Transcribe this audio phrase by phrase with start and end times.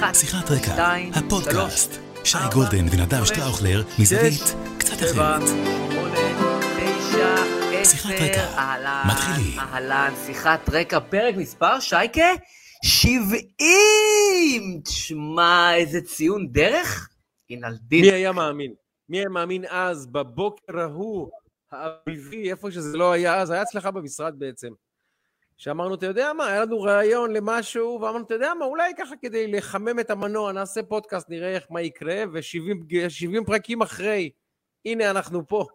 [0.00, 1.92] אחת, שיחת רקע, שתיים, הפודקאסט.
[1.92, 5.42] שלוש, שי ארבע, גולדן ונדב שטראוכלר, מזווית קצת אחרת.
[7.84, 8.44] שיחת רקע.
[8.58, 9.58] אהלן, מתחילים.
[9.58, 12.26] אהלן, שיחת רקע, פרק מספר, שייקה?
[12.84, 14.80] שבעים!
[14.84, 17.08] תשמע, איזה ציון דרך?
[17.50, 18.00] אינלדין.
[18.00, 18.74] מי היה מאמין?
[19.08, 21.30] מי היה מאמין אז, בבוקר ההוא,
[21.72, 24.68] האביבי, איפה שזה לא היה אז, היה אצלך במשרד בעצם.
[25.60, 29.46] שאמרנו, אתה יודע מה, היה לנו רעיון למשהו, ואמרנו, אתה יודע מה, אולי ככה כדי
[29.46, 34.30] לחמם את המנוע, נעשה פודקאסט, נראה איך מה יקרה, ו-70 פרקים אחרי,
[34.86, 35.66] הנה אנחנו פה.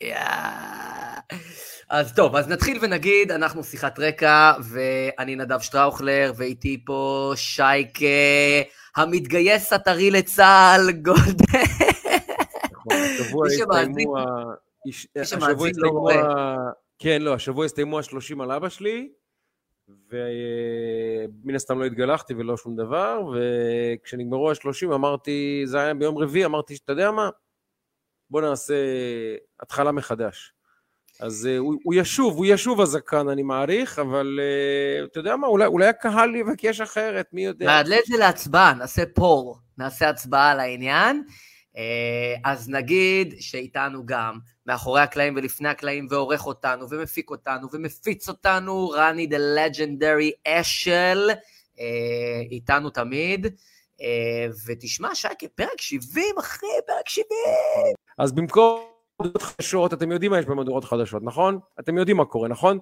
[0.00, 1.18] יאה.
[1.88, 8.06] אז טוב, אז נתחיל ונגיד, אנחנו שיחת רקע, ואני נדב שטראוכלר, ואיתי פה שייקה,
[8.96, 11.62] המתגייס הטרי לצה"ל, גולדן.
[12.72, 14.92] נכון, השבוע מי
[15.24, 16.08] שמאזין- הסתיימו
[17.02, 19.08] כן, לא, השבוע הסתיימו השלושים על אבא שלי,
[19.88, 26.76] ומן הסתם לא התגלחתי ולא שום דבר, וכשנגמרו השלושים אמרתי, זה היה ביום רביעי, אמרתי,
[26.84, 27.30] אתה יודע מה?
[28.30, 28.74] בוא נעשה
[29.60, 30.52] התחלה מחדש.
[31.20, 35.46] אז uh, הוא, הוא ישוב, הוא ישוב הזקן, אני מעריך, אבל uh, אתה יודע מה,
[35.46, 37.66] אולי, אולי הקהל יבקש אחרת, מי יודע.
[37.66, 41.24] נעלה את זה להצבעה, נעשה פור, נעשה הצבעה על העניין.
[41.76, 48.88] אה, אז נגיד שאיתנו גם, מאחורי הקלעים ולפני הקלעים, ועורך אותנו, ומפיק אותנו, ומפיץ אותנו,
[48.88, 51.30] רני דה לג'נדרי אשל,
[52.50, 53.46] איתנו תמיד.
[54.02, 57.28] אה, ותשמע, שייקה, פרק 70, אחי, פרק 70.
[58.18, 58.80] אז במקום
[59.20, 61.58] מהדורות חדשות, אתם יודעים מה יש במהדורות חדשות, נכון?
[61.80, 62.78] אתם יודעים מה קורה, נכון?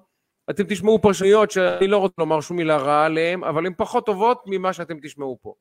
[0.50, 4.42] אתם תשמעו פרשנויות שאני לא רוצה לומר שום מילה רעה עליהן, אבל הן פחות טובות
[4.46, 5.54] ממה שאתם תשמעו פה.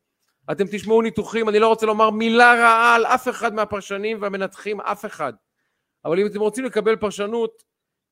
[0.52, 5.06] אתם תשמעו ניתוחים, אני לא רוצה לומר מילה רעה על אף אחד מהפרשנים והמנתחים, אף
[5.06, 5.34] אחד.
[6.06, 7.64] אבל אם אתם רוצים לקבל פרשנות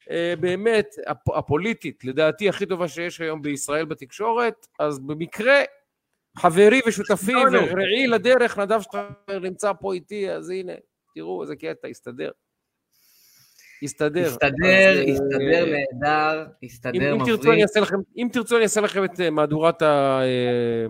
[0.10, 5.62] אה, באמת הפ- הפוליטית, לדעתי הכי טובה שיש היום בישראל בתקשורת, אז במקרה
[6.38, 7.60] חברי ושותפי לא, לא.
[7.60, 10.74] ורעי לדרך, נדב שטראוכלר נמצא פה איתי, אז הנה,
[11.16, 12.32] תראו איזה קטע, הסתדר.
[13.84, 14.28] הסתדר.
[14.28, 17.78] הסתדר, אה, הסתדר נהדר, הסתדר מבריק.
[17.82, 20.86] לכם, אם תרצו אני אעשה לכם את אה, מהדורת, ה, אה,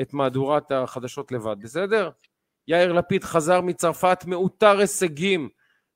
[0.00, 2.10] את מהדורת החדשות לבד, בסדר?
[2.68, 5.48] יאיר לפיד חזר מצרפת מעוטר הישגים.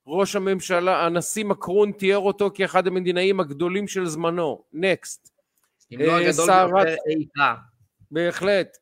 [0.06, 4.62] ראש הממשלה, הנשיא מקרון תיאר אותו כאחד המדינאים הגדולים של זמנו.
[4.72, 5.30] נקסט.
[5.92, 7.56] אם לא אה, הגדול ביותר אי פעם.
[8.10, 8.76] בהחלט.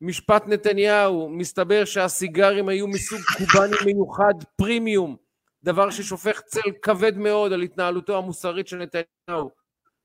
[0.00, 5.16] משפט נתניהו, מסתבר שהסיגרים היו מסוג קובאני מיוחד, פרימיום,
[5.62, 9.50] דבר ששופך צל כבד מאוד על התנהלותו המוסרית של נתניהו.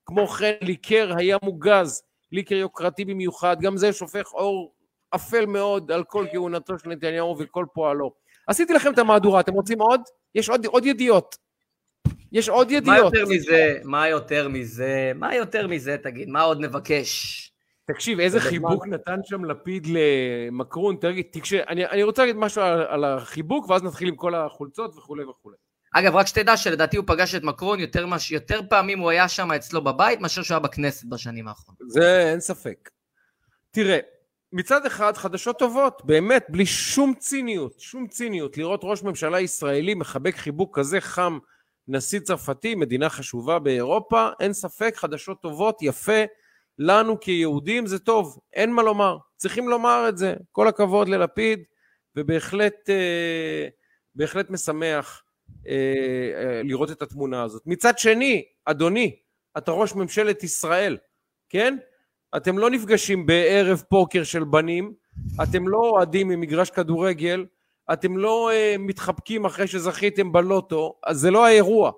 [0.06, 4.72] כמו כן, ליקר היה מוגז, ליקר יוקרתי במיוחד, גם זה שופך אור
[5.14, 8.12] אפל מאוד על כל כהונתו של נתניהו וכל פועלו.
[8.46, 10.00] עשיתי לכם את המהדורה, אתם רוצים עוד?
[10.34, 11.36] יש עוד, עוד ידיעות.
[12.32, 13.14] יש עוד מה ידיעות.
[13.14, 13.78] יותר מזה?
[13.84, 15.12] מה יותר מזה?
[15.14, 16.28] מה יותר מזה, תגיד?
[16.28, 17.42] מה עוד נבקש?
[17.84, 22.80] תקשיב, איזה חיבוק נתן שם לפיד למקרון, תגיד, תקשיב, אני, אני רוצה להגיד משהו על,
[22.80, 25.56] על החיבוק, ואז נתחיל עם כל החולצות וכולי וכולי.
[25.98, 28.30] אגב, רק שתדע שלדעתי הוא פגש את מקרון יותר, מש...
[28.30, 31.80] יותר פעמים הוא היה שם אצלו בבית מאשר שהוא היה בכנסת בשנים האחרונות.
[31.88, 32.90] זה אין ספק.
[33.70, 33.98] תראה,
[34.52, 40.36] מצד אחד חדשות טובות, באמת, בלי שום ציניות, שום ציניות, לראות ראש ממשלה ישראלי מחבק
[40.36, 41.38] חיבוק כזה חם,
[41.88, 46.24] נשיא צרפתי, מדינה חשובה באירופה, אין ספק, חדשות טובות, יפה,
[46.78, 51.60] לנו כיהודים זה טוב, אין מה לומר, צריכים לומר את זה, כל הכבוד ללפיד,
[52.16, 53.68] ובהחלט אה,
[54.14, 55.22] בהחלט משמח
[56.64, 57.62] לראות את התמונה הזאת.
[57.66, 59.16] מצד שני, אדוני,
[59.58, 60.96] אתה ראש ממשלת ישראל,
[61.48, 61.76] כן?
[62.36, 64.92] אתם לא נפגשים בערב פוקר של בנים,
[65.42, 67.46] אתם לא אוהדים ממגרש כדורגל,
[67.92, 71.92] אתם לא uh, מתחבקים אחרי שזכיתם בלוטו, אז זה לא האירוע.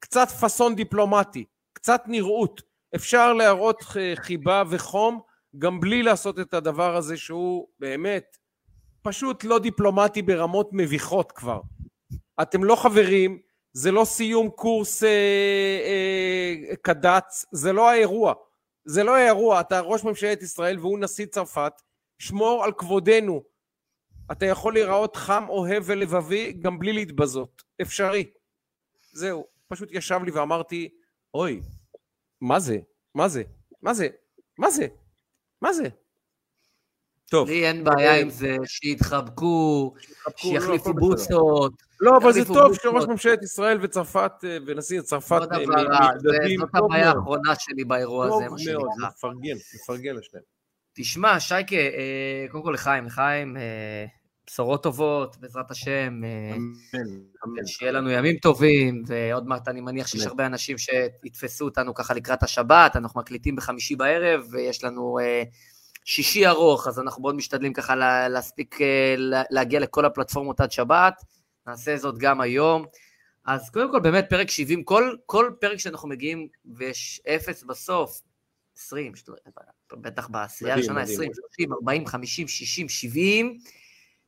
[0.00, 2.62] קצת פאסון דיפלומטי, קצת נראות.
[2.94, 5.20] אפשר להראות אה, חיבה וחום
[5.58, 8.36] גם בלי לעשות את הדבר הזה שהוא באמת
[9.02, 11.60] פשוט לא דיפלומטי ברמות מביכות כבר.
[12.42, 13.38] אתם לא חברים,
[13.72, 18.34] זה לא סיום קורס אה, אה, קד"צ, זה לא האירוע.
[18.84, 21.72] זה לא האירוע, אתה ראש ממשלת ישראל והוא נשיא צרפת,
[22.18, 23.42] שמור על כבודנו.
[24.32, 27.62] אתה יכול להיראות חם, אוהב ולבבי גם בלי להתבזות.
[27.82, 28.30] אפשרי.
[29.12, 29.46] זהו.
[29.68, 30.88] פשוט ישב לי ואמרתי,
[31.34, 31.60] אוי,
[32.40, 32.78] מה זה?
[33.14, 33.42] מה זה?
[33.82, 34.08] מה זה?
[34.58, 34.86] מה זה?
[35.62, 35.88] מה זה?
[37.30, 37.48] טוב.
[37.48, 39.94] לי אין בעיה עם זה, שיתחבקו,
[40.36, 41.00] שיחליפו לא.
[41.00, 41.87] בוסות.
[42.00, 42.74] לא, אבל זה טוב.
[42.74, 46.60] שראש ממשלת ישראל וצרפת אה, ונשיא צרפת אה, מתגדדים.
[46.60, 47.16] זאת טוב הבעיה מאוד.
[47.16, 49.08] האחרונה שלי באירוע הזה, טוב מה מאוד, שנקרא.
[49.08, 50.44] מפרגן, מפרגן לשניהם.
[50.94, 54.04] תשמע, שייקה, אה, קודם כל לחיים, לחיים, אה,
[54.46, 57.06] בשורות טובות, בעזרת השם, אה, אמן,
[57.46, 57.66] אמן.
[57.66, 60.26] שיהיה לנו ימים טובים, ועוד מעט אני מניח שיש.
[60.26, 65.42] הרבה אנשים שיתפסו אותנו ככה לקראת השבת, אנחנו מקליטים בחמישי בערב, ויש לנו אה,
[66.04, 70.72] שישי ארוך, אז אנחנו מאוד משתדלים ככה לה- להספיק אה, לה- להגיע לכל הפלטפורמות עד
[70.72, 71.14] שבת,
[71.68, 72.84] נעשה זאת גם היום.
[73.46, 78.20] אז קודם כל, באמת, פרק 70, כל, כל פרק שאנחנו מגיעים ויש אפס בסוף,
[78.76, 79.28] 20, שת-
[79.92, 81.14] בטח בעשייה הראשונה, מדהים.
[81.14, 83.58] 20, 30, 40, 50, 60, 70,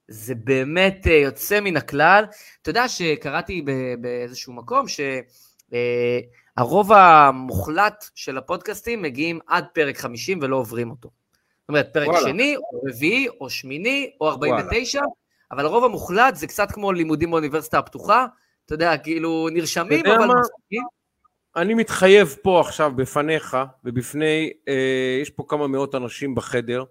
[0.09, 2.25] זה באמת אה, יוצא מן הכלל.
[2.63, 3.65] אתה יודע שקראתי
[4.01, 4.87] באיזשהו מקום
[6.59, 11.11] שהרוב המוחלט של הפודקאסטים מגיעים עד פרק 50 ולא עוברים אותו.
[11.61, 12.21] זאת אומרת, פרק וואלה.
[12.29, 15.01] שני, או רביעי, או שמיני, או 49,
[15.53, 18.27] אבל הרוב המוחלט זה קצת כמו לימודים באוניברסיטה הפתוחה,
[18.67, 20.35] אתה יודע, כאילו נרשמים, אבל מה?
[20.35, 20.83] מפסיקים.
[21.57, 26.85] אני מתחייב פה עכשיו בפניך ובפני, אה, יש פה כמה מאות אנשים בחדר,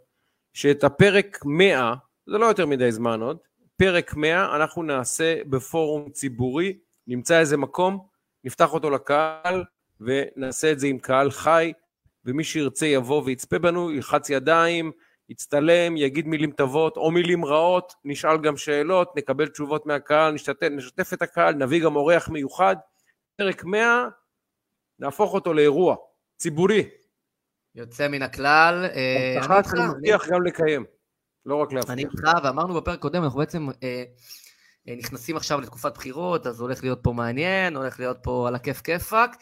[0.54, 1.94] שאת הפרק 100,
[2.28, 3.38] זה לא יותר מדי זמן עוד,
[3.78, 6.78] פרק 100 אנחנו נעשה בפורום ציבורי,
[7.08, 8.08] נמצא איזה מקום,
[8.44, 9.64] נפתח אותו לקהל
[10.02, 11.74] ונעשה את זה עם קהל חי,
[12.26, 14.92] ומי שירצה יבוא ויצפה בנו, ילחץ ידיים,
[15.30, 21.14] יצטלם, יגיד מילים טובות או מילים רעות, נשאל גם שאלות, נקבל תשובות מהקהל, נשתתף, נשתף
[21.14, 22.76] את הקהל, נביא גם אורח מיוחד.
[23.38, 24.08] פרק 100
[25.00, 25.96] נהפוך אותו לאירוע
[26.38, 26.90] ציבורי.
[27.76, 28.86] יוצא מן הכלל.
[28.86, 30.86] אה, אני הבטחה איתך, שאני אני- מבטיח גם לקיים,
[31.46, 31.94] לא רק להבטיח.
[31.94, 34.04] אני איתך, ואמרנו בפרק קודם, אנחנו בעצם אה,
[34.88, 38.82] אה, נכנסים עכשיו לתקופת בחירות, אז הולך להיות פה מעניין, הולך להיות פה על הכיף
[38.82, 39.36] כיפאק.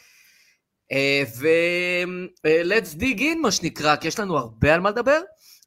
[1.39, 5.19] ו-let's dig in, מה שנקרא, כי יש לנו הרבה על מה לדבר.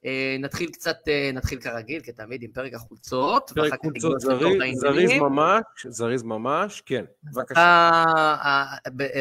[0.05, 3.53] אה, נתחיל קצת, אה, נתחיל כרגיל, כתמיד, עם פרק החולצות.
[3.55, 4.81] פרק חולצות זריז.
[4.81, 7.61] זריז ממש, זריז ממש, כן, בבקשה.
[7.61, 8.65] אה,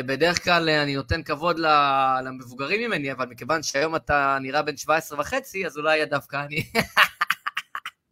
[0.06, 5.20] בדרך כלל אני נותן כבוד ל- למבוגרים ממני, אבל מכיוון שהיום אתה נראה בן 17
[5.20, 6.64] וחצי, אז אולי דווקא אני...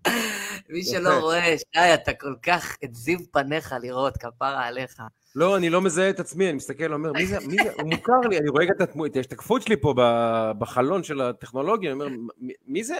[0.69, 1.19] מי שלא.
[1.19, 5.01] רואה, שי, אתה כל כך את זיו פניך לראות, כפרה עליך.
[5.35, 8.19] לא, אני לא מזהה את עצמי, אני מסתכל, אומר, מי זה, מי זה, הוא מוכר
[8.29, 8.65] לי, אני רואה
[9.05, 9.93] את ההשתקפות שלי פה
[10.59, 12.15] בחלון של הטכנולוגיה, אני אומר,
[12.67, 12.95] מי- זה?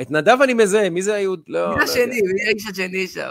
[0.00, 1.42] את נדב אני מזהה, מי זה היהוד?
[1.48, 2.20] לא, מי לא השני?
[2.22, 3.30] מי האיש השני שם?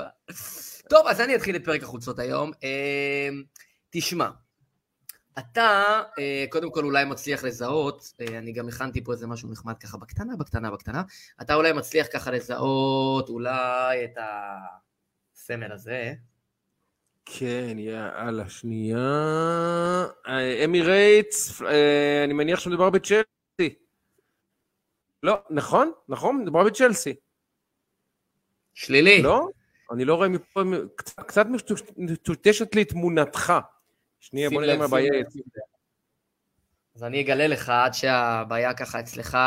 [0.90, 2.52] טוב, אז אני אתחיל את פרק החולצות היום.
[2.64, 3.30] אה,
[3.90, 4.30] תשמע,
[5.39, 5.83] אתה
[6.19, 9.97] אה, קודם כל אולי מצליח לזהות, אה, אני גם הכנתי פה איזה משהו נחמד ככה
[9.97, 11.03] בקטנה, בקטנה, בקטנה,
[11.41, 14.18] אתה אולי מצליח ככה לזהות אולי את
[15.35, 16.13] הסמל הזה.
[17.25, 18.97] כן, יאללה, שנייה.
[20.27, 23.75] אה, אמירייטס, אה, אני מניח שמדובר בצ'לסי.
[25.24, 27.13] לא, נכון, נכון, מדובר בצ'לסי.
[28.74, 29.21] שלילי.
[29.21, 29.47] לא?
[29.91, 30.62] אני לא רואה מפה,
[30.95, 31.45] קצת- קצת
[31.97, 33.53] מטושטשת לי תמונתך.
[34.24, 35.12] שנייה, בוא נראה מה הבעיה.
[36.96, 39.38] אז אני אגלה לך עד שהבעיה ככה אצלך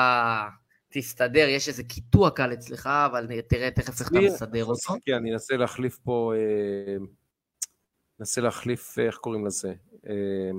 [0.88, 4.20] תסתדר, יש איזה קיטוע קל אצלך, אבל תראה תכף איך אתה.
[4.20, 4.94] מסדר אותו.
[5.04, 6.96] כן, אני אנסה להחליף פה, אה,
[8.20, 9.74] אנסה להחליף, איך קוראים לזה?
[10.08, 10.50] אה,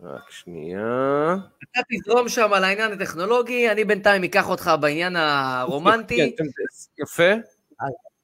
[0.00, 1.34] רק שנייה.
[1.62, 6.36] אתה תזרום שם על העניין הטכנולוגי, אני בינתיים אקח אותך בעניין הרומנטי.
[6.36, 6.44] כן,
[7.02, 7.32] יפה.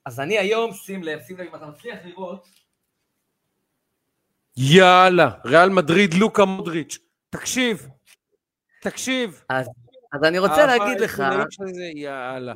[0.05, 2.56] אז אני היום, שים לב, שים לב אם אתה מצליח לראות.
[4.57, 6.97] יאללה, ריאל מדריד, לוקה מודריץ'.
[7.29, 7.87] תקשיב,
[8.81, 9.41] תקשיב.
[9.49, 9.67] אז
[10.23, 12.53] אני רוצה להגיד לך, האהבה העיתונאית של זה, יאללה.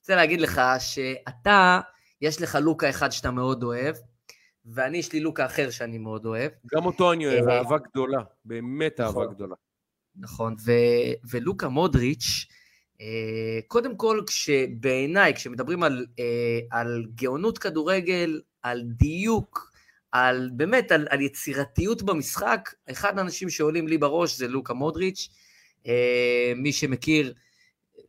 [0.00, 1.80] רוצה להגיד לך שאתה,
[2.20, 3.96] יש לך לוקה אחד שאתה מאוד אוהב,
[4.64, 6.52] ואני יש לי לוקה אחר שאני מאוד אוהב.
[6.76, 8.22] גם אותו אני אוהב, אה, אהבה גדולה.
[8.44, 9.34] באמת אהבה נכון.
[9.34, 9.54] גדולה.
[10.16, 12.46] נכון, ו- ולוקה מודריץ',
[13.00, 19.71] אה, קודם כל, כשבעיניי, כשמדברים על, אה, על גאונות כדורגל, על דיוק,
[20.12, 25.28] על באמת, על, על יצירתיות במשחק, אחד האנשים שעולים לי בראש זה לוקה מודריץ'.
[25.86, 27.34] אה, מי שמכיר,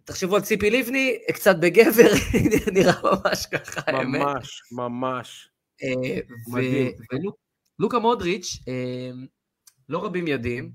[0.03, 2.11] תחשבו על ציפי לבני, קצת בגבר,
[2.73, 4.21] נראה ממש ככה, האמת.
[4.21, 5.49] ממש, ממש.
[5.83, 6.19] אה.
[7.79, 9.11] ולוקה מודריץ', אה,
[9.89, 10.71] לא רבים יודעים,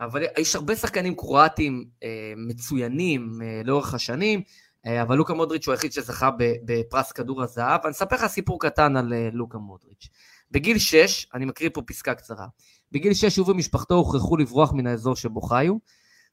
[0.00, 4.42] אבל יש הרבה שחקנים קרואטים אה, מצוינים אה, לאורך השנים,
[4.86, 6.30] אה, אבל לוקה מודריץ' הוא היחיד שזכה
[6.64, 7.80] בפרס כדור הזהב.
[7.84, 10.08] ואני אספר לך סיפור קטן על אה, לוקה מודריץ'.
[10.54, 12.46] בגיל 6, אני מקריא פה פסקה קצרה,
[12.92, 15.74] בגיל 6 הוא ומשפחתו הוכרחו לברוח מן האזור שבו חיו.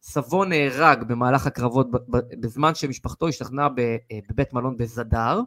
[0.01, 1.87] סבו נהרג במהלך הקרבות
[2.39, 5.39] בזמן שמשפחתו השתכנה ב- אה, בבית מלון בזדר,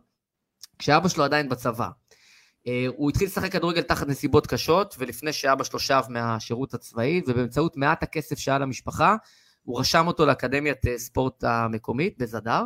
[0.79, 1.89] כשאבא שלו עדיין בצבא.
[2.67, 7.77] אה, הוא התחיל לשחק כדורגל תחת נסיבות קשות, ולפני שאבא שלו שב מהשירות הצבאי, ובאמצעות
[7.77, 9.17] מעט הכסף שהיה למשפחה,
[9.63, 12.63] הוא רשם אותו לאקדמיית אה, ספורט המקומית בזדר,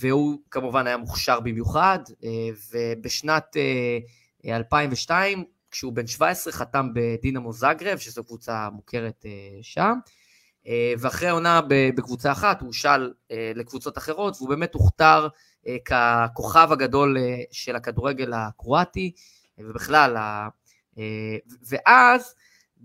[0.00, 1.98] והוא כמובן היה מוכשר במיוחד,
[2.72, 3.56] ובשנת
[4.54, 9.94] 2002, כשהוא בן 17, חתם בדינמו זגרב, שזו קבוצה מוכרת אה, שם,
[10.66, 15.28] אה, ואחרי העונה בקבוצה אחת, הוא הושאל אה, לקבוצות אחרות, והוא באמת הוכתר
[15.84, 17.16] ככוכב הגדול
[17.52, 19.12] של הכדורגל הקרואטי,
[19.58, 20.16] ובכלל,
[21.68, 22.34] ואז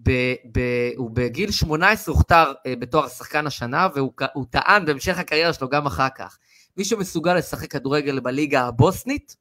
[0.03, 5.85] ב- ב- הוא בגיל 18 הוכתר בתואר שחקן השנה, והוא טען בהמשך הקריירה שלו גם
[5.85, 6.37] אחר כך.
[6.77, 9.35] מי שמסוגל לשחק כדורגל בליגה הבוסנית,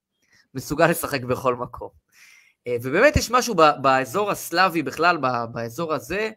[0.55, 2.00] מסוגל לשחק בכל מקום.
[2.67, 5.19] אה, ובאמת יש משהו באזור הסלאבי בכלל,
[5.53, 6.31] באזור הזה,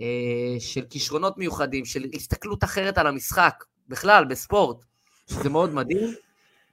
[0.00, 4.84] אה, של כישרונות מיוחדים, של הסתכלות אחרת על המשחק, בכלל, בספורט,
[5.30, 6.14] שזה מאוד מדהים.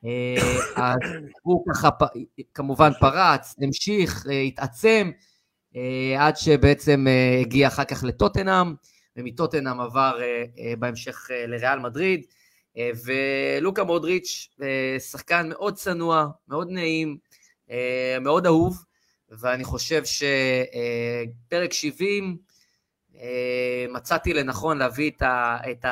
[0.06, 0.36] אה,
[0.76, 1.00] אז
[1.42, 1.90] הוא ככה
[2.54, 5.12] כמובן פרץ, המשיך, התעצם,
[6.20, 7.06] עד שבעצם
[7.42, 8.74] הגיע אחר כך לטוטנאם,
[9.18, 10.20] ומטוטנאם עבר
[10.80, 12.26] בהמשך לריאל מדריד,
[13.06, 14.50] ולוקה מודריץ',
[15.00, 17.18] שחקן מאוד צנוע, מאוד נעים,
[18.22, 18.84] מאוד אהוב,
[19.30, 22.38] ואני חושב שפרק 70,
[23.16, 25.86] אה, מצאתי לנכון להביא את, ה, את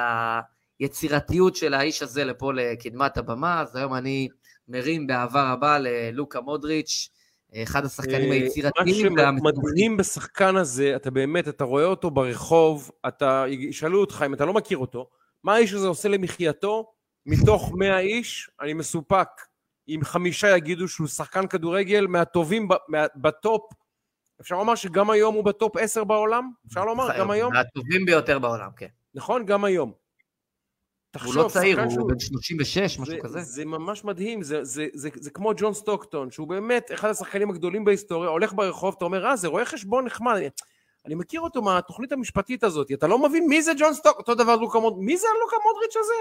[0.80, 4.28] היצירתיות של האיש הזה לפה לקדמת הבמה, אז היום אני
[4.68, 7.10] מרים באהבה רבה ללוקה מודריץ',
[7.64, 9.22] אחד השחקנים אה, היצירתיים מה.
[9.40, 14.54] שמדהים בשחקן הזה, אתה באמת, אתה רואה אותו ברחוב, אתה, ישאלו אותך אם אתה לא
[14.54, 15.10] מכיר אותו,
[15.44, 16.92] מה האיש הזה עושה למחייתו?
[17.26, 19.28] מתוך 100 איש, אני מסופק.
[19.96, 23.62] אם חמישה יגידו שהוא שחקן כדורגל מהטובים ב- מה- בטופ,
[24.42, 26.52] אפשר לומר שגם היום הוא בטופ 10 בעולם?
[26.68, 27.54] אפשר לומר, גם היום?
[27.54, 28.88] מהטובים ביותר בעולם, כן.
[29.14, 29.92] נכון, גם היום.
[31.26, 33.42] הוא לא צעיר, הוא שהוא- בן 36, משהו זה, כזה.
[33.42, 37.86] זה ממש מדהים, זה, זה, זה, זה כמו ג'ון סטוקטון, שהוא באמת אחד השחקנים הגדולים
[37.86, 40.50] בהיסטוריה, הולך ברחוב, אתה אומר, אה, זה רואה חשבון נחמד, אני,
[41.06, 44.56] אני מכיר אותו מהתוכנית המשפטית הזאת, אתה לא מבין מי זה ג'ון סטוקטון, אותו דבר
[44.56, 46.14] לוקה מודריץ', מי זה הלוקה מודריץ' הזה?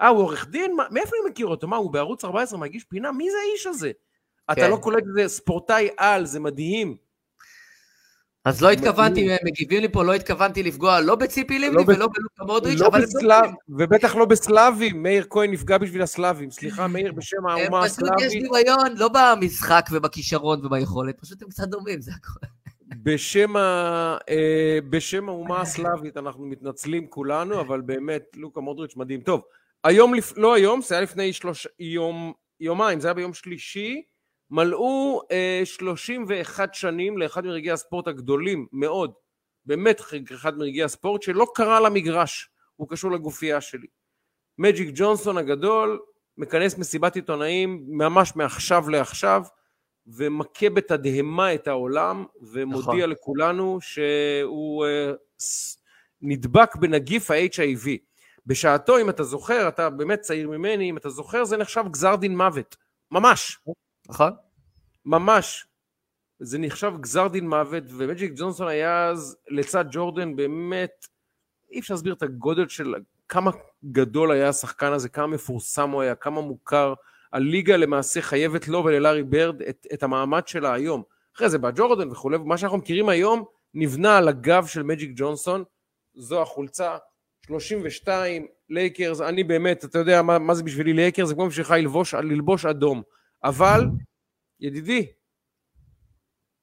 [0.00, 0.76] אה, הוא עורך דין?
[0.76, 1.68] מה, מאיפה אני מכיר אותו?
[1.68, 3.12] מה, הוא בערוץ 14 מגיש פינה?
[3.12, 3.90] מי זה האיש הזה?
[4.52, 4.70] אתה כן.
[4.70, 6.96] לא קולט את זה, ספורטאי על, זה מדהים.
[8.44, 9.30] אז לא התכוונתי, מדהים.
[9.30, 12.86] הם מגיבים לי פה, לא התכוונתי לפגוע לא בציפי לבני לא ולא בלוקה מודריץ', לא
[12.86, 13.04] אבל.
[13.68, 18.26] ובטח לא בסלאבים, מאיר כהן נפגע בשביל הסלאבים, סליחה, מאיר בשם הם האומה פשוט יש
[18.26, 18.48] הסלאבית.
[18.48, 22.48] דמיון, לא במשחק ובכישרון וביכולת, פשוט הם קצת דומים, זה הכול.
[23.02, 24.16] בשם, ה...
[24.28, 29.20] אה, בשם האומה הסלאבית אנחנו מתנצלים כולנו, אבל באמת, לוקה מודריץ' מדהים.
[29.20, 29.42] טוב,
[29.88, 30.12] היום.
[30.36, 31.66] לא היום, זה היה לפני שלוש...
[31.78, 32.32] יום...
[32.60, 34.02] יומיים, זה היה ביום שלישי,
[34.50, 39.12] מלאו אה, 31 שנים לאחד מרגעי הספורט הגדולים מאוד,
[39.66, 40.00] באמת
[40.34, 43.86] אחד מרגעי הספורט, שלא קרה למגרש, הוא קשור לגופייה שלי.
[44.58, 46.00] מג'יק ג'ונסון הגדול,
[46.38, 49.42] מכנס מסיבת עיתונאים ממש מעכשיו לעכשיו,
[50.06, 53.10] ומכה בתדהמה את העולם, ומודיע נכון.
[53.10, 55.12] לכולנו שהוא אה,
[56.22, 58.07] נדבק בנגיף ה-HIV.
[58.48, 62.36] בשעתו, אם אתה זוכר, אתה באמת צעיר ממני, אם אתה זוכר, זה נחשב גזר דין
[62.36, 62.76] מוות.
[63.10, 63.58] ממש,
[64.08, 64.32] נכון?
[65.04, 65.66] ממש.
[66.40, 71.06] זה נחשב גזר דין מוות, ומג'יק ג'ונסון היה אז לצד ג'ורדן באמת,
[71.70, 72.94] אי אפשר להסביר את הגודל של
[73.28, 73.50] כמה
[73.92, 76.94] גדול היה השחקן הזה, כמה מפורסם הוא היה, כמה מוכר.
[77.32, 81.02] הליגה למעשה חייבת לו וללארי ברד את, את המעמד שלה היום.
[81.36, 85.64] אחרי זה בא ג'ורדן וכולי, ומה שאנחנו מכירים היום נבנה על הגב של מג'יק ג'ונסון.
[86.14, 86.96] זו החולצה,
[87.48, 92.14] 32, לייקרס, אני באמת, אתה יודע מה, מה זה בשבילי לייקרס, זה כמו בשבילך ללבוש,
[92.14, 93.02] ללבוש אדום.
[93.44, 93.84] אבל,
[94.60, 95.06] ידידי,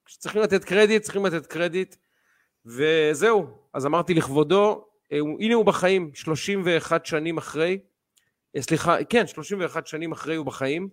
[0.05, 1.95] כשצריכים לתת קרדיט, צריכים לתת קרדיט,
[2.65, 3.47] וזהו.
[3.73, 7.79] אז אמרתי לכבודו, אה, הנה הוא בחיים, 31 שנים אחרי,
[8.55, 10.89] אה, סליחה, כן, 31 שנים אחרי הוא בחיים,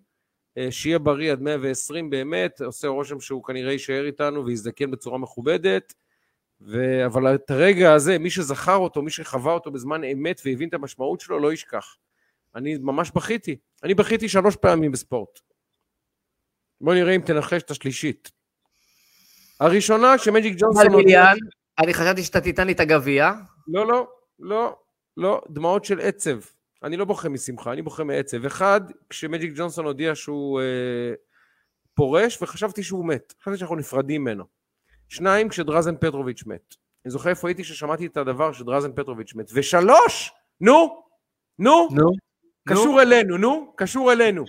[0.59, 5.95] אה, שיהיה בריא עד 120 באמת, עושה רושם שהוא כנראה יישאר איתנו ויזדקן בצורה מכובדת,
[6.67, 7.07] ו...
[7.07, 11.21] אבל את הרגע הזה, מי שזכר אותו, מי שחווה אותו בזמן אמת והבין את המשמעות
[11.21, 11.97] שלו, לא ישכח.
[12.55, 13.57] אני ממש בכיתי.
[13.83, 15.41] אני בכיתי שלוש פעמים בספורט.
[16.81, 18.31] בוא נראה אם תנחש את השלישית.
[19.61, 20.87] הראשונה, כשמג'יק ג'ונסון...
[20.87, 21.37] אבל מיליאן,
[21.79, 23.33] אני חשבתי שאתה תיתן לי את הגביע.
[23.69, 24.77] לא, לא, לא,
[25.17, 26.39] לא, דמעות של עצב.
[26.83, 28.45] אני לא בוכה משמחה, אני בוכה מעצב.
[28.45, 31.15] אחד, כשמג'יק ג'ונסון הודיע שהוא אה,
[31.95, 33.35] פורש, וחשבתי שהוא מת.
[33.43, 34.62] חשבתי שאנחנו נפרדים ממנו.
[35.13, 36.75] שניים, כשדרזן פטרוביץ' מת.
[37.05, 39.51] אני זוכר איפה הייתי כששמעתי את הדבר שדרזן פטרוביץ' מת.
[39.55, 41.03] ושלוש, נו,
[41.59, 42.11] נו, נו.
[42.69, 44.45] קשור אלינו, נו, קשור אלינו.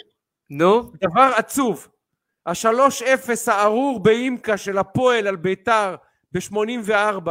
[0.50, 0.92] נו.
[1.02, 1.88] דבר עצוב.
[2.46, 5.96] השלוש אפס הארור באימקה של הפועל על ביתר
[6.32, 7.30] ב-84,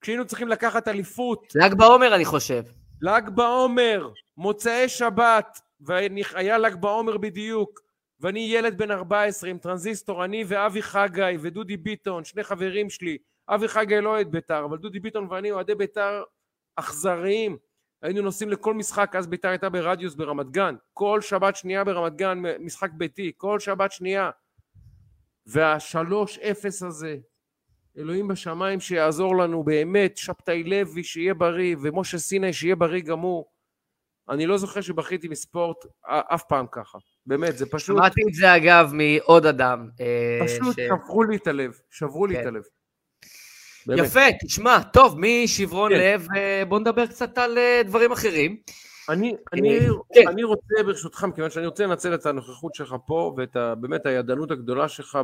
[0.00, 2.62] כשהיינו צריכים לקחת אליפות, ל"ג בעומר, אני חושב.
[3.02, 7.80] ל"ג בעומר, מוצאי שבת, והיה ל"ג בעומר בדיוק,
[8.20, 13.68] ואני ילד בן 14 עם טרנזיסטור, אני ואבי חגי ודודי ביטון, שני חברים שלי, אבי
[13.68, 16.22] חגי לא אוהד בית"ר, אבל דודי ביטון ואני אוהדי בית"ר
[16.76, 17.56] אכזריים.
[18.02, 22.42] היינו נוסעים לכל משחק, אז בית"ר הייתה ברדיוס ברמת גן, כל שבת שנייה ברמת גן,
[22.60, 24.30] משחק ביתי, כל שבת שנייה.
[25.46, 27.16] והשלוש אפס הזה,
[27.98, 33.44] אלוהים בשמיים שיעזור לנו באמת, שבתאי לוי שיהיה בריא, ומשה סיני שיהיה בריא הוא.
[34.30, 36.98] אני לא זוכר שבכיתי מספורט אף פעם ככה.
[37.26, 39.88] באמת, זה פשוט, שמעתי את זה אגב מעוד אדם.
[40.00, 42.40] אה, פשוט ש- שברו לי את הלב, שברו לי כן.
[42.40, 42.62] את הלב.
[43.86, 44.04] באמת.
[44.04, 45.98] יפה, תשמע, טוב, משברון כן.
[46.00, 48.56] לב, אה, בוא נדבר קצת על אה, דברים אחרים.
[49.08, 49.78] אני, אני,
[50.14, 50.28] כן.
[50.28, 54.50] אני רוצה ברשותך, מכיוון שאני רוצה לנצל את הנוכחות שלך פה ואת ה, באמת הידענות
[54.50, 55.18] הגדולה שלך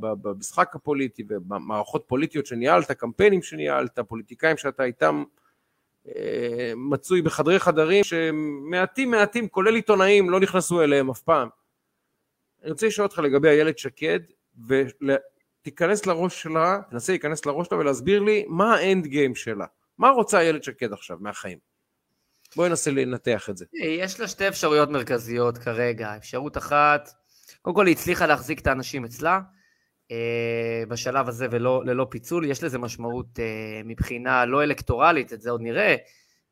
[0.00, 5.24] במשחק הפוליטי ובמערכות פוליטיות שניהלת, קמפיינים שניהלת, פוליטיקאים שאתה איתם
[6.76, 11.48] מצוי בחדרי חדרים שמעטים מעטים, כולל עיתונאים, לא נכנסו אליהם אף פעם.
[12.62, 14.20] אני רוצה לשאול אותך לגבי איילת שקד,
[14.68, 19.66] ותיכנס לראש שלה, תנסה להיכנס לראש שלה ולהסביר לי מה האנד גיים שלה.
[19.98, 21.58] מה רוצה איילת שקד עכשיו מהחיים?
[22.56, 23.64] בואי ננסה לנתח את זה.
[23.72, 26.16] יש לה שתי אפשרויות מרכזיות כרגע.
[26.16, 27.10] אפשרות אחת,
[27.62, 29.40] קודם כל היא הצליחה להחזיק את האנשים אצלה אה,
[30.88, 32.44] בשלב הזה וללא פיצול.
[32.44, 35.96] יש לזה משמעות אה, מבחינה לא אלקטורלית, את זה עוד נראה,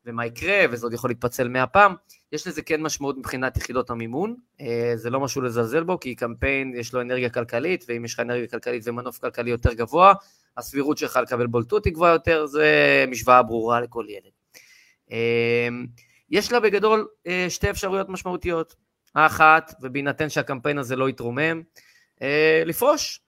[0.07, 1.95] ומה יקרה, וזה עוד יכול להתפצל מאה פעם.
[2.33, 6.75] יש לזה כן משמעות מבחינת יחידות המימון, אה, זה לא משהו לזלזל בו, כי קמפיין
[6.77, 10.15] יש לו אנרגיה כלכלית, ואם יש לך אנרגיה כלכלית ומנוף כלכלי יותר גבוה,
[10.57, 14.33] הסבירות שלך לקבל בולטות היא גבוהה יותר, זה משוואה ברורה לכל ילד.
[16.31, 18.75] יש לה בגדול אה, שתי אפשרויות משמעותיות.
[19.15, 21.63] האחת, ובהינתן שהקמפיין הזה לא יתרומם,
[22.23, 23.22] אה, לפרוש.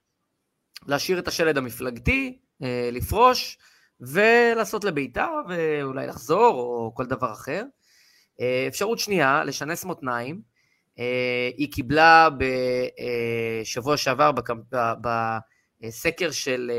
[0.86, 3.58] להשאיר את השלד המפלגתי, אה, לפרוש,
[4.00, 7.64] ולעשות לביתה, ואולי לחזור, או כל דבר אחר.
[8.68, 10.40] אפשרות שנייה, לשנס מותניים.
[11.56, 12.28] היא קיבלה
[13.62, 14.30] בשבוע שעבר
[15.80, 16.70] בסקר של,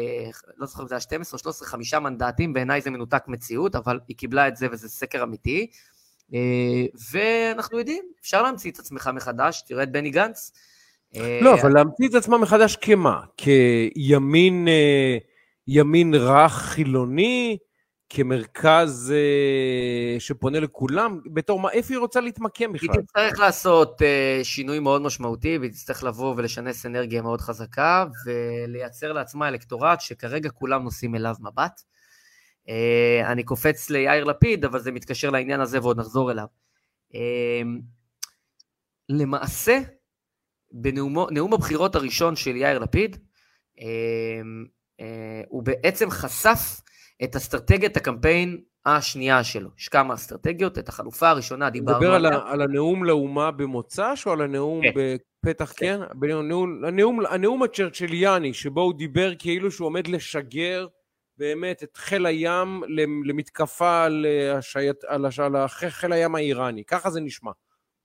[0.57, 3.99] לא זוכר אם זה היה 12 או 13, חמישה מנדטים, בעיניי זה מנותק מציאות, אבל
[4.07, 5.67] היא קיבלה את זה וזה סקר אמיתי.
[7.11, 10.51] ואנחנו יודעים, אפשר להמציא את עצמך מחדש, תראה את בני גנץ.
[11.41, 13.21] לא, אבל להמציא את עצמה מחדש כמה?
[13.37, 14.67] כימין
[15.67, 17.57] ימין רך חילוני?
[18.09, 22.89] כמרכז אה, שפונה לכולם, בתור מה, איפה היא רוצה להתמקם בכלל?
[22.93, 29.13] היא תצטרך לעשות אה, שינוי מאוד משמעותי, והיא תצטרך לבוא ולשנס אנרגיה מאוד חזקה, ולייצר
[29.13, 31.81] לעצמה אלקטורט שכרגע כולם נושאים אליו מבט.
[32.69, 36.47] אה, אני קופץ ליאיר לפיד, אבל זה מתקשר לעניין הזה ועוד נחזור אליו.
[37.15, 37.61] אה,
[39.09, 39.79] למעשה,
[40.75, 43.17] בנאום הבחירות הראשון של יאיר לפיד,
[43.79, 43.85] אה,
[45.01, 46.81] אה, הוא בעצם חשף
[47.23, 49.69] את אסטרטגיית הקמפיין השנייה שלו.
[49.79, 52.29] יש כמה אסטרטגיות, את החלופה הראשונה דיברנו עליה.
[52.29, 54.91] אתה מדבר על, על הנאום לאומה במוצ"ש או על הנאום כן.
[55.43, 55.99] בפתח, כן?
[56.21, 56.29] כן?
[56.29, 60.87] הנאום, הנאום, הנאום הצ'רצ'ליאני, שבו הוא דיבר כאילו שהוא עומד לשגר
[61.37, 62.83] באמת את חיל הים
[63.25, 66.83] למתקפה על, השייט, על, על חיל הים האיראני.
[66.83, 67.51] ככה זה נשמע.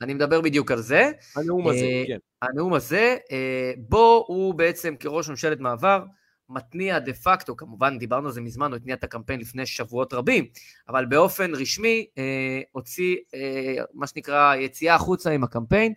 [0.00, 1.10] אני מדבר בדיוק על זה.
[1.36, 2.18] הנאום הזה, אה, כן.
[2.42, 6.04] הנאום הזה, אה, בו הוא בעצם כראש ממשלת מעבר,
[6.50, 10.46] מתניע דה פקטו, כמובן דיברנו על זה מזמן, הוא התניע את הקמפיין לפני שבועות רבים,
[10.88, 15.92] אבל באופן רשמי אה, הוציא אה, מה שנקרא יציאה החוצה עם הקמפיין,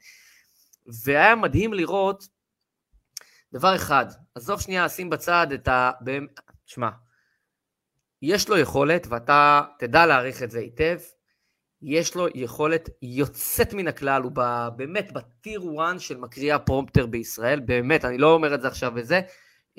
[1.03, 2.27] והיה מדהים לראות
[3.53, 5.91] דבר אחד, עזוב שנייה, שים בצד את ה...
[6.65, 6.89] שמע,
[8.21, 10.99] יש לו יכולת, ואתה תדע להעריך את זה היטב,
[11.85, 14.31] יש לו יכולת יוצאת מן הכלל, הוא
[14.75, 19.21] באמת בטיר 1 של מקריאי הפרומפטר בישראל, באמת, אני לא אומר את זה עכשיו וזה,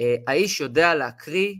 [0.01, 1.55] אה, האיש יודע להקריא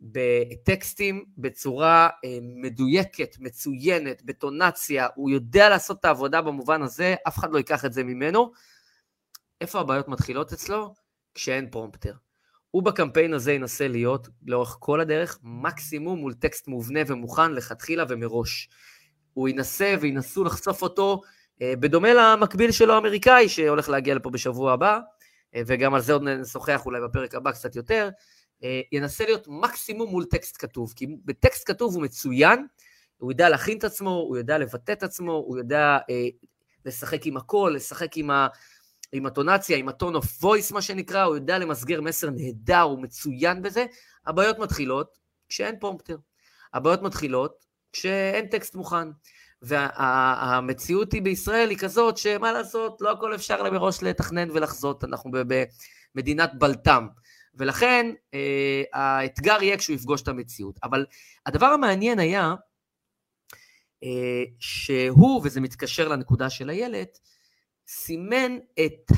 [0.00, 7.52] בטקסטים בצורה אה, מדויקת, מצוינת, בטונציה, הוא יודע לעשות את העבודה במובן הזה, אף אחד
[7.52, 8.52] לא ייקח את זה ממנו.
[9.60, 10.94] איפה הבעיות מתחילות אצלו?
[11.34, 12.12] כשאין פרומפטר.
[12.70, 18.68] הוא בקמפיין הזה ינסה להיות לאורך כל הדרך מקסימום מול טקסט מובנה ומוכן לכתחילה ומראש.
[19.38, 21.20] הוא ינסה וינסו לחשוף אותו
[21.62, 24.98] אה, בדומה למקביל שלו האמריקאי שהולך להגיע לפה בשבוע הבא,
[25.54, 28.08] אה, וגם על זה עוד נשוחח אולי בפרק הבא קצת יותר,
[28.64, 32.66] אה, ינסה להיות מקסימום מול טקסט כתוב, כי בטקסט כתוב הוא מצוין,
[33.18, 36.28] הוא יודע להכין את עצמו, הוא יודע לבטא את עצמו, הוא יודע אה,
[36.84, 38.48] לשחק עם הקול, לשחק עם, ה,
[39.12, 43.02] עם האינטונציה, עם ה tone of voice מה שנקרא, הוא יודע למסגר מסר נהדר, הוא
[43.02, 43.86] מצוין בזה.
[44.26, 46.16] הבעיות מתחילות כשאין פרומפטר.
[46.74, 49.08] הבעיות מתחילות כשאין טקסט מוכן.
[49.62, 55.30] והמציאות היא בישראל היא כזאת שמה לעשות, לא הכל אפשר מראש לתכנן ולחזות, אנחנו
[56.14, 57.06] במדינת בלטם.
[57.54, 60.78] ולכן אה, האתגר יהיה כשהוא יפגוש את המציאות.
[60.82, 61.06] אבל
[61.46, 62.54] הדבר המעניין היה
[64.04, 67.18] אה, שהוא, וזה מתקשר לנקודה של איילת,
[67.88, 69.12] סימן את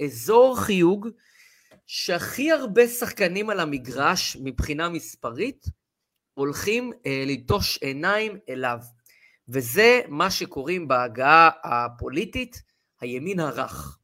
[0.00, 1.08] האזור חיוג
[1.86, 5.66] שהכי הרבה שחקנים על המגרש מבחינה מספרית
[6.38, 7.24] הולכים אה,
[7.80, 8.78] עיניים אליו.
[9.48, 12.62] וזה מה שקוראים בהגעה הפוליטית
[13.00, 13.98] הימין הרך.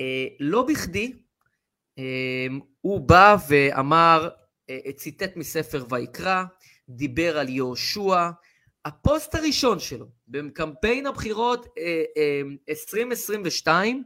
[0.00, 1.12] אה, לא בכדי,
[1.98, 2.46] אה,
[2.80, 4.28] הוא בא ואמר,
[4.70, 6.44] אה, ציטט מספר ויקרא,
[6.88, 8.30] דיבר על יהושע,
[8.84, 11.66] הפוסט הראשון שלו, בקמפיין הבחירות
[12.68, 14.04] 2022,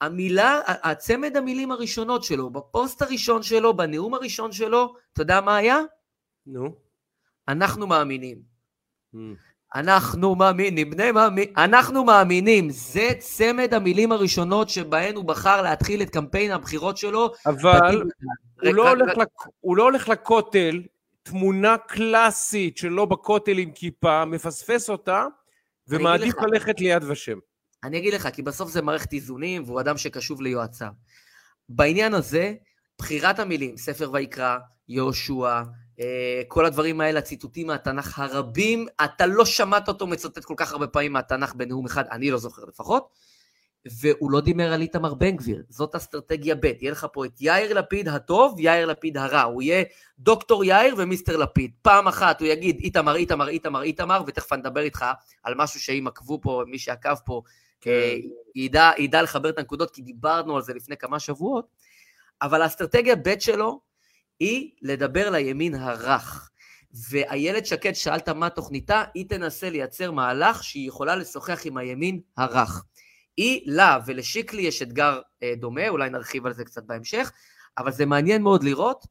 [0.00, 5.78] המילה, הצמד המילים הראשונות שלו, בפוסט הראשון שלו, בנאום הראשון שלו, אתה יודע מה היה?
[6.46, 6.83] נו.
[7.48, 8.38] אנחנו מאמינים.
[9.14, 9.18] Mm.
[9.74, 16.10] אנחנו מאמינים, בני מאמין, אנחנו מאמינים, זה צמד המילים הראשונות שבהן הוא בחר להתחיל את
[16.10, 17.32] קמפיין הבחירות שלו.
[17.46, 18.02] אבל.
[18.02, 19.28] הוא רק- לא, רק- רק- לק...
[19.60, 20.82] הוא לא הולך לכותל,
[21.22, 25.26] תמונה קלאסית שלו בכותל עם כיפה, מפספס אותה,
[25.88, 26.34] ומעדיף.
[26.52, 27.38] ללכת ליד ושם.
[27.84, 30.88] אני אגיד לך, כי בסוף זה מערכת איזונים, והוא אדם שקשוב ליועציו.
[31.68, 32.54] בעניין הזה,
[32.98, 34.56] בחירת המילים, ספר ויקרא,
[34.88, 35.62] יהושע,
[36.48, 41.12] כל הדברים האלה, הציטוטים מהתנ"ך הרבים, אתה לא שמעת אותו מצטט כל כך הרבה פעמים
[41.12, 43.08] מהתנ"ך בנאום אחד, אני לא זוכר לפחות,
[43.86, 47.74] והוא לא דיבר על איתמר בן גביר, זאת אסטרטגיה ב', יהיה לך פה את יאיר
[47.74, 49.84] לפיד הטוב, יאיר לפיד הרע, הוא יהיה
[50.18, 51.70] דוקטור יאיר ומיסטר לפיד.
[51.82, 55.04] פעם אחת הוא יגיד איתמר, איתמר, איתמר, איתמר, ותכף אני אדבר איתך
[55.42, 57.42] על משהו שאם עקבו פה, מי שעקב פה,
[57.86, 58.16] אה,
[58.54, 61.66] ידע, ידע לחבר את הנקודות, כי דיברנו על זה לפני כמה שבועות,
[62.42, 63.80] אבל האסטרטגיה ב' שלו
[64.40, 66.50] היא לדבר לימין הרך.
[67.10, 72.84] ואיילת שקד, שאלת מה תוכניתה, היא תנסה לייצר מהלך שהיא יכולה לשוחח עם הימין הרך.
[73.36, 77.32] היא, לה ולשיקלי יש אתגר אה, דומה, אולי נרחיב על זה קצת בהמשך,
[77.78, 79.04] אבל זה מעניין מאוד לראות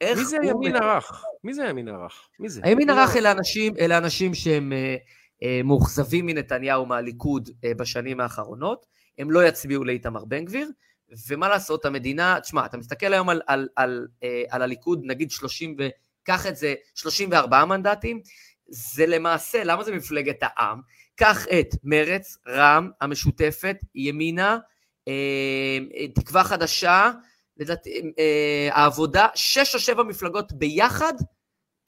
[0.00, 1.24] איך מי זה הימין הרך?
[1.44, 2.28] מי זה הימין הרך?
[2.38, 2.60] מי זה?
[2.64, 4.96] הימין הרך אלה אנשים, אלה אנשים שהם אה,
[5.42, 8.86] אה, מאוכזבים מנתניהו מהליכוד אה, בשנים האחרונות,
[9.18, 10.70] הם לא יצביעו לאיתמר בן גביר,
[11.28, 15.76] ומה לעשות, המדינה, תשמע, אתה מסתכל היום על, על, על, אה, על הליכוד, נגיד 30
[15.78, 15.88] ו...
[16.26, 18.20] קח את זה, 34 מנדטים,
[18.68, 20.80] זה למעשה, למה זה מפלגת העם?
[21.16, 24.58] קח את מרץ, רע"מ, המשותפת, ימינה,
[25.08, 27.10] אה, אה, תקווה חדשה,
[27.56, 28.02] לדעתי,
[28.70, 31.12] העבודה, שש או שבע מפלגות ביחד,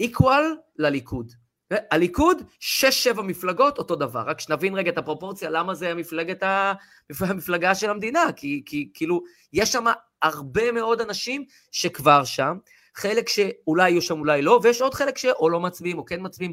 [0.02, 0.44] equal
[0.78, 1.32] לליכוד.
[1.70, 4.20] הליכוד, שש, שבע מפלגות, אותו דבר.
[4.20, 6.72] רק שנבין רגע את הפרופורציה, למה זה המפלגת ה...
[7.20, 8.20] המפלגה של המדינה.
[8.36, 9.84] כי, כי כאילו, יש שם
[10.22, 12.58] הרבה מאוד אנשים שכבר שם,
[12.94, 16.52] חלק שאולי יהיו שם, אולי לא, ויש עוד חלק שאו לא מצביעים או כן מצביעים,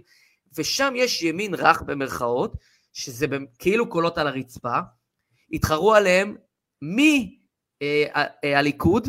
[0.57, 2.55] ושם יש ימין רך במרכאות,
[2.93, 3.25] שזה
[3.59, 4.77] כאילו קולות על הרצפה,
[5.53, 6.35] התחרו עליהם
[8.43, 9.07] מהליכוד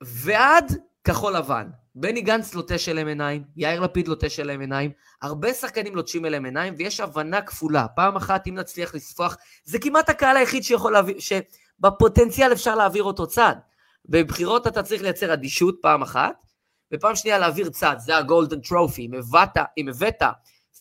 [0.00, 0.72] ועד
[1.04, 1.68] כחול לבן.
[2.00, 4.90] בני גנץ לוטש אליהם עיניים, יאיר לפיד לוטש אליהם עיניים,
[5.22, 7.86] הרבה שחקנים לוטשים אליהם עיניים, ויש הבנה כפולה.
[7.96, 13.26] פעם אחת, אם נצליח לספוח, זה כמעט הקהל היחיד שיכול להעביר, שבפוטנציאל אפשר להעביר אותו
[13.26, 13.54] צד.
[14.08, 16.34] בבחירות אתה צריך לייצר אדישות פעם אחת,
[16.94, 19.06] ופעם שנייה להעביר צד, זה הגולדן טרופי.
[19.06, 20.22] אם הבאת, אם הבאת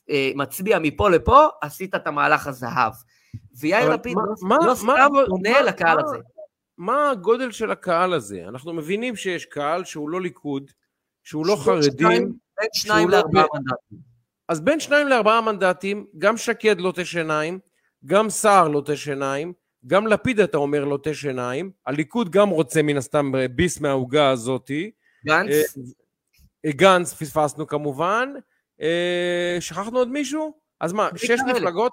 [0.10, 2.93] אה, מצביע מפה לפה, עשית את המהלך הזהב.
[3.60, 6.17] ויאיר לפיד מה- לא, מה- לא סתם עונה לקהל מה- הזה.
[6.77, 8.41] מה הגודל של הקהל הזה?
[8.47, 10.71] אנחנו מבינים שיש קהל שהוא לא ליכוד,
[11.28, 14.00] שהוא לא שניים- בין שניים לא לארבעה מנדטים.
[14.50, 17.60] אז בין שניים לארבעה מנדטים, גם שקד לוטש עיניים,
[18.06, 19.54] גם סער לוטש עיניים,
[19.88, 24.92] גם לפיד אתה אומר לוטש עיניים, הליכוד גם רוצה מן הסתם ביס מהעוגה הזאתי,
[25.26, 25.50] גנץ,
[26.66, 28.34] אה, גנץ פספסנו כמובן,
[28.82, 30.54] אה, שכחנו עוד מישהו?
[30.82, 31.54] אז מה, שש אלה.
[31.54, 31.92] מפלגות,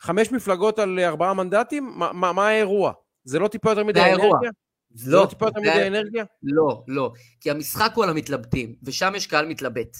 [0.00, 1.92] חמש מפלגות על ארבעה מנדטים?
[1.94, 2.92] מה- מה מה האירוע?
[3.24, 4.00] זה לא טיפה יותר מדי.
[4.00, 4.50] אנרגיה?
[4.98, 6.24] זה לא טיפה יותר מדי אנרגיה?
[6.42, 7.12] לא, לא.
[7.40, 9.96] כי המשחק הוא על המתלבטים, ושם יש קהל מתלבט.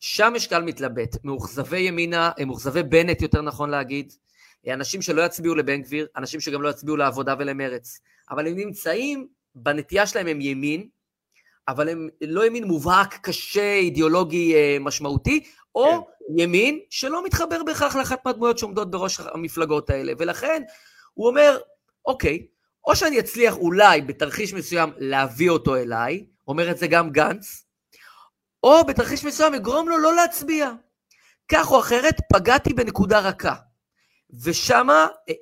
[0.00, 1.16] שם יש קהל מתלבט.
[1.24, 4.12] מאוכזבי ימינה, אה, מאוכזבי בנט, יותר נכון להגיד.
[4.66, 8.00] אה, אנשים שלא יצביעו לבן גביר, אנשים שגם לא יצביעו לעבודה ולמרץ.
[8.30, 10.88] אבל הם נמצאים, בנטייה שלהם הם ימין,
[11.68, 15.44] אבל הם לא ימין מובהק, קשה, אידיאולוגי אה, משמעותי,
[15.74, 16.38] או כן.
[16.38, 20.12] ימין שלא מתחבר בהכרח לאחת מהדמויות שעומדות בראש המפלגות האלה.
[20.18, 20.62] ולכן
[21.14, 21.58] הוא אומר,
[22.06, 22.46] אוקיי,
[22.86, 27.64] או שאני אצליח אולי בתרחיש מסוים להביא אותו אליי, אומר את זה גם גנץ,
[28.62, 30.70] או בתרחיש מסוים אגרום לו לא להצביע.
[31.48, 33.54] כך או אחרת, פגעתי בנקודה רכה.
[34.44, 35.34] ושמה, אה,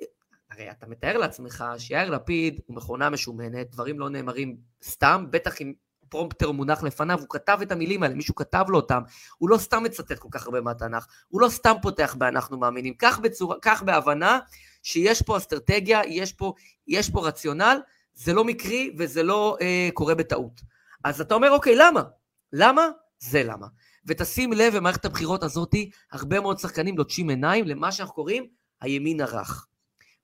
[0.51, 5.73] הרי אתה מתאר לעצמך שיאיר לפיד הוא מכונה משומנת, דברים לא נאמרים סתם, בטח אם
[6.15, 9.01] פרומפטר מונח לפניו, הוא כתב את המילים האלה, מישהו כתב לו אותם,
[9.37, 13.19] הוא לא סתם מצטט כל כך הרבה מהתנ"ך, הוא לא סתם פותח ב"אנחנו מאמינים", כך,
[13.19, 14.39] בצורה, כך בהבנה
[14.83, 16.53] שיש פה אסטרטגיה, יש פה,
[16.87, 17.79] יש פה רציונל,
[18.13, 20.61] זה לא מקרי וזה לא אה, קורה בטעות.
[21.03, 22.03] אז אתה אומר, אוקיי, למה?
[22.53, 22.87] למה?
[23.19, 23.67] זה למה.
[24.05, 25.75] ותשים לב, במערכת הבחירות הזאת,
[26.11, 28.47] הרבה מאוד שחקנים לוטשים עיניים למה שאנחנו קוראים
[28.81, 29.67] הימין הרך.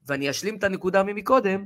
[0.08, 1.66] ואני אשלים את הנקודה ממקודם,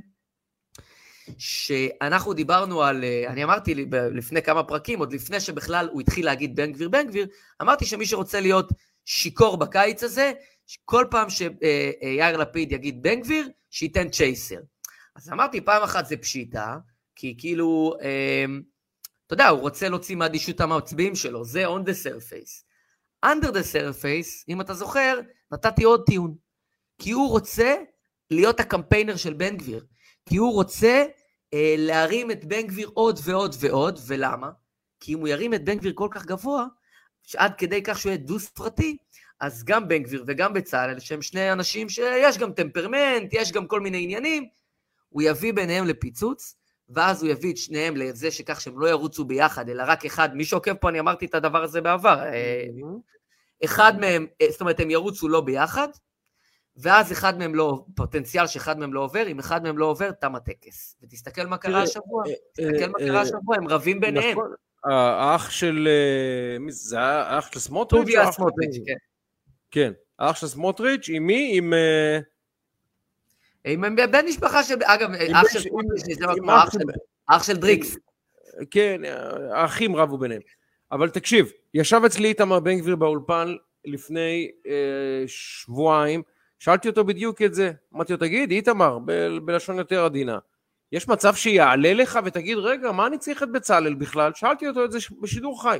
[1.38, 6.56] שאנחנו דיברנו על, אה, אני אמרתי לפני כמה פרקים, עוד לפני שבכלל הוא התחיל להגיד
[6.56, 7.26] בן גביר, בן גביר,
[7.62, 8.72] אמרתי שמי שרוצה להיות
[9.04, 10.32] שיכור בקיץ הזה,
[10.84, 14.60] כל פעם שיאיר לפיד יגיד בן גביר, שייתן צ'ייסר.
[15.16, 16.76] אז אמרתי, פעם אחת זה פשיטה,
[17.16, 18.44] כי כאילו, אה,
[19.26, 22.66] אתה יודע, הוא רוצה להוציא מאדישות המצביעים שלו, זה on the surface.
[23.24, 25.20] under the surface, אם אתה זוכר,
[25.52, 26.34] נתתי עוד טיעון.
[26.98, 27.76] כי הוא רוצה
[28.30, 29.84] להיות הקמפיינר של בן גביר.
[30.28, 31.04] כי הוא רוצה
[31.54, 34.50] אה, להרים את בן גביר עוד ועוד ועוד, ולמה?
[35.00, 36.66] כי אם הוא ירים את בן גביר כל כך גבוה,
[37.22, 38.96] שעד כדי כך שהוא יהיה דו-ספרתי,
[39.40, 43.80] אז גם בן גביר וגם בצלאל, שהם שני אנשים שיש גם טמפרמנט, יש גם כל
[43.80, 44.48] מיני עניינים,
[45.08, 46.56] הוא יביא ביניהם לפיצוץ,
[46.88, 50.44] ואז הוא יביא את שניהם לזה שכך שהם לא ירוצו ביחד, אלא רק אחד, מי
[50.44, 52.64] שעוקב פה, אני אמרתי את הדבר הזה בעבר, אה,
[53.64, 55.88] אחד מהם, אה, זאת אומרת, הם ירוצו לא ביחד,
[56.76, 60.34] ואז אחד מהם לא, פוטנציאל שאחד מהם לא עובר, אם אחד מהם לא עובר, תם
[60.34, 60.96] הטקס.
[61.02, 64.38] ותסתכל מה קרה השבוע, תסתכל מה קרה השבוע, הם רבים ביניהם.
[64.38, 65.88] נכון, האח של,
[66.60, 68.02] מי זה, זה האח של סמוטריץ'?
[68.02, 68.96] טוביה סמוטריץ', כן.
[69.70, 71.50] כן, האח של סמוטריץ', עם מי?
[71.54, 71.72] עם...
[73.64, 76.18] עם בן משפחה של, אגב, אח של סמוטריץ',
[77.26, 77.96] אח של דריקס.
[78.70, 79.00] כן,
[79.52, 80.40] האחים רבו ביניהם.
[80.92, 86.22] אבל תקשיב, ישב אצלי איתמר בן גביר באולפן לפני אה, שבועיים,
[86.58, 87.72] שאלתי אותו בדיוק את זה.
[87.94, 90.38] אמרתי לו, תגיד, איתמר, ב- בלשון יותר עדינה,
[90.92, 94.32] יש מצב שיעלה לך ותגיד, רגע, מה אני צריך את בצלאל בכלל?
[94.34, 95.78] שאלתי אותו את זה בשידור חי.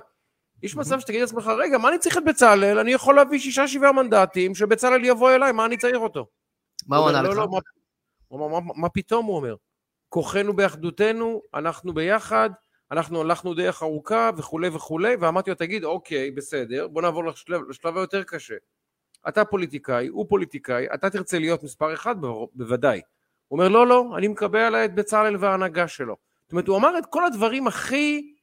[0.63, 2.79] יש מצב שתגיד לעצמך, רגע, מה אני צריך את בצלאל?
[2.79, 6.27] אני יכול להביא שישה שבעה מנדטים, שבצלאל יבוא אליי, מה אני צריך אותו?
[6.87, 7.37] מה הוא ענה לא, לך?
[7.37, 7.59] לא, מה,
[8.29, 9.55] הוא אמר, מה, מה פתאום, הוא אומר?
[10.09, 12.51] כוחנו באחדותנו, אנחנו ביחד,
[12.91, 17.97] אנחנו הלכנו דרך ארוכה וכולי וכולי, ואמרתי לו, תגיד, אוקיי, בסדר, בוא נעבור לשלב, לשלב
[17.97, 18.55] היותר קשה.
[19.29, 23.01] אתה פוליטיקאי, הוא פוליטיקאי, אתה תרצה להיות מספר אחד, בו- בוודאי.
[23.49, 26.17] הוא אומר, לא, לא, אני מקבל עליי את בצלאל וההנהגה שלו.
[26.43, 28.35] זאת אומרת, הוא אמר את כל הדברים הכי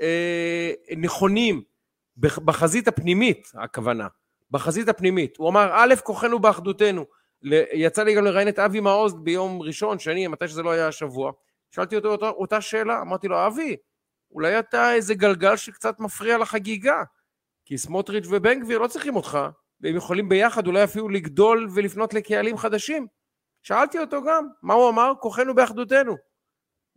[0.00, 1.62] אה, נכונים
[2.16, 4.06] בח- בחזית הפנימית, הכוונה.
[4.50, 5.36] בחזית הפנימית.
[5.36, 7.04] הוא אמר, א', כוחנו באחדותנו.
[7.72, 11.32] יצא לי גם לראיין את אבי מעוז ביום ראשון, שני, מתי שזה לא היה השבוע.
[11.70, 13.76] שאלתי אותו אותה, אותה שאלה, אמרתי לו, אבי,
[14.30, 17.02] אולי אתה איזה גלגל שקצת מפריע לחגיגה.
[17.64, 19.38] כי סמוטריץ' ובן גביר לא צריכים אותך,
[19.82, 23.06] והם יכולים ביחד אולי אפילו לגדול ולפנות לקהלים חדשים.
[23.62, 25.12] שאלתי אותו גם, מה הוא אמר?
[25.20, 26.16] כוחנו באחדותנו.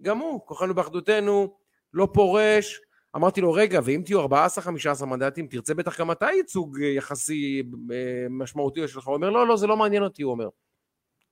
[0.02, 1.58] גם הוא, כוחנו באחדותנו,
[1.94, 2.82] לא פורש.
[3.16, 8.26] אמרתי לו, רגע, ואם תהיו 14-15 מנדטים, תרצה בטח גם אתה ייצוג אה, יחסי אה,
[8.30, 9.08] משמעותי שלך.
[9.08, 10.50] הוא אומר, לא, לא, זה לא מעניין אותי, הוא אומר.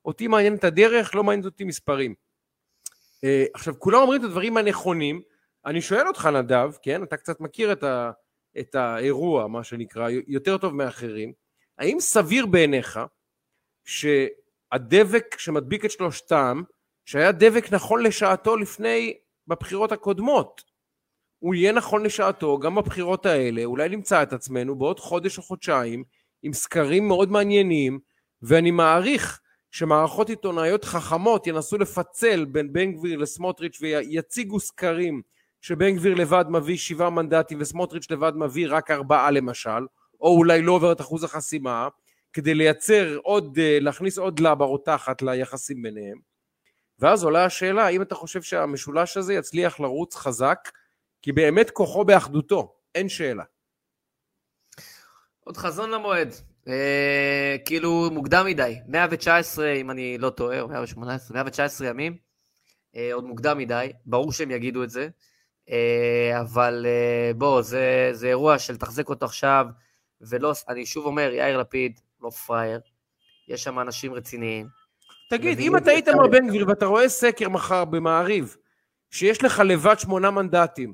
[0.06, 2.16] אותי מעניין את הדרך, לא מעניין אותי מספרים.
[3.24, 5.22] אה, עכשיו, כולם אומרים את הדברים הנכונים.
[5.66, 7.04] אני שואל אותך, נדב, כן?
[7.04, 8.12] אתה קצת מכיר את, ה,
[8.60, 11.43] את האירוע, מה שנקרא, יותר טוב מאחרים.
[11.78, 13.00] האם סביר בעיניך
[13.86, 16.62] שהדבק שמדביק את שלושתם,
[17.06, 20.62] שהיה דבק נכון לשעתו לפני, בבחירות הקודמות,
[21.40, 26.04] הוא יהיה נכון לשעתו גם בבחירות האלה, אולי נמצא את עצמנו בעוד חודש או חודשיים
[26.44, 28.00] עם סקרים מאוד מעניינים,
[28.42, 29.40] ואני מעריך
[29.72, 35.22] שמערכות עיתונאיות חכמות ינסו לפצל בין בן גביר לסמוטריץ' ויציגו סקרים
[35.62, 39.86] שבן גביר לבד מביא שבעה מנדטים וסמוטריץ' לבד מביא רק ארבעה למשל,
[40.24, 41.88] או אולי לא עובר את אחוז החסימה,
[42.34, 46.18] כדי לייצר עוד, אה, להכניס עוד לבה רותחת ליחסים ביניהם.
[47.00, 50.70] ואז עולה השאלה, האם אתה חושב שהמשולש הזה יצליח לרוץ חזק,
[51.22, 53.44] כי באמת כוחו באחדותו, אין שאלה.
[55.40, 56.34] עוד חזון למועד.
[56.68, 58.76] אה, כאילו מוקדם מדי.
[58.88, 62.18] 119, אם אני לא טועה, או 118, 119 ימים.
[62.96, 63.92] אה, עוד מוקדם מדי.
[64.06, 65.08] ברור שהם יגידו את זה.
[65.70, 69.66] אה, אבל אה, בוא, זה, זה אירוע של תחזק אותו עכשיו,
[70.30, 72.80] ולא, אני שוב אומר, יאיר לפיד, לא פראייר.
[73.48, 74.68] יש שם אנשים רציניים.
[75.30, 76.10] תגיד, אם את אתה היית.
[76.10, 78.56] מר בן גביר ואתה רואה סקר מחר במעריב,
[79.12, 80.94] שיש לך לבד שמונה מנדטים,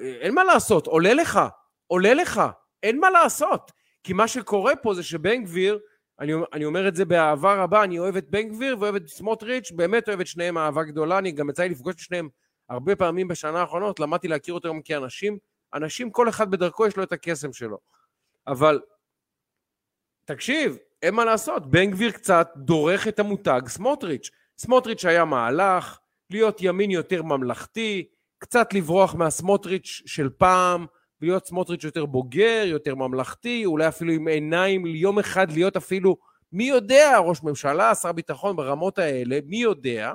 [0.00, 1.40] אה, אין מה לעשות, עולה לך,
[1.86, 2.42] עולה לך,
[2.82, 3.72] אין מה לעשות.
[4.04, 5.78] כי מה שקורה פה זה שבן גביר,
[6.20, 9.70] אני, אני אומר את זה באהבה רבה, אני אוהב את בן גביר ואוהב את סמוטריץ',
[9.70, 12.28] באמת אוהב את שניהם אהבה גדולה, אני גם יצא לי לפגוש את שניהם
[12.68, 15.38] הרבה פעמים בשנה האחרונות, למדתי להכיר אותם כאנשים,
[15.74, 17.78] אנשים, כל אחד בדרכו יש לו את הקסם שלו.
[18.46, 18.80] אבל
[20.24, 24.30] תקשיב, אין מה לעשות, בן גביר קצת דורך את המותג סמוטריץ'.
[24.58, 25.98] סמוטריץ' היה מהלך,
[26.30, 30.86] להיות ימין יותר ממלכתי, קצת לברוח מהסמוטריץ' של פעם,
[31.20, 36.16] להיות סמוטריץ' יותר בוגר, יותר ממלכתי, אולי אפילו עם עיניים, יום אחד להיות אפילו,
[36.52, 40.12] מי יודע, ראש ממשלה, שר ביטחון ברמות האלה, מי יודע?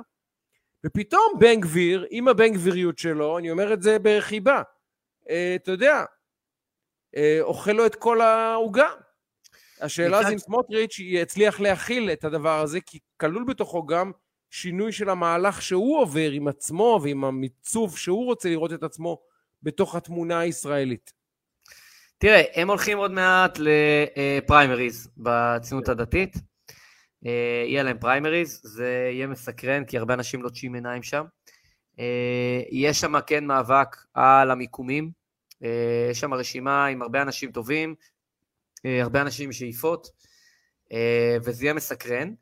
[0.86, 4.62] ופתאום בן גביר, עם הבן גביריות שלו, אני אומר את זה בחיבה,
[5.30, 6.04] אה, אתה יודע,
[7.40, 8.88] אוכל לו את כל העוגה.
[9.80, 14.12] השאלה מצד- זה אם סמוטריץ' יצליח להכיל את הדבר הזה, כי כלול בתוכו גם
[14.50, 19.18] שינוי של המהלך שהוא עובר עם עצמו ועם המיצוב שהוא רוצה לראות את עצמו
[19.62, 21.12] בתוך התמונה הישראלית.
[22.18, 26.36] תראה, הם הולכים עוד מעט לפריימריז בציונות הדתית.
[27.26, 31.24] אה, יהיה להם פריימריז, זה יהיה מסקרן, כי הרבה אנשים לוטשים עיניים שם.
[31.98, 35.19] אה, יש שם כן מאבק על המיקומים.
[35.64, 35.68] אה,
[36.10, 37.94] יש שם רשימה עם הרבה אנשים טובים,
[38.86, 40.10] אה, הרבה אנשים עם שאיפות,
[40.92, 42.32] אה, וזה יהיה מסקרן.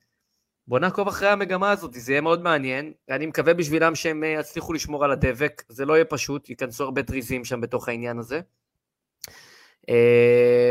[0.69, 2.93] בוא נעקוב אחרי המגמה הזאת, זה יהיה מאוד מעניין.
[3.11, 7.45] אני מקווה בשבילם שהם יצליחו לשמור על הדבק, זה לא יהיה פשוט, ייכנסו הרבה טריזים
[7.45, 8.41] שם בתוך העניין הזה.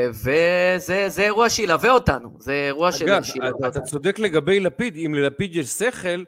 [0.09, 3.83] וזה זה אירוע שילווה אותנו, זה אירוע של- אגב, שילווה אתה אותנו.
[3.85, 6.23] צודק לגבי לפיד, אם ללפיד יש שכל,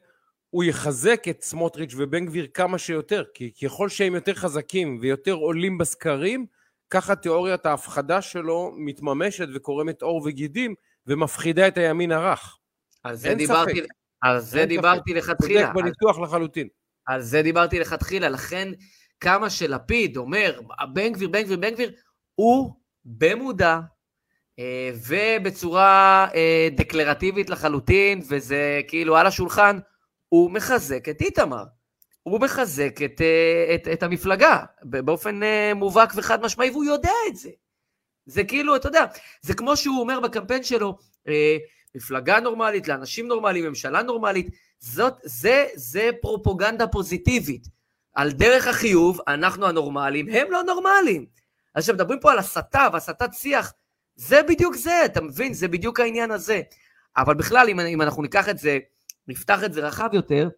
[0.50, 5.78] הוא יחזק את סמוטריץ' ובן גביר כמה שיותר, כי ככל שהם יותר חזקים ויותר עולים
[5.78, 6.46] בסקרים,
[6.90, 10.76] ככה תיאוריית ההפחדה שלו מתממשת וקורמת עור וגידים
[11.08, 12.58] ומפחידה את הימין הרך.
[13.04, 13.88] על זה דיברתי, ספק.
[14.22, 14.66] על זה.
[14.66, 15.62] דיברתי לכתחילה.
[15.62, 16.68] צודק בניתוח לחלוטין.
[17.06, 18.72] על זה דיברתי לכתחילה, לכן
[19.20, 20.60] כמה שלפיד אומר,
[20.94, 21.92] בן גביר, בן גביר, בן גביר,
[22.36, 22.74] הוא
[23.06, 23.80] במודע
[24.60, 29.80] אה, ובצורה אה, דקלרטיבית לחלוטין, וזה כאילו על השולחן,
[30.30, 31.64] הוא מחזק את איתמר.
[32.24, 37.36] הוא מחזק את, אה, את, את המפלגה באופן אה, מובהק וחד משמעי, והוא יודע את
[37.36, 37.50] זה.
[38.26, 39.06] זה כאילו, אתה יודע,
[39.42, 41.58] זה כמו שהוא אומר בקמפיין שלו, אה,
[41.96, 44.48] מפלגה נורמלית, לאנשים נורמליים, ממשלה נורמלית,
[44.80, 47.68] זאת, זה, זה פרופוגנדה פוזיטיבית.
[48.16, 51.26] על דרך החיוב, אנחנו הנורמלים, הם לא נורמלים.
[51.76, 53.74] אז כשמדברים פה על הסתה והסתת שיח,
[54.16, 55.54] זה בדיוק זה, אתה מבין?
[55.54, 56.62] זה בדיוק העניין הזה.
[57.18, 58.80] אבל בכלל, אם, אם אנחנו ניקח את זה,
[59.30, 60.50] נפתח את זה רחב יותר,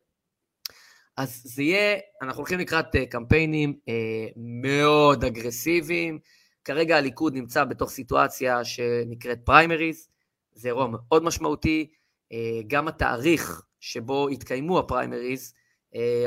[1.17, 6.19] אז זה יהיה, אנחנו הולכים לקראת אה, קמפיינים אה, מאוד אגרסיביים.
[6.65, 10.09] כרגע הליכוד נמצא בתוך סיטואציה שנקראת פריימריז,
[10.53, 11.91] זה אירוע מאוד משמעותי.
[12.31, 15.53] אה, גם התאריך שבו התקיימו הפריימריז,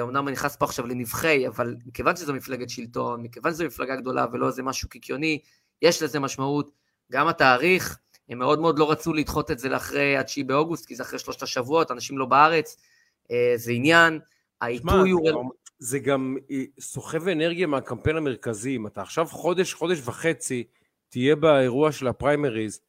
[0.03, 4.27] אמנם אני נכנס פה עכשיו לנבחי, אבל מכיוון שזו מפלגת שלטון, מכיוון שזו מפלגה גדולה
[4.33, 5.39] ולא איזה משהו קיקיוני,
[5.83, 6.71] יש לזה משמעות.
[7.13, 11.03] גם התאריך, הם מאוד מאוד לא רצו לדחות את זה לאחרי ה-9 באוגוסט, כי זה
[11.03, 12.77] אחרי שלושת השבועות, אנשים לא בארץ,
[13.31, 14.21] אה, זה עניין.
[14.61, 15.27] העיתוי הוא...
[15.27, 18.77] זה גם- זה גם אה, סוחב אנרגיה מהקמפיין המרכזי.
[18.77, 20.65] אם אתה עכשיו חודש, חודש וחצי,
[21.09, 22.81] תהיה באירוע של הפריימריז,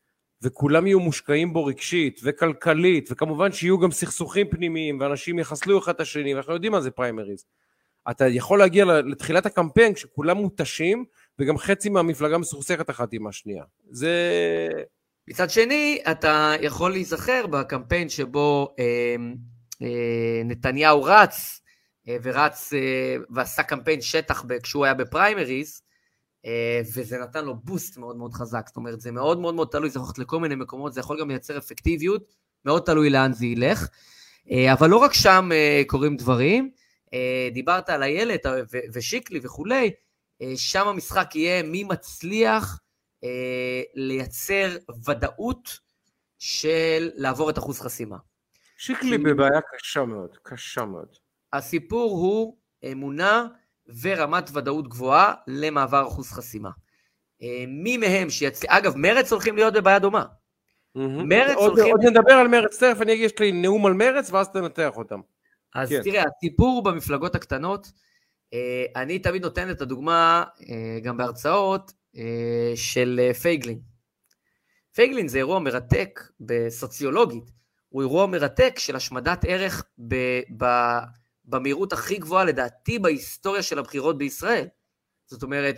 [0.41, 5.99] וכולם יהיו מושקעים בו רגשית וכלכלית, וכמובן שיהיו גם סכסוכים פנימיים, ואנשים יחסלו אחד את
[5.99, 7.45] השני, ואנחנו יודעים מה זה פריימריז.
[8.11, 11.05] אתה יכול להגיע לתחילת הקמפיין כשכולם מותשים,
[11.39, 13.63] וגם חצי מהמפלגה מסוכסכת אחת עם השנייה.
[13.91, 14.11] זה...
[15.27, 19.15] מצד שני, אתה יכול להיזכר בקמפיין שבו אה,
[19.81, 21.61] אה, נתניהו רץ,
[22.07, 25.81] אה, ורץ אה, ועשה קמפיין שטח כשהוא היה בפריימריז,
[26.45, 28.63] אה, וזה נתן לו בוסט מאוד מאוד חזק.
[28.67, 31.29] זאת אומרת, זה מאוד מאוד מאוד תלוי, זה יכול לכל מיני מקומות, זה יכול גם
[31.29, 32.35] לייצר אפקטיביות,
[32.65, 33.87] מאוד תלוי לאן זה ילך.
[34.51, 36.69] אה, אבל לא רק שם אה, קורים דברים,
[37.13, 38.51] אה, דיברת על איילת אה,
[38.93, 39.91] ושיקלי וכולי,
[40.41, 42.79] אה, שם המשחק יהיה מי מצליח
[43.95, 45.79] לייצר ודאות
[46.39, 48.17] של לעבור את אחוז חסימה.
[48.77, 51.07] שיקלי בבעיה קשה מאוד, קשה מאוד.
[51.53, 52.57] הסיפור הוא
[52.91, 53.47] אמונה
[54.01, 56.69] ורמת ודאות גבוהה למעבר אחוז חסימה.
[57.41, 60.25] אה, מי מהם שיצליח, אגב, מרץ הולכים להיות בבעיה דומה.
[61.55, 64.49] עוד, הולכים- עוד נדבר על מרץ, תכף אני אגיד, יש לי נאום על מרץ, ואז
[64.49, 65.19] תנתח אותם.
[65.75, 66.01] אז כן.
[66.03, 67.91] תראה, הסיפור במפלגות הקטנות,
[68.53, 71.95] אה, אני תמיד נותן את הדוגמה, אה, גם בהרצאות, אה,
[72.75, 73.79] של אה, פייגלין.
[74.95, 77.51] פייגלין זה אירוע מרתק בסוציולוגית,
[77.89, 80.15] הוא אירוע מרתק של השמדת ערך ב,
[80.57, 80.65] ב,
[81.45, 84.67] במהירות הכי גבוהה לדעתי בהיסטוריה של הבחירות בישראל.
[85.25, 85.75] זאת אומרת,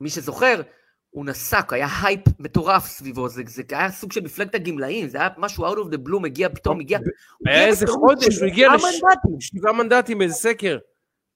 [0.00, 0.62] מי שזוכר,
[1.10, 5.28] הוא נסק, היה הייפ מטורף סביבו, זה, זה היה סוג של מפלגת הגמלאים, זה היה
[5.38, 6.98] משהו out of the blue, מגיע פתאום, הגיע...
[6.98, 8.90] הוא היה איזה חודש, הוא הגיע שבעה
[9.38, 10.18] לש- מנדטים.
[10.18, 10.78] באיזה סקר.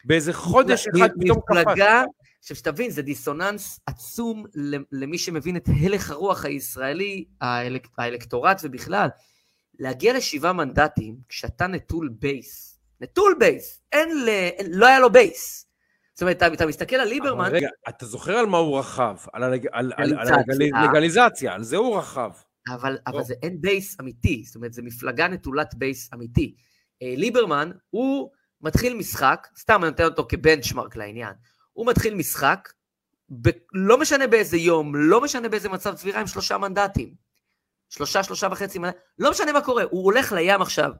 [0.04, 1.56] באיזה חודש אחד פתאום קפץ.
[1.66, 2.02] מפלגה,
[2.42, 4.44] עכשיו שתבין, זה דיסוננס עצום
[4.92, 9.08] למי שמבין את הלך הרוח הישראלי, האלק, האלקטורט ובכלל.
[9.78, 14.28] להגיע לשבעה מנדטים כשאתה נטול בייס, נטול בייס, אין ל...
[14.72, 15.66] לא היה לו בייס.
[16.14, 19.16] זאת אומרת, אתה, אתה מסתכל על ליברמן, אבל רגע, אתה זוכר על מה הוא רכב?
[19.32, 20.28] על הלג- על- על- על.
[20.74, 22.30] הלגליזציה, על זה הוא רכב.
[22.68, 23.22] אבל, אבל לא.
[23.22, 26.54] זה אין בייס אמיתי, זאת אומרת, זו מפלגה נטולת בייס אמיתי.
[27.02, 31.32] אה, ליברמן, הוא מתחיל משחק, סתם אני נותן אותו כ benchmark לעניין,
[31.72, 32.72] הוא מתחיל משחק,
[33.42, 37.14] ב, לא משנה באיזה יום, לא משנה באיזה מצב צבירה, עם שלושה מנדטים.
[37.88, 40.90] שלושה, שלושה וחצי מנדטים, לא משנה מה קורה, הוא הולך לים עכשיו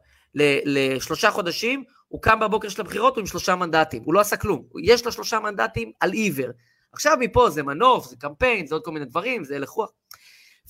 [0.65, 4.63] לשלושה חודשים, הוא קם בבוקר של הבחירות, הוא עם שלושה מנדטים, הוא לא עשה כלום,
[4.83, 6.49] יש לו שלושה מנדטים על עיוור.
[6.93, 9.91] עכשיו מפה זה מנוף, זה קמפיין, זה עוד כל מיני דברים, זה הלך רוח.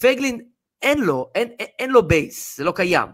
[0.00, 0.40] פייגלין
[0.82, 3.08] אין לו, אין, אין, אין לו בייס, זה לא קיים.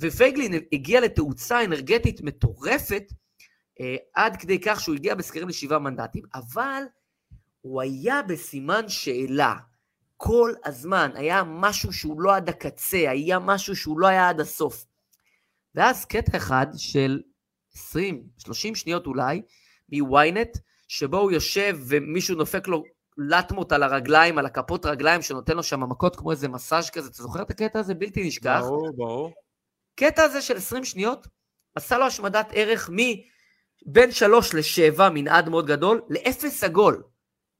[0.00, 3.02] ופייגלין הגיע לתאוצה אנרגטית מטורפת,
[4.14, 6.82] עד כדי כך שהוא הגיע בסקרים לשבעה מנדטים, אבל
[7.60, 9.54] הוא היה בסימן שאלה.
[10.16, 14.84] כל הזמן היה משהו שהוא לא עד הקצה, היה משהו שהוא לא היה עד הסוף.
[15.74, 17.20] ואז קטע אחד של
[17.74, 19.42] 20, 30 שניות אולי,
[19.92, 20.58] מוויינט,
[20.88, 22.82] שבו הוא יושב ומישהו נופק לו
[23.18, 27.22] לטמות על הרגליים, על הכפות רגליים, שנותן לו שם מכות כמו איזה מסאז' כזה, אתה
[27.22, 27.94] זוכר את הקטע הזה?
[27.94, 28.60] בלתי נשכח.
[28.60, 29.32] ברור, ברור.
[29.94, 31.26] קטע הזה של 20 שניות
[31.74, 32.90] עשה לו השמדת ערך
[33.86, 37.02] מבין 3 ל-7, מנעד מאוד גדול, לאפס עגול,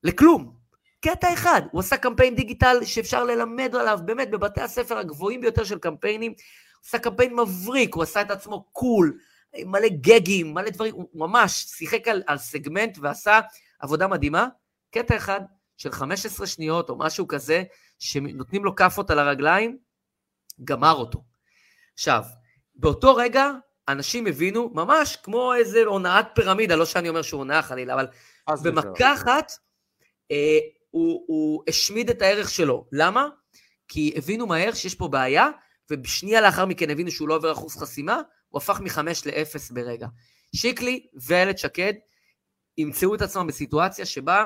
[0.02, 0.56] לכלום.
[1.04, 5.78] קטע אחד, הוא עשה קמפיין דיגיטל שאפשר ללמד עליו, באמת, בבתי הספר הגבוהים ביותר של
[5.78, 9.18] קמפיינים, הוא עשה קמפיין מבריק, הוא עשה את עצמו קול,
[9.66, 13.40] מלא גגים, מלא דברים, הוא ממש שיחק על, על סגמנט ועשה
[13.80, 14.48] עבודה מדהימה.
[14.90, 15.40] קטע אחד
[15.76, 17.62] של 15 שניות או משהו כזה,
[17.98, 19.78] שנותנים לו כאפות על הרגליים,
[20.64, 21.24] גמר אותו.
[21.94, 22.22] עכשיו,
[22.74, 23.50] באותו רגע
[23.88, 28.06] אנשים הבינו, ממש כמו איזה הונאת פירמידה, לא שאני אומר שהוא הונאה חלילה, אבל
[28.62, 29.52] במכה אחת
[30.30, 30.58] אה,
[30.90, 32.86] הוא, הוא השמיד את הערך שלו.
[32.92, 33.28] למה?
[33.88, 35.50] כי הבינו מהר שיש פה בעיה,
[35.90, 40.06] ובשנייה לאחר מכן הבינו שהוא לא עובר אחוז חסימה, הוא הפך מחמש לאפס ברגע.
[40.56, 41.92] שיקלי ואיילת שקד
[42.78, 44.44] ימצאו את עצמם בסיטואציה שבה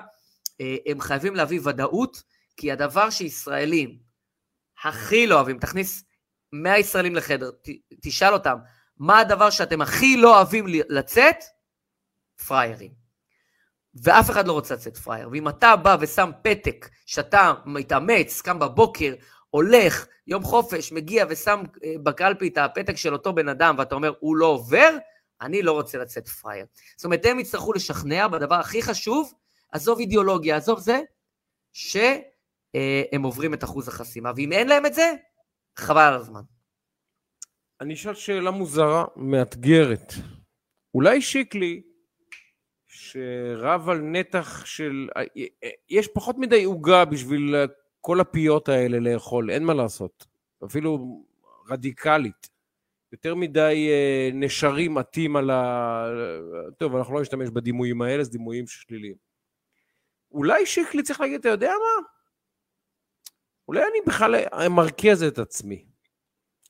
[0.60, 2.22] אה, הם חייבים להביא ודאות,
[2.56, 3.98] כי הדבר שישראלים
[4.84, 6.04] הכי לא אוהבים, תכניס
[6.52, 7.68] 100 ישראלים לחדר, ת,
[8.02, 8.56] תשאל אותם,
[8.98, 11.36] מה הדבר שאתם הכי לא אוהבים לצאת?
[12.46, 13.06] פריירים.
[14.02, 15.28] ואף אחד לא רוצה לצאת פרייר.
[15.32, 19.14] ואם אתה בא ושם פתק שאתה מתאמץ, קם בבוקר,
[19.50, 24.12] הולך, יום חופש, מגיע ושם אה, בקלפי את הפתק של אותו בן אדם, ואתה אומר,
[24.20, 24.96] הוא לא עובר,
[25.40, 26.66] אני לא רוצה לצאת פרייר.
[26.96, 29.32] זאת אומרת, הם יצטרכו לשכנע בדבר הכי חשוב,
[29.72, 31.00] עזוב אידיאולוגיה, עזוב זה,
[31.72, 32.20] שהם
[32.74, 34.32] אה, עוברים את אחוז החסימה.
[34.36, 35.12] ואם אין להם את זה,
[35.76, 36.55] חבל על הזמן.
[37.80, 40.12] אני אשאל שאלה מוזרה, מאתגרת.
[40.94, 41.82] אולי שיקלי,
[42.86, 45.08] שרב על נתח של...
[45.88, 47.54] יש פחות מדי עוגה בשביל
[48.00, 50.26] כל הפיות האלה לאכול, אין מה לעשות.
[50.64, 51.22] אפילו
[51.68, 52.48] רדיקלית.
[53.12, 56.06] יותר מדי אה, נשרים עטים על ה...
[56.78, 59.16] טוב, אנחנו לא נשתמש בדימויים האלה, זה דימויים שליליים.
[60.32, 62.06] אולי שיקלי צריך להגיד, אתה יודע מה?
[63.68, 65.95] אולי אני בכלל מרכז את עצמי.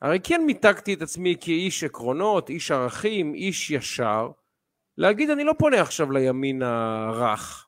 [0.03, 4.30] הרי כן מיתגתי את עצמי כאיש עקרונות, איש ערכים, איש ישר,
[4.99, 7.66] להגיד אני לא פונה עכשיו לימין הרך,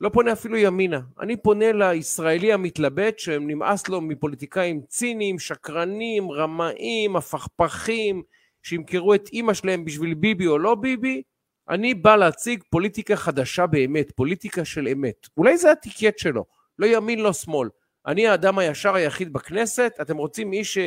[0.00, 8.22] לא פונה אפילו ימינה, אני פונה לישראלי המתלבט שנמאס לו מפוליטיקאים ציניים, שקרנים, רמאים, הפכפכים,
[8.62, 11.22] שימכרו את אימא שלהם בשביל ביבי או לא ביבי,
[11.68, 15.26] אני בא להציג פוליטיקה חדשה באמת, פוליטיקה של אמת.
[15.36, 16.44] אולי זה הטיקט שלו,
[16.78, 17.68] לא ימין, לא שמאל.
[18.06, 20.78] אני האדם הישר היחיד בכנסת, אתם רוצים איש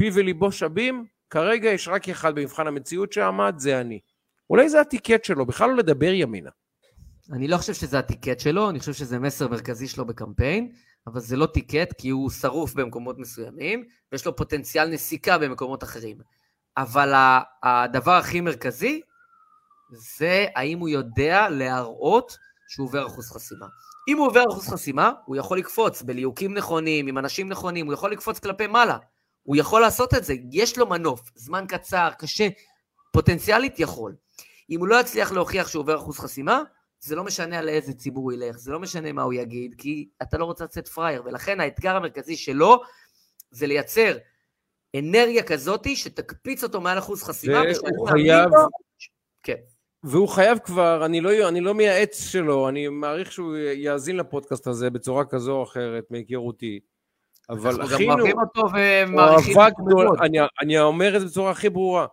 [0.00, 1.04] שפי וליבו שווים?
[1.30, 4.00] כרגע יש רק אחד במבחן המציאות שעמד, זה אני.
[4.50, 6.50] אולי זה הטיקט שלו, בכלל לא לדבר ימינה.
[7.32, 10.72] אני לא חושב שזה הטיקט שלו, אני חושב שזה מסר מרכזי שלו בקמפיין,
[11.06, 16.18] אבל זה לא טיקט כי הוא שרוף במקומות מסוימים, ויש לו פוטנציאל נסיקה במקומות אחרים.
[16.76, 17.12] אבל
[17.62, 19.00] הדבר הכי מרכזי
[19.92, 22.38] זה האם הוא יודע להראות
[22.68, 23.66] שהוא עובר אחוז חסימה.
[24.08, 28.12] אם הוא עובר אחוז חסימה, הוא יכול לקפוץ בליהוקים נכונים, עם אנשים נכונים, הוא יכול
[28.12, 28.98] לקפוץ כלפי מעלה.
[29.42, 32.48] הוא יכול לעשות את זה, יש לו מנוף, זמן קצר, קשה,
[33.12, 34.14] פוטנציאלית יכול.
[34.70, 36.62] אם הוא לא יצליח להוכיח שהוא עובר אחוז חסימה,
[37.00, 40.08] זה לא משנה על איזה ציבור הוא ילך, זה לא משנה מה הוא יגיד, כי
[40.22, 42.80] אתה לא רוצה לצאת פראייר, ולכן האתגר המרכזי שלו
[43.50, 44.16] זה לייצר
[44.98, 47.62] אנרגיה כזאתי שתקפיץ אותו מעל אחוז חסימה.
[47.94, 48.50] והוא חייב...
[49.42, 49.54] כן.
[50.02, 54.90] והוא חייב כבר, אני לא, אני לא מייעץ שלו, אני מעריך שהוא יאזין לפודקאסט הזה
[54.90, 56.80] בצורה כזו או אחרת מהיכרותי.
[57.50, 57.82] אבל אחינו...
[57.82, 59.56] אנחנו גם אוהבים אותו ומעריכים
[59.92, 60.22] אותו.
[60.22, 62.06] אני, אני אומר את זה בצורה הכי ברורה.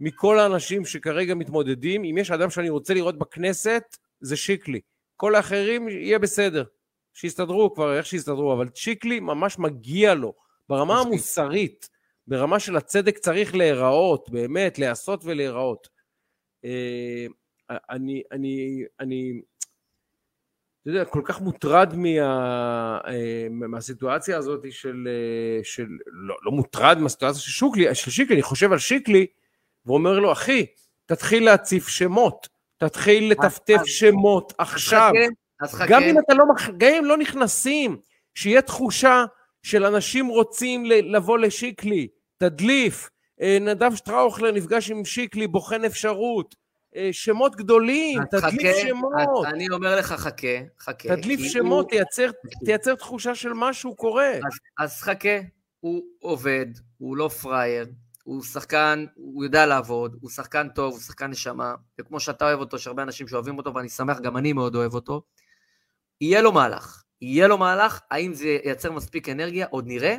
[0.00, 3.82] מכל האנשים שכרגע מתמודדים, אם יש אדם שאני רוצה לראות בכנסת,
[4.20, 4.80] זה שיקלי.
[5.16, 6.64] כל האחרים יהיה בסדר.
[7.12, 10.34] שיסתדרו כבר איך שיסתדרו, אבל שיקלי ממש מגיע לו,
[10.68, 11.88] ברמה המוסרית,
[12.26, 15.88] ברמה של הצדק צריך להיראות, באמת, להיעשות ולהיראות.
[16.64, 17.26] אה,
[17.90, 19.40] אני, אני, אני,
[20.84, 26.98] אתה יודע, כל כך מוטרד מה, אה, מהסיטואציה הזאת של, אה, של לא, לא מוטרד
[26.98, 29.26] מהסיטואציה של שוקלי, של שיקלי, אני חושב על שיקלי,
[29.86, 30.66] ואומר לו, אחי,
[31.06, 35.12] תתחיל להציף שמות, תתחיל לטפטף שמות עכשיו.
[35.88, 36.44] גם אם, אתה לא,
[36.78, 37.96] גם אם לא נכנסים,
[38.34, 39.24] שיהיה תחושה
[39.62, 42.08] של אנשים רוצים לבוא לשיקלי,
[42.38, 43.10] תדליף,
[43.40, 46.54] אה, נדב שטראוכלר נפגש עם שיקלי, בוחן אפשרות,
[47.12, 49.46] שמות גדולים, תדליף חכה, שמות.
[49.46, 50.46] אני אומר לך, חכה,
[50.80, 51.16] חכה.
[51.16, 51.90] תדליף שמות, הוא...
[51.90, 52.30] תייצר,
[52.64, 54.32] תייצר תחושה של משהו קורה.
[54.32, 55.38] אז, אז חכה,
[55.80, 56.66] הוא עובד,
[56.98, 57.86] הוא לא פראייר,
[58.24, 62.76] הוא שחקן, הוא יודע לעבוד, הוא שחקן טוב, הוא שחקן נשמה, וכמו שאתה אוהב אותו,
[62.76, 65.22] יש הרבה אנשים שאוהבים אותו, ואני שמח, גם אני מאוד אוהב אותו.
[66.20, 70.16] יהיה לו מהלך, יהיה לו מהלך, האם זה ייצר מספיק אנרגיה, עוד נראה,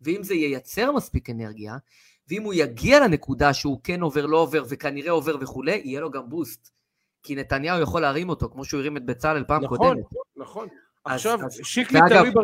[0.00, 1.76] ואם זה ייצר מספיק אנרגיה,
[2.28, 6.28] ואם הוא יגיע לנקודה שהוא כן עובר, לא עובר, וכנראה עובר וכולי, יהיה לו גם
[6.28, 6.70] בוסט.
[7.22, 10.04] כי נתניהו יכול להרים אותו, כמו שהוא הרים את בצלאל פעם נכון, קודמת.
[10.04, 10.68] נכון, נכון.
[11.04, 12.42] עכשיו, אז, שיקלי, ואגב, תלוי בר...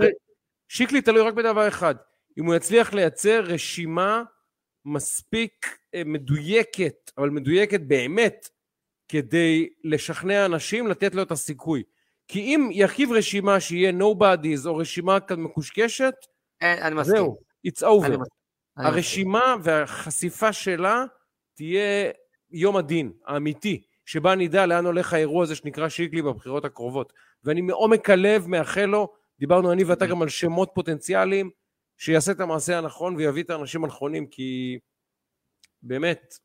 [0.68, 1.95] שיקלי תלוי רק בדבר אחד,
[2.39, 4.22] אם הוא יצליח לייצר רשימה
[4.85, 8.49] מספיק אה, מדויקת, אבל מדויקת באמת,
[9.09, 11.82] כדי לשכנע אנשים לתת לו את הסיכוי.
[12.28, 16.14] כי אם ירכיב רשימה שיהיה nobodies או רשימה כאן מקושקשת,
[16.61, 17.16] אין, אני מסכים.
[17.16, 18.07] זהו, it's over.
[18.07, 18.43] אני מסכים.
[18.76, 21.04] הרשימה והחשיפה שלה
[21.54, 22.10] תהיה
[22.50, 27.12] יום הדין האמיתי, שבה נדע לאן הולך האירוע הזה שנקרא שיקלי בבחירות הקרובות.
[27.44, 31.50] ואני מעומק הלב מאחל לו, דיברנו אני ואתה גם על שמות פוטנציאליים,
[31.98, 34.78] שיעשה את המעשה הנכון ויביא את האנשים הנכונים, כי
[35.82, 36.38] באמת,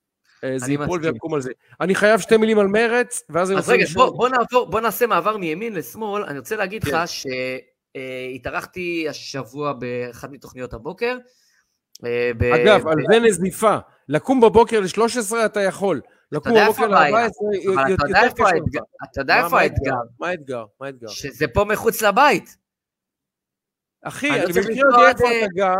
[0.43, 0.99] אה, זה ייפול.
[1.03, 1.51] ויקום על זה.
[1.81, 4.09] אני חייב שתי מילים על מרץ, ואז אני אז רוצה רגע, לשאול...
[4.09, 6.23] בוא, בוא נעבור, בוא נעשה מעבר מימין לשמאל.
[6.23, 6.91] אני רוצה להגיד כן.
[6.91, 6.97] לך
[7.95, 11.17] שהתארחתי השבוע באחת מתוכניות הבוקר.
[12.01, 13.77] ב- אגב, ב- על זה נזיפה.
[14.09, 16.01] לקום בבוקר ל-13 אתה יכול.
[16.31, 17.27] לקום בבוקר איפה הבעיה?
[17.27, 18.81] ל-14 אבל אתה יודע איפה האתגר?
[19.03, 19.93] אתה יודע איפה האתגר?
[20.19, 20.63] מה האתגר?
[20.81, 21.07] מה האתגר?
[21.07, 22.57] שזה פה מחוץ לבית.
[24.03, 25.75] אחי, אני במקרה יודע איפה אתה גר,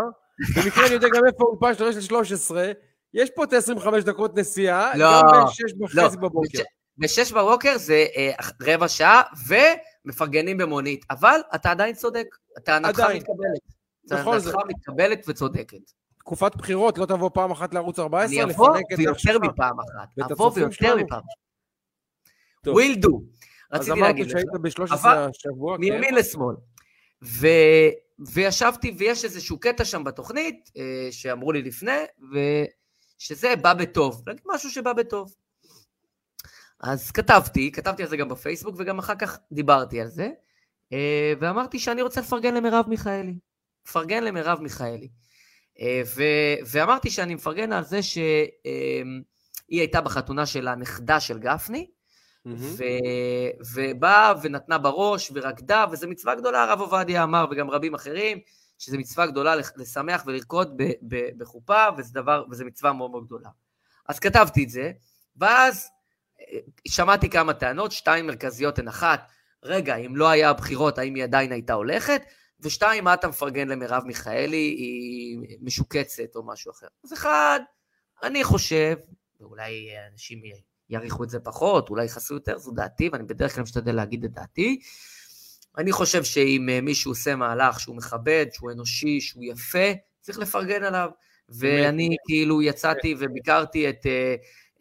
[0.55, 2.55] במקרה אני יודע גם איפה האולפן שלו יש ל-13,
[3.13, 5.61] יש פה את ה-25 דקות נסיעה, לא, גם בין 6
[5.93, 6.63] לא, וחצי בבוקר.
[6.97, 11.05] בשש בבוקר זה אה, רבע שעה, ומפרגנים במונית.
[11.09, 12.35] אבל אתה עדיין צודק.
[12.63, 12.99] טענתך.
[12.99, 13.61] מתקבלת.
[14.03, 14.25] זאת.
[14.25, 15.98] טענתך מתקבלת וצודקת.
[16.19, 19.39] תקופת בחירות, לא תבוא פעם אחת לערוץ 14, אני אבוא ויותר.
[19.39, 20.31] מפעם אחת.
[20.31, 20.95] אבוא ויותר.
[20.95, 21.21] מפעם.
[22.63, 22.77] טוב.
[22.77, 23.09] will do.
[23.71, 24.31] אז רציתי להגיד לך.
[24.31, 25.81] שהיית ב-13 אבל- השבוע, כן?
[25.81, 26.55] מימין לשמאל.
[27.23, 27.47] ו...
[28.33, 31.91] וישבתי, ויש איזשהו קטע שם בתוכנית, אה, שאמרו לי לפני,
[32.31, 35.35] ושזה בא בטוב, להגיד משהו שבא בטוב.
[36.79, 40.29] אז כתבתי, כתבתי על זה גם בפייסבוק, וגם אחר כך דיברתי על זה,
[40.93, 43.35] אה, ואמרתי שאני רוצה לפרגן למרב מיכאלי.
[43.87, 45.09] לפרגן למרב מיכאלי.
[45.81, 46.23] אה, ו...
[46.71, 48.29] ואמרתי שאני מפרגן על זה שהיא
[49.69, 51.87] הייתה בחתונה של הנכדה של גפני,
[52.45, 52.59] מהמם.
[52.59, 52.83] ו...
[53.73, 58.39] ובאה ונתנה בראש ורקדה, וזו מצווה גדולה, הרב עובדיה אמר, וגם רבים אחרים,
[58.79, 63.49] שזו מצווה גדולה לשמח ולרקוד ב- ב- בחופה, וזה דבר, וזו מצווה מאוד מאוד גדולה.
[64.09, 64.91] אז כתבתי את זה,
[65.37, 65.89] ואז
[66.41, 69.31] אה, שמעתי כמה טענות, שתיים מרכזיות הן אחת,
[69.63, 72.21] רגע, אם לא היה הבחירות, האם היא עדיין הייתה הולכת?
[72.61, 76.87] ושתיים, מה אתה מפרגן למרב מיכאלי, היא משוקצת או משהו אחר.
[77.03, 77.59] אז אחד,
[78.23, 78.95] אני חושב,
[79.39, 80.41] ואולי אנשים
[80.89, 84.31] יעריכו את זה פחות, אולי יכעסו יותר, זו דעתי, ואני בדרך כלל משתדל להגיד את
[84.31, 84.79] דעתי.
[85.77, 89.87] אני חושב שאם אה, מישהו עושה מהלך שהוא מכבד, שהוא אנושי, שהוא יפה,
[90.21, 91.09] צריך לפרגן עליו.
[91.49, 94.35] ואני כאילו יצאתי וביקרתי את, אה,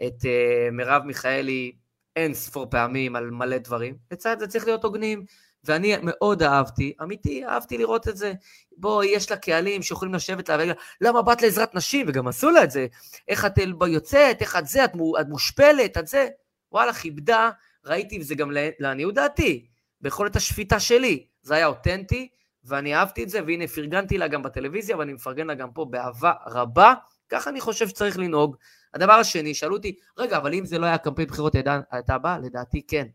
[0.07, 1.73] את אה, מרב מיכאלי
[2.17, 3.97] אין ספור פעמים על מלא דברים.
[4.11, 5.25] לצד זה צריך להיות הוגנים.
[5.65, 8.33] ואני מאוד אהבתי, אמיתי, אהבתי לראות את זה.
[8.77, 12.07] בוא, יש לה קהלים שיכולים לשבת לה לה, למה באת לעזרת נשים?
[12.09, 12.87] וגם עשו לה את זה.
[13.29, 14.91] איך את אה, יוצאת, איך את זה, את,
[15.21, 16.29] את מושפלת, את זה.
[16.73, 17.51] וואלה, כיבדה,
[17.85, 19.67] ראיתי, וזה גם ל- לעניות דעתי,
[20.01, 21.27] ביכולת השפיטה שלי.
[21.43, 22.29] זה היה אותנטי,
[22.65, 26.33] ואני אהבתי את זה, והנה, פרגנתי לה גם בטלוויזיה, ואני מפרגן לה גם פה באהבה
[26.47, 26.95] רבה.
[27.29, 28.57] ככה אני חושב שצריך לנהוג.
[28.95, 32.39] הדבר השני, שאלו אותי, רגע, אבל אם זה לא היה קמפיין בחירות, הייתה- הייתה באה?
[32.39, 33.07] לדעתי כן.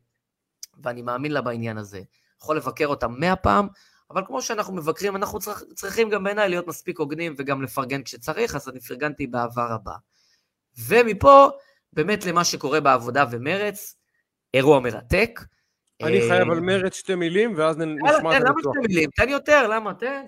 [0.83, 2.01] ואני מאמין לה בעניין הזה.
[2.43, 3.67] יכול לבקר אותה מאה פעם,
[4.11, 8.55] אבל כמו שאנחנו מבקרים, אנחנו צריכ, צריכים גם בעיניי להיות מספיק הוגנים וגם לפרגן כשצריך,
[8.55, 9.93] אז אני פרגנתי באהבה רבה.
[10.87, 11.49] ומפה,
[11.93, 13.95] באמת למה שקורה בעבודה ומרץ,
[14.53, 15.39] אירוע מרתק.
[16.03, 18.73] אני אה, חייב על מרץ שתי מילים, ואז נשמע את למה הביטוח.
[18.75, 19.09] שתי מילים?
[19.15, 19.93] תן יותר, למה?
[19.93, 20.25] תן.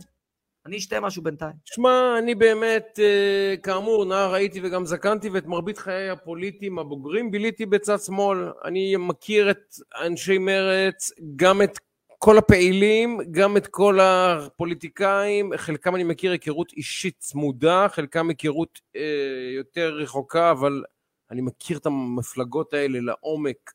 [0.66, 1.55] אני אשתה משהו בינתיים.
[1.66, 7.66] שמע, אני באמת, אה, כאמור, נער הייתי וגם זקנתי, ואת מרבית חיי הפוליטיים הבוגרים ביליתי
[7.66, 8.51] בצד שמאל.
[8.63, 11.78] אני מכיר את אנשי מרץ, גם את
[12.20, 19.01] כל הפעילים, גם את כל הפוליטיקאים, חלקם אני מכיר היכרות אישית צמודה, חלקם היכרות אה,
[19.55, 20.84] יותר רחוקה, אבל
[21.32, 23.72] אני מכיר את המפלגות האלה לעומק.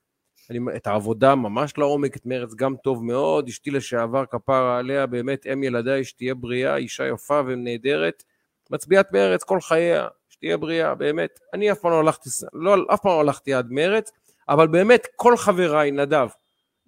[0.51, 5.47] אני, את העבודה ממש לעומק, את מרץ גם טוב מאוד, אשתי לשעבר כפרה עליה, באמת
[5.47, 8.23] אם ילדיי, שתהיה בריאה, אישה יפה ונהדרת,
[8.71, 11.41] מצביעת מרץ כל חייה, שתהיה בריאה, באמת.
[11.55, 14.13] אני אף פעם לא הלכתי, לא, אף פעם לא הלכתי עד מרץ,
[14.49, 16.29] אבל באמת כל חבריי, נדב,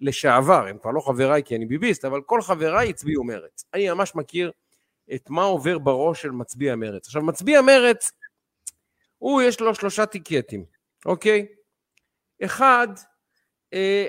[0.03, 3.65] לשעבר, הם כבר לא חבריי כי אני ביביסט, אבל כל חבריי הצביעו מרץ.
[3.73, 4.51] אני ממש מכיר
[5.15, 7.05] את מה עובר בראש של מצביע מרץ.
[7.05, 8.11] עכשיו, מצביע מרץ,
[9.17, 10.65] הוא יש לו שלושה טיקטים,
[11.05, 11.45] אוקיי?
[12.43, 12.87] אחד,
[13.73, 14.07] אה,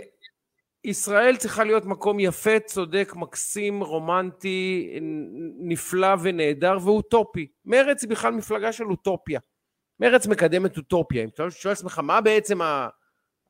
[0.85, 4.91] ישראל צריכה להיות מקום יפה, צודק, מקסים, רומנטי,
[5.59, 7.47] נפלא ונהדר ואוטופי.
[7.65, 9.41] מרץ היא בכלל מפלגה של אוטופיה.
[10.01, 11.25] מרץ מקדמת אוטופיה.
[11.25, 12.89] אם אתה שואל עצמך, מה בעצם ה-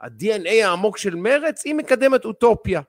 [0.00, 1.64] ה-DNA העמוק של מרץ?
[1.64, 2.80] היא מקדמת אוטופיה.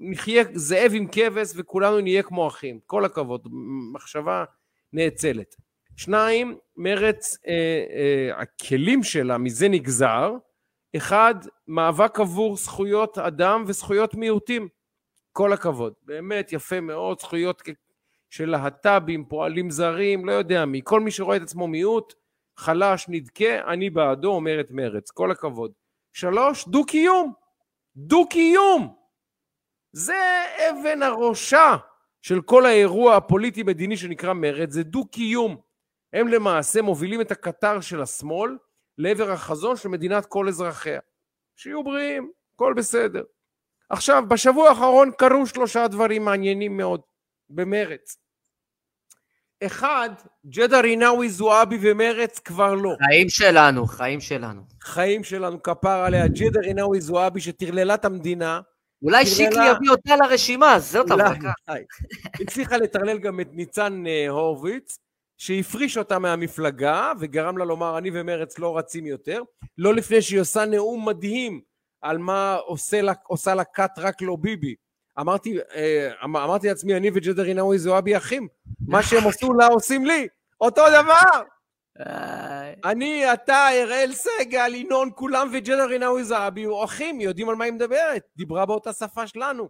[0.00, 2.80] נחיה זאב עם כבש וכולנו נהיה כמו אחים.
[2.86, 3.48] כל הכבוד,
[3.92, 4.44] מחשבה
[4.92, 5.56] נאצלת.
[5.96, 7.52] שניים, מרץ, אה,
[7.90, 10.32] אה, הכלים שלה, מזה נגזר,
[10.96, 11.34] אחד,
[11.68, 14.68] מאבק עבור זכויות אדם וזכויות מיעוטים.
[15.32, 15.92] כל הכבוד.
[16.02, 17.62] באמת יפה מאוד, זכויות
[18.30, 20.80] של להט"בים, פועלים זרים, לא יודע מי.
[20.84, 22.14] כל מי שרואה את עצמו מיעוט,
[22.56, 25.10] חלש, נדכה, אני בעדו, אומרת מרץ.
[25.10, 25.72] כל הכבוד.
[26.14, 27.32] שלוש, דו-קיום.
[27.96, 28.94] דו-קיום.
[29.92, 31.76] זה אבן הראשה
[32.22, 35.56] של כל האירוע הפוליטי-מדיני שנקרא מרד, זה דו-קיום.
[36.12, 38.58] הם למעשה מובילים את הקטר של השמאל
[38.98, 41.00] לעבר החזון של מדינת כל אזרחיה.
[41.56, 43.24] שיהיו בריאים, הכל בסדר.
[43.90, 47.00] עכשיו, בשבוע האחרון קרו שלושה דברים מעניינים מאוד
[47.48, 48.23] במרץ.
[49.66, 50.08] אחד,
[50.46, 52.90] ג'דה רינאוי זועבי ומרץ כבר לא.
[53.06, 54.62] חיים שלנו, חיים שלנו.
[54.82, 58.60] חיים שלנו, כפרה עליה, ג'דה רינאוי זועבי שטרללה את המדינה.
[59.02, 61.10] אולי טרללה- שיקלי יביא אותה לרשימה, זאת.
[61.10, 61.24] אולי.
[62.40, 64.98] הצליחה לטרלל גם את ניצן אה, הורוביץ,
[65.38, 69.42] שהפריש אותה מהמפלגה וגרם לה לומר אני ומרץ לא רצים יותר,
[69.78, 71.60] לא לפני שהיא עושה נאום מדהים
[72.02, 74.74] על מה עושה לה, עושה לה כת רק לא ביבי.
[75.20, 78.48] אמרתי, אה, אמ- אמרתי לעצמי, אני וג'דה רינאוי זועבי אחים,
[78.88, 80.28] מה שהם עשו לה עושים לי,
[80.60, 81.42] אותו דבר.
[82.84, 88.22] אני, אתה, אראל סגל, ינון, כולם וג'דה רינאוי זועבי אחים, יודעים על מה היא מדברת.
[88.36, 89.68] דיברה באותה שפה שלנו.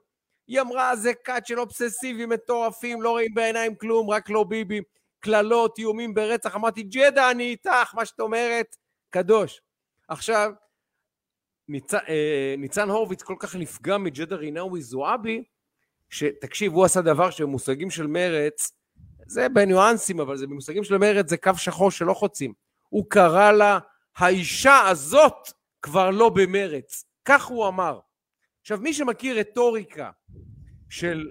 [0.49, 4.81] היא אמרה, זה כת של אובססיבים מטורפים, לא רואים בעיניים כלום, רק לא ביבי.
[5.21, 6.57] קללות, איומים ברצח.
[6.57, 8.77] אמרתי, ג'דה, אני איתך, מה שאת אומרת,
[9.11, 9.61] קדוש.
[10.09, 10.53] עכשיו,
[11.69, 11.95] ניצ...
[11.95, 15.43] אה, ניצן הורוביץ כל כך נפגע מג'דה רינאוי זועבי,
[16.11, 18.73] שתקשיב, הוא עשה דבר שבמושגים של מרץ,
[19.27, 22.53] זה בניואנסים, אבל זה במושגים של מרץ זה קו שחור שלא חוצים.
[22.89, 23.79] הוא קרא לה,
[24.17, 25.49] האישה הזאת
[25.83, 27.05] כבר לא במרץ.
[27.25, 28.01] כך הוא אמר.
[28.61, 30.11] עכשיו, מי שמכיר רטוריקה
[30.89, 31.31] של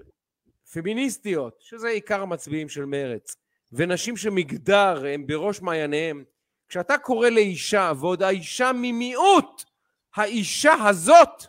[0.72, 3.36] פמיניסטיות, שזה עיקר המצביעים של מרץ,
[3.72, 6.24] ונשים שמגדר הם בראש מעייניהם,
[6.68, 9.64] כשאתה קורא לאישה, ועוד האישה ממיעוט,
[10.16, 11.42] האישה הזאת,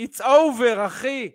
[0.00, 1.30] it's over, אחי.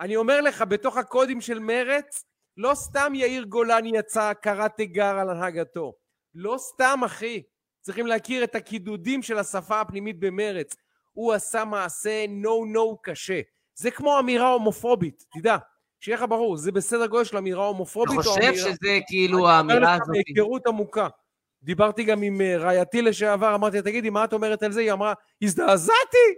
[0.00, 2.24] אני אומר לך, בתוך הקודים של מרץ,
[2.56, 5.94] לא סתם יאיר גולן יצא, קרא תיגר על הנהגתו.
[6.34, 7.42] לא סתם, אחי.
[7.82, 10.76] צריכים להכיר את הקידודים של השפה הפנימית במרץ.
[11.12, 13.40] הוא עשה מעשה no-no קשה.
[13.74, 15.56] זה כמו אמירה הומופובית, תדע.
[16.00, 18.54] שיהיה לך ברור, זה בסדר גודל של אמירה הומופובית או חושב אמירה...
[18.56, 20.14] שזה כאילו אני אומר האמירה לך הזאת?
[20.14, 21.08] בהיכרות עמוקה.
[21.66, 24.80] דיברתי גם עם אה, רעייתי לשעבר, אמרתי לה, תגידי, מה את אומרת על זה?
[24.80, 26.28] היא אמרה, הזדעזעתי!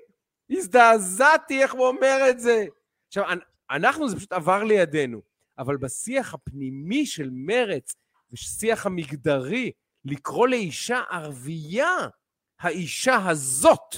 [0.50, 2.66] הזדעזעתי, איך הוא אומר את זה?
[3.08, 5.22] עכשיו, אנ- אנחנו, זה פשוט עבר לידינו,
[5.58, 7.94] אבל בשיח הפנימי של מרץ,
[8.32, 9.72] בשיח המגדרי,
[10.04, 11.96] לקרוא לאישה ערבייה,
[12.60, 13.96] האישה הזאת,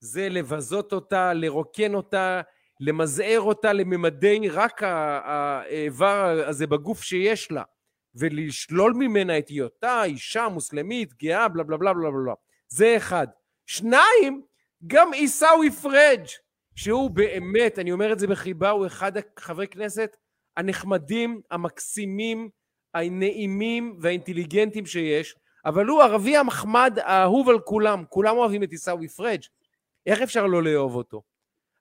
[0.00, 2.40] זה לבזות אותה, לרוקן אותה,
[2.80, 7.62] למזער אותה לממדי רק האיבר הזה בגוף שיש לה,
[8.14, 12.34] ולשלול ממנה את היותה אישה מוסלמית, גאה, בלה בלה בלה בלה בלה.
[12.68, 13.26] זה אחד.
[13.66, 14.42] שניים,
[14.86, 16.26] גם עיסאווי פריג',
[16.74, 20.16] שהוא באמת, אני אומר את זה בחיבה, הוא אחד החברי כנסת
[20.56, 22.48] הנחמדים, המקסימים,
[22.94, 29.42] הנעימים והאינטליגנטים שיש, אבל הוא ערבי המחמד האהוב על כולם, כולם אוהבים את עיסאווי פריג'.
[30.06, 31.22] איך אפשר לא לאהוב אותו?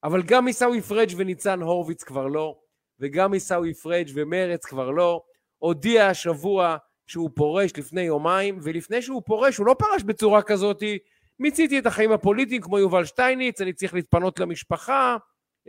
[0.03, 2.59] אבל גם עיסאווי פריג' וניצן הורוביץ כבר לא,
[2.99, 5.23] וגם עיסאווי פריג' ומרץ כבר לא.
[5.61, 10.97] הודיע השבוע שהוא פורש לפני יומיים, ולפני שהוא פורש, הוא לא פרש בצורה כזאתי,
[11.39, 15.17] מיציתי את החיים הפוליטיים כמו יובל שטייניץ, אני צריך להתפנות למשפחה,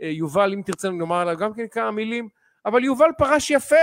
[0.01, 2.29] אה, יובל, אם תרצה לומר עליו גם כן כמה מילים,
[2.65, 3.75] אבל יובל פרש יפה,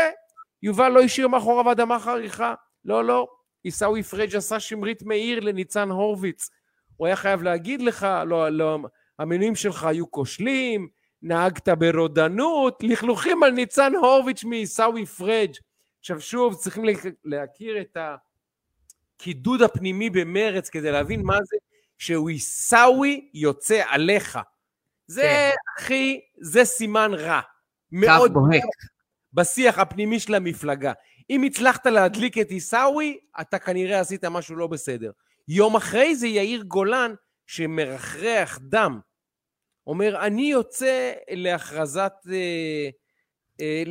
[0.62, 2.54] יובל לא השאיר מאחוריו אדמה חריכה,
[2.84, 3.28] לא, לא,
[3.62, 6.50] עיסאווי פריג' עשה שמרית מאיר לניצן הורוביץ,
[6.96, 8.78] הוא היה חייב להגיד לך, לא, לא,
[9.18, 10.88] המינויים שלך היו כושלים,
[11.22, 15.54] נהגת ברודנות, לכלוכים על ניצן הורוביץ מעיסאווי פריג'.
[16.00, 16.92] עכשיו שוב, צריכים לה-
[17.24, 17.96] להכיר את
[19.16, 21.56] הקידוד הפנימי במרץ כדי להבין מה זה
[21.98, 24.38] שהוא עיסאווי יוצא עליך.
[25.06, 25.50] זה, כן.
[25.78, 27.40] אחי, זה סימן רע.
[27.92, 28.62] מאוד בוהק.
[29.32, 30.92] בשיח הפנימי של המפלגה.
[31.30, 35.10] אם הצלחת להדליק את עיסאווי, אתה כנראה עשית משהו לא בסדר.
[35.48, 37.14] יום אחרי זה יאיר גולן,
[37.46, 39.00] שמרחרח דם,
[39.86, 42.88] אומר, אני יוצא להכרזת, אה,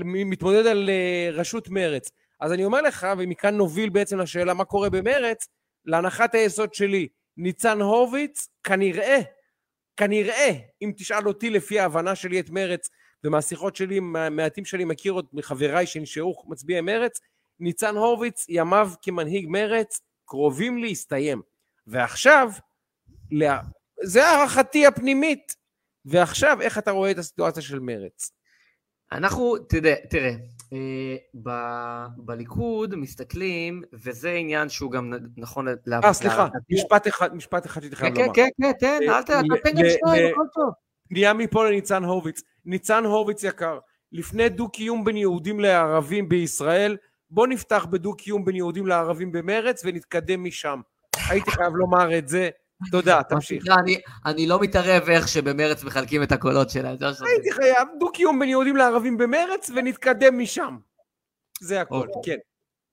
[0.06, 2.12] מתמודד על אה, ראשות מרץ.
[2.40, 5.48] אז אני אומר לך, ומכאן נוביל בעצם לשאלה מה קורה במרץ,
[5.86, 7.08] להנחת היסוד שלי,
[7.38, 9.18] ניצן הורוביץ, כנראה,
[9.98, 10.52] כנראה,
[10.82, 12.90] אם תשאל אותי לפי ההבנה שלי את מרץ,
[13.24, 17.20] ומהשיחות שלי, מהמעטים שאני מכיר עוד מחבריי שנשארו מצביעי מרץ,
[17.60, 21.42] ניצן הורוביץ, ימיו כמנהיג מרץ, קרובים להסתיים.
[21.88, 22.52] ועכשיו,
[23.32, 23.60] לה...
[24.04, 25.56] זה הערכתי הפנימית.
[26.06, 28.32] ועכשיו, איך אתה רואה את הסיטואציה של מרץ?
[29.12, 30.32] אנחנו, תראה, תראה,
[30.74, 31.49] אה, ב,
[32.18, 35.99] בליכוד מסתכלים, וזה עניין שהוא גם נכון לה...
[36.03, 36.74] אה, סליחה, להערכתי.
[36.74, 38.34] משפט אחד, משפט אחד שהייתי חייב כן, לומר.
[38.34, 39.34] כן, כן, תן, אה, אל תן
[39.72, 40.74] גם שניים, הכל טוב.
[41.10, 42.41] פנייה מפה לניצן הורוביץ.
[42.66, 43.80] ניצן הורוביץ יקר,
[44.12, 46.97] לפני דו-קיום בין יהודים לערבים בישראל,
[47.30, 50.82] בוא נפתח בדו-קיום בין יהודים לערבים במרץ ונתקדם משם.
[51.30, 52.49] הייתי חייב לומר את זה,
[52.92, 53.64] תודה, תמשיך.
[54.26, 56.98] אני- לא מתערב איך שבמרץ מחלקים את הקולות שלהם.
[57.02, 60.78] הייתי חייב דו-קיום בין יהודים לערבים במרץ ונתקדם משם.
[61.62, 62.34] זה הכל, אוקיי.
[62.34, 62.40] כן.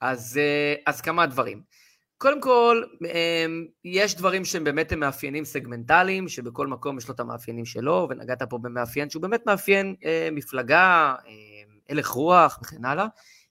[0.00, 1.62] אז, אה, אז כמה דברים.
[2.18, 7.20] קודם כל, אמ, יש דברים שהם באמת הם מאפיינים סגמנטליים, שבכל מקום יש לו את
[7.20, 11.32] המאפיינים שלו, ונגעת פה במאפיין שהוא באמת מאפיין אה, מפלגה, אה,
[11.88, 13.06] הלך רוח וכן הלאה.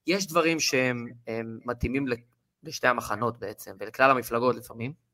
[0.07, 2.05] יש דברים שהם הם מתאימים
[2.63, 5.04] לשתי המחנות בעצם, ולכלל המפלגות לפעמים.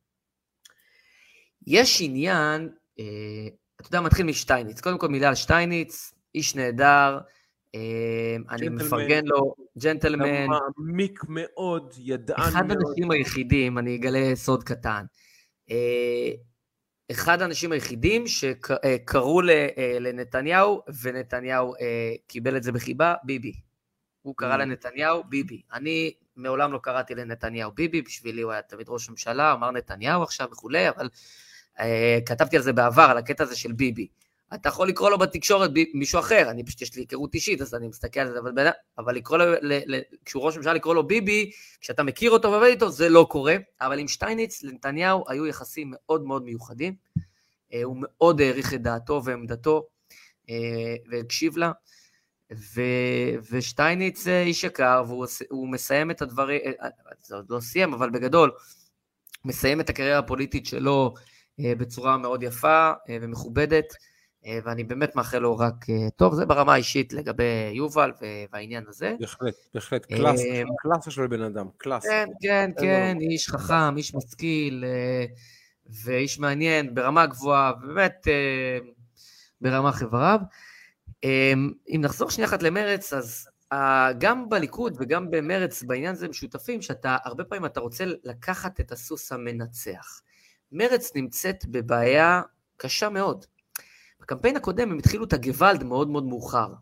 [1.67, 3.05] יש עניין, אה,
[3.81, 4.81] אתה יודע, מתחיל משטייניץ.
[4.81, 7.19] קודם כל מילה על שטייניץ, איש נהדר,
[7.75, 8.69] אה, אני.
[8.69, 10.43] מפרגן לו, ג'נטלמן.
[10.45, 12.77] אתה מעמיק מאוד, ידען אחד מאוד.
[12.85, 15.05] האנשים היחידים, אני אגלה סוד קטן,
[15.71, 16.31] אה,
[17.11, 19.41] אחד האנשים היחידים שקראו
[19.99, 23.53] לנתניהו, ונתניהו אה, קיבל את זה בחיבה, ביבי.
[24.21, 24.57] הוא קרא Mm.
[24.57, 25.61] לנתניהו ביבי.
[25.73, 30.47] אני מעולם לא קראתי לנתניהו ביבי, בשבילי הוא היה תמיד ראש ממשלה, אמר נתניהו עכשיו
[30.51, 31.09] וכולי, אבל אה,
[32.25, 34.07] כתבתי על זה בעבר, על הקטע הזה של ביבי.
[34.53, 37.75] אתה יכול לקרוא לו בתקשורת ב- מישהו אחר, אני פשוט יש לי היכרות אישית, אז
[37.75, 38.67] אני מסתכל על זה, אבל,
[38.97, 41.51] אבל לקרוא לו, ל, ל, כשהוא ראש ממשלה, לקרוא לו ביבי,
[41.81, 43.55] כשאתה מכיר אותו ועובד איתו, זה לא קורה.
[43.81, 46.95] אבל עם שטייניץ, לנתניהו היו יחסים מאוד מאוד מיוחדים.
[47.73, 49.87] אה, הוא מאוד העריך את דעתו ועמדתו,
[50.49, 51.71] אה, והקשיב לה.
[52.53, 52.81] ו,
[53.51, 56.89] ושטייניץ אה, איש יקר, והוא מסיים את הדברים, אה, אה,
[57.21, 58.51] זה עוד לא סיים, אבל בגדול,
[59.45, 61.21] מסיים את הקריירה הפוליטית שלו אה,
[61.77, 63.93] בצורה מאוד יפה אה, ומכובדת,
[64.45, 68.11] אה, ואני באמת מאחל לו רק אה, טוב, זה ברמה האישית לגבי יובל
[68.53, 69.15] והעניין הזה.
[69.19, 72.07] בהחלט, בהחלט, אה, קלאסה, קלאסה של בן אדם, קלאסה.
[72.09, 75.25] כן, כן, כן, איש חכם, איש משכיל, אה,
[76.03, 78.77] ואיש מעניין, ברמה גבוהה, ובאמת אה,
[79.61, 80.39] ברמה חבריו.
[81.23, 81.53] אה,
[81.89, 86.81] אם נחזור שנייה אחת למרץ, אז אה, גם בליכוד וגם במרץ בעניין הזה הם שותפים,
[86.81, 90.21] שאתה, הרבה פעמים אתה רוצה לקחת את הסוס המנצח.
[90.71, 92.41] מרץ נמצאת בבעיה
[92.77, 93.45] קשה מאוד.
[94.21, 96.73] בקמפיין הקודם הם התחילו את הגוואלד מאוד מאוד מאוחר.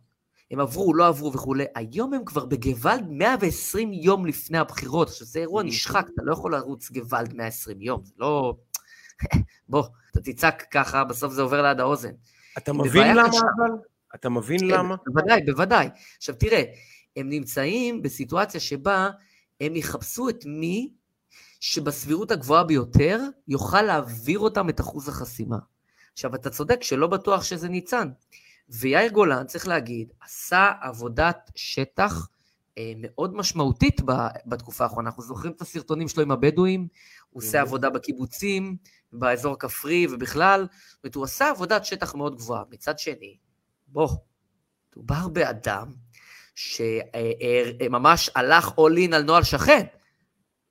[0.52, 1.66] הם עברו, לא עברו וכולי.
[1.76, 5.08] היום הם כבר בגוואלד 120 יום לפני הבחירות.
[5.08, 8.56] עכשיו, זה אירוע נשחק, אתה לא יכול לרוץ גוואלד 120 יום, זה לא...
[9.70, 12.12] בוא, אתה תצעק ככה, בסוף זה עובר ליד האוזן.
[12.58, 13.40] אתה מבין למה קשה.
[13.40, 13.76] אבל?
[14.16, 14.96] אתה מבין כן, למה?
[15.08, 15.90] בוודאי, בוודאי.
[16.18, 16.64] עכשיו תראה,
[17.16, 19.10] הם נמצאים בסיטואציה שבה
[19.62, 20.94] הם יחפשו את מי
[21.60, 25.58] שבסבירות הגבוהה ביותר יוכל להעביר אותם את אחוז החסימה.
[26.14, 28.10] עכשיו, אתה צודק שלא בטוח שזה ניצן.
[28.70, 32.28] ויאיר גולן, צריך להגיד, עשה עבודת שטח
[32.78, 35.10] אה, מאוד משמעותית ב- בתקופה האחרונה.
[35.10, 36.88] אנחנו זוכרים את הסרטונים שלו עם הבדואים,
[37.30, 37.62] הוא עושה.
[37.62, 38.78] עבודה בקיבוצים,
[39.14, 42.64] באזור הכפרי ובכלל, זאת אומרת, הוא עשה עבודת שטח מאוד גבוהה.
[42.72, 43.38] מצד שני,
[43.88, 44.10] בוא,
[44.92, 45.94] מדובר באדם
[46.56, 49.86] שממש הלך all in על נוהל שכן.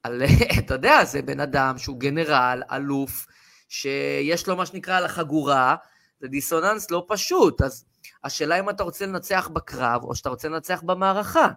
[0.03, 0.23] על,
[0.59, 3.27] אתה יודע, זה בן אדם שהוא גנרל, אלוף,
[3.69, 5.77] שיש לו מה שנקרא על החגורה,
[6.21, 7.63] זה דיסוננס לא פשוט.
[7.63, 7.85] אז
[8.25, 11.49] השאלה אם אתה רוצה לנצח בקרב, או שאתה רוצה לנצח במערכה.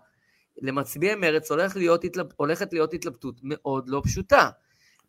[0.62, 2.26] למצביעי מרץ הולך להיות, התלב...
[2.36, 4.50] הולכת להיות התלבטות מאוד לא פשוטה.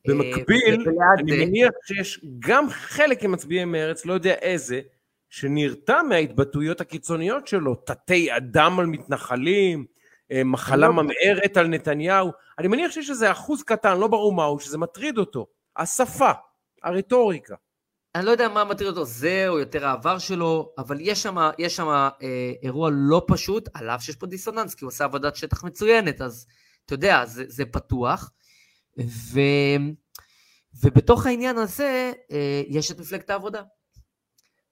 [0.09, 4.81] במקביל, אה, אני מניח שיש גם חלק ממצביעי מרץ, לא יודע איזה,
[5.31, 9.87] שנרתע מההתבטאויות הקיצוניות שלו, תתי אדם על מתנחלים,
[10.45, 12.31] מחלה לא- ממארת על נתניהו.
[12.59, 15.47] אני מניח שיש איזה אחוז קטן, לא ברור מהו, שזה מטריד אותו.
[15.77, 16.31] השפה,
[16.83, 17.55] הרטוריקה.
[18.15, 21.77] אני לא יודע מה מטריד אותו, זה או יותר העבר שלו, אבל יש שם, יש
[21.77, 25.65] שם אה, אירוע לא פשוט, על אף שיש פה דיסוננס, כי הוא עושה עבודת שטח
[25.65, 26.47] מצוינת, אז
[26.85, 28.31] אתה יודע, זה, זה פתוח.
[28.99, 29.41] ו,
[30.85, 33.63] ובתוך העניין הזה, אה, יש את מפלגת העבודה.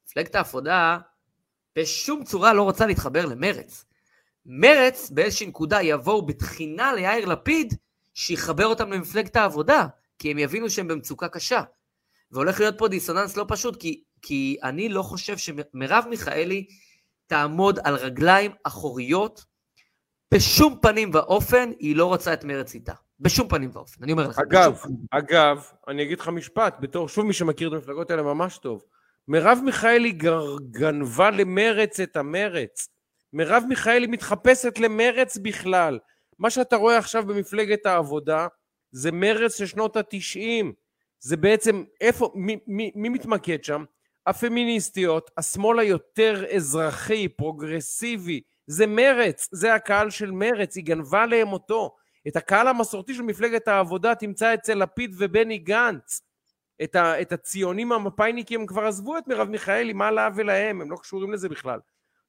[0.07, 0.99] מפלגת העבודה
[1.77, 3.85] בשום צורה לא רוצה להתחבר למרץ.
[4.53, 7.75] מרץ באיזושהי נקודה יבואו בתחינה ליאיר לפיד,
[8.15, 9.87] שיחבר אותם למפלגת העבודה,
[10.19, 11.63] כי הם יבינו שהם במצוקה קשה.
[12.31, 16.67] והולך להיות פה דיסוננס לא פשוט, כי, כי אני לא חושב שמרב מיכאלי
[17.27, 19.45] תעמוד על רגליים אחוריות,
[20.35, 22.93] בשום פנים ואופן היא לא רוצה את מרץ איתה.
[23.21, 24.39] בשום פנים ואופן, אני אומר לך.
[24.39, 24.97] אגב, בשום.
[25.11, 28.85] אגב, אני אגיד לך משפט, בתור שוב מי שמכיר את המפלגות האלה ממש טוב.
[29.29, 30.19] מרב מיכאלי
[30.71, 32.89] גנבה למרץ את המרץ.
[33.33, 35.99] מרב מיכאלי מתחפשת למרץ בכלל.
[36.39, 38.47] מה שאתה רואה עכשיו במפלגת העבודה
[38.93, 40.73] זה מרץ של שנות התשעים.
[41.21, 43.85] זה בעצם, איפה, מי, מי, מי מתמקד שם?
[44.27, 51.97] הפמיניסטיות, השמאל היותר אזרחי, פרוגרסיבי, זה מרץ, זה הקהל של מרץ, היא גנבה להם אותו.
[52.29, 56.23] את הקהל המסורתי של מפלגת העבודה תמצא אצל לפיד ובני גנץ.
[56.83, 60.91] את, ה, את הציונים המפאיניקים הם כבר עזבו את מרב מיכאלי, מה לה ולהם, הם
[60.91, 61.81] לא קשורים לזה בכלל.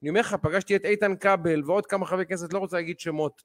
[0.01, 3.41] אני אומר לך, פגשתי את איתן כבל ועוד כמה חברי כנסת, לא רוצה להגיד שמות.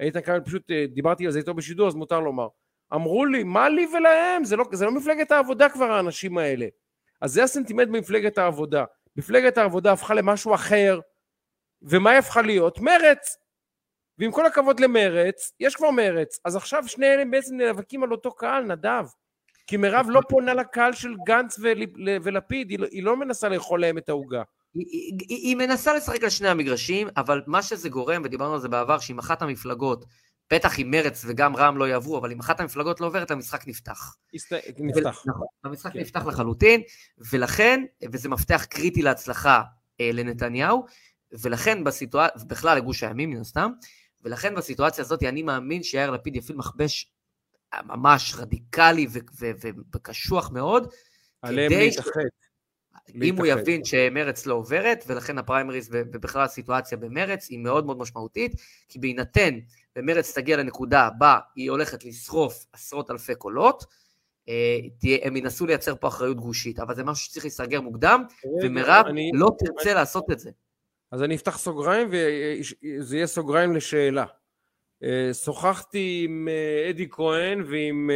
[0.00, 2.48] איתן כבל, פשוט אה, דיברתי על זה איתו בשידור, אז מותר לומר.
[2.94, 4.44] אמרו לי, מה לי ולהם?
[4.44, 6.66] זה לא, זה לא מפלגת העבודה כבר, האנשים האלה.
[7.20, 8.84] אז זה הסנטימנט במפלגת העבודה.
[9.16, 11.00] מפלגת העבודה הפכה למשהו אחר,
[11.82, 12.78] ומה היא הפכה להיות?
[12.80, 13.36] מרץ.
[14.18, 18.32] ועם כל הכבוד למרץ, יש כבר מרץ, אז עכשיו שני אלה בעצם נאבקים על אותו
[18.32, 19.04] קהל, נדב.
[19.66, 23.80] כי מירב לא פונה לקהל של גנץ ול- ולפיד, היא לא, היא לא מנסה לאכול
[23.80, 24.42] להם את העוגה.
[24.74, 24.86] היא,
[25.28, 28.98] היא, היא, מנסה לשחק על שני המגרשים, אבל מה שזה גורם, ודיברנו על זה בעבר,
[28.98, 30.04] שאם אחת המפלגות,
[30.52, 34.16] בטח אם מרץ וגם רע"מ לא יעברו, אבל אם אחת המפלגות לא עוברת, המשחק נפתח.
[34.78, 35.22] נפתח.
[35.26, 35.98] נכון, המשחק כן.
[35.98, 36.80] נפתח לחלוטין,
[37.32, 39.62] ולכן, וזה מפתח קריטי להצלחה
[40.00, 40.84] אה, לנתניהו,
[41.32, 43.70] ולכן בסיטואציה, בכלל לגוש הימין מן הסתם,
[44.22, 47.12] ולכן בסיטואציה הזאת אני מאמין שיאיר לפיד יפעיל מכבש
[47.84, 49.06] ממש רדיקלי
[49.94, 50.92] וקשוח מאוד,
[51.42, 52.10] עליהם להתאחד.
[53.22, 53.46] אם הוא.
[53.46, 58.52] יבין שמרץ לא עוברת, ולכן הפריימריז ובכלל הסיטואציה במרץ היא מאוד מאוד משמעותית,
[58.88, 59.58] כי בהינתן
[59.96, 63.84] ומרץ תגיע לנקודה בה היא הולכת לשרוף עשרות אלפי קולות,
[64.48, 64.78] אה,
[65.22, 68.22] הם ינסו לייצר פה אחריות גושית, אבל זה משהו שצריך להיסגר מוקדם,
[68.62, 70.50] ומירב אני- לא תרצה לעשות את זה.
[71.12, 74.24] אז אני אפתח סוגריים וזה יהיה סוגריים לשאלה.
[75.02, 78.10] אה, שוחחתי עם אה, אדי כהן ועם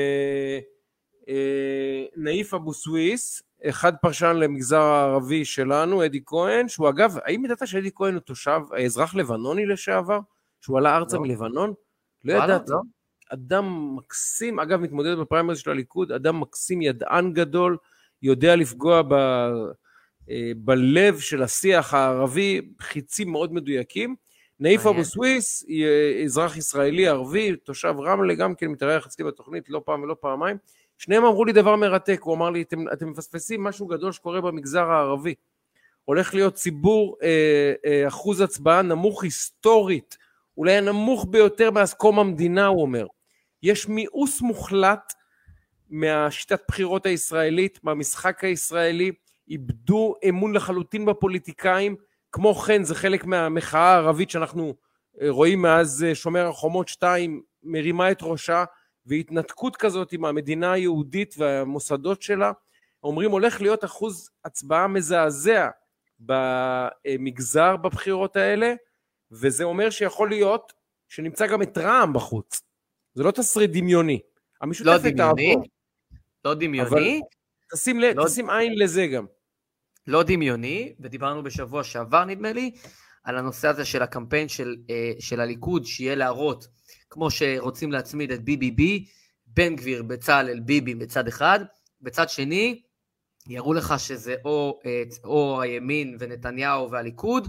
[2.17, 7.91] נאיף אבו סוויס, אחד פרשן למגזר הערבי שלנו, אדי כהן, שהוא אגב, האם ידעת שאדי
[7.95, 10.21] כהן הוא תושב, אזרח לבנוני לשעבר?
[10.61, 11.23] שהוא עלה ארצה לא.
[11.23, 11.75] מלבנון?
[12.25, 12.71] לא ידעתי.
[12.71, 12.79] לא?
[13.29, 17.77] אדם מקסים, אגב מתמודד בפריימריז של הליכוד, אדם מקסים, ידען גדול,
[18.23, 19.13] יודע לפגוע ב,
[20.31, 24.17] אה, בלב של השיח הערבי, חיצים מאוד מדויקים.
[24.61, 25.01] נאיף מעניין.
[25.01, 25.67] אבו סוויס,
[26.25, 30.57] אזרח ישראלי ערבי, תושב רמלה, גם כן מתארח אצלי בתוכנית לא פעם ולא פעמיים.
[30.99, 34.91] שניהם אמרו לי דבר מרתק, הוא אמר לי, אתם, אתם מפספסים משהו גדול שקורה במגזר
[34.91, 35.35] הערבי.
[36.05, 40.19] הולך להיות ציבור, אה, אה, אחוז הצבעה נמוך היסטורית,
[40.57, 43.07] אולי הנמוך ביותר מאז קום המדינה, הוא אומר.
[43.63, 45.13] יש מיאוס מוחלט
[45.91, 49.13] מהשיטת בחירות הישראלית, מהמשחק הישראלי,
[49.49, 51.97] איבדו אמון לחלוטין בפוליטיקאים,
[52.33, 54.75] כמו כן זה חלק מהמחאה הערבית שאנחנו
[55.23, 58.65] אה, רואים מאז אה, שומר החומות 2 מרימה את ראשה,
[59.09, 62.53] והתנתקות כזאת עם המדינה היהודית והמוסדות שלה,
[63.03, 65.69] אומרים הולך להיות אחוז הצבעה מזעזע
[66.21, 68.75] במגזר בבחירות האלה,
[69.33, 70.73] וזה אומר שיכול להיות
[71.09, 72.63] שנמצא גם את רע"מ בחוץ.
[73.15, 74.21] זה לא תסריט דמיוני.
[74.21, 75.65] לא המשותפת דמיוני, תעבור.
[76.45, 77.21] לא דמיוני,
[77.73, 79.27] תשים, לא- תשים עין לזה גם.
[80.07, 82.71] לא דמיוני, ודיברנו בשבוע שעבר נדמה לי,
[83.25, 86.69] על הנושא הזה של הקמפיין של, אה, של הליכוד, שיהיה להראות,
[87.11, 88.83] כמו שרוצים להצמיד את BBB,
[89.47, 91.61] בן גביר, בצלאל, ביבי בצד אחד,
[92.01, 92.83] בצד שני,
[93.47, 97.49] יראו לך שזה או, אה, או הימין ונתניהו והליכוד,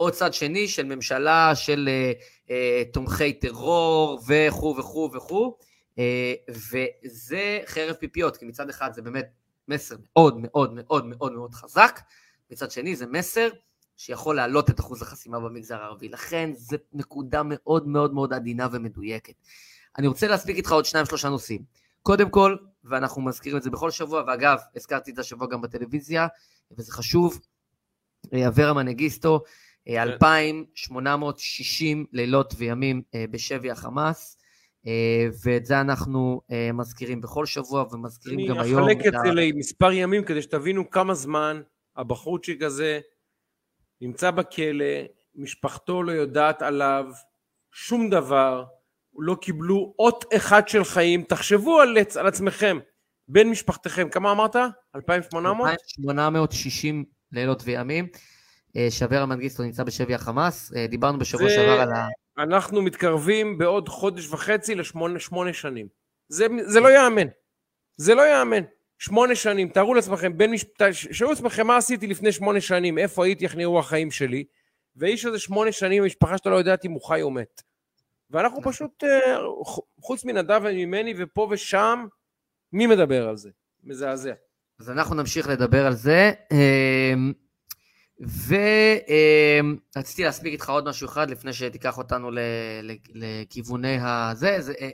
[0.00, 2.12] או צד שני של ממשלה של אה,
[2.50, 5.56] אה, תומכי טרור וכו' וכו' וכו',
[5.98, 9.28] אה, וזה חרב פיפיות, כי מצד אחד זה באמת
[9.68, 12.00] מסר מאוד מאוד מאוד מאוד מאוד חזק,
[12.50, 13.48] מצד שני זה מסר
[13.96, 16.08] שיכול להעלות את אחוז החסימה במגזר הערבי.
[16.08, 19.34] לכן זו נקודה מאוד מאוד מאוד עדינה ומדויקת.
[19.98, 21.62] אני רוצה להספיק איתך עוד שניים שלושה נושאים.
[22.02, 26.26] קודם כל, ואנחנו מזכירים את זה בכל שבוע, ואגב, הזכרתי את זה השבוע גם בטלוויזיה,
[26.78, 27.40] וזה חשוב,
[28.34, 29.42] אה, אברה מנגיסטו,
[29.88, 34.38] אה, 2,860 לילות וימים אה, בשבי החמאס,
[35.44, 36.40] ואת זה אנחנו
[36.74, 38.82] מזכירים בכל שבוע ומזכירים אני גם היום.
[38.82, 41.60] אחלק את זה למספר ימים כדי שתבינו כמה זמן
[41.96, 43.00] הבחורצ'יק הזה
[44.00, 44.84] נמצא בכלא,
[45.34, 47.04] משפחתו לא יודעת עליו
[47.72, 48.64] שום דבר,
[49.18, 51.22] לא קיבלו אות אחד של חיים.
[51.22, 52.78] תחשבו על, על עצמכם,
[53.28, 54.56] בן משפחתכם, כמה אמרת?
[54.96, 55.68] 2,800?
[55.70, 58.08] 2,860 לילות וימים.
[58.76, 60.72] אה, שאברה מנגיסטו נמצא בשבי החמאס.
[60.76, 62.08] אה, דיברנו בשבוע זה- שעבר על ה...
[62.38, 65.86] אנחנו מתקרבים בעוד חודש וחצי לשמונה שמונה שנים.
[66.28, 67.26] זה, זה לא ייאמן.
[67.96, 68.62] זה לא ייאמן.
[68.98, 70.82] שמונה שנים, תארו לעצמכם, בין משפט...
[70.92, 74.44] שאלו לעצמכם מה עשיתי לפני שמונה שנים, איפה הייתי, איך נראו החיים שלי,
[74.96, 77.62] והאיש הזה שמונה שנים, המשפחה שלו לא יודעת אם הוא חי או מת.
[78.30, 79.36] ואנחנו פשוט, אה,
[80.00, 82.06] חוץ מנדב וממני ופה ושם,
[82.72, 83.50] מי מדבר על זה?
[83.84, 84.32] מזעזע.
[84.80, 86.32] אז אנחנו נמשיך לדבר על זה.
[89.94, 92.30] ורציתי להספיק איתך עוד משהו אחד לפני שתיקח אותנו
[93.14, 94.56] לכיווני הזה.
[94.60, 94.90] זה, אה,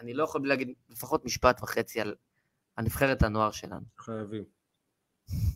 [0.00, 2.14] אני- לא יכול להגיד לפחות משפט וחצי על
[2.76, 3.84] הנבחרת הנוער שלנו.
[3.98, 4.44] חייבים.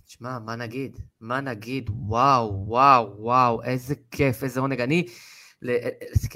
[0.07, 0.97] תשמע, מה נגיד?
[1.21, 1.91] מה נגיד?
[1.93, 4.81] וואו, וואו, וואו, איזה כיף, איזה עונג.
[4.81, 5.07] אני,
[5.63, 5.89] ל-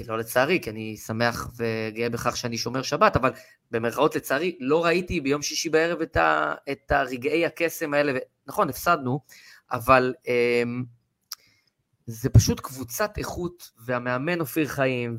[0.07, 3.31] לא לצערי, כי אני שמח וגאה בכך שאני שומר שבת, אבל
[3.71, 8.11] במרכאות לצערי, לא ראיתי ביום שישי בערב את, ה, את הרגעי הקסם האלה.
[8.15, 8.17] ו-
[8.47, 9.19] נכון, הפסדנו,
[9.71, 10.83] אבל אמ,
[12.05, 15.17] זה פשוט קבוצת איכות, והמאמן אופיר חיים,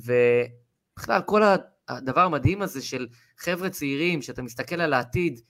[0.96, 1.42] ובכלל כל
[1.89, 3.07] הדבר המדהים הזה של
[3.39, 5.41] חבר'ה צעירים, שאתה מסתכל על העתיד,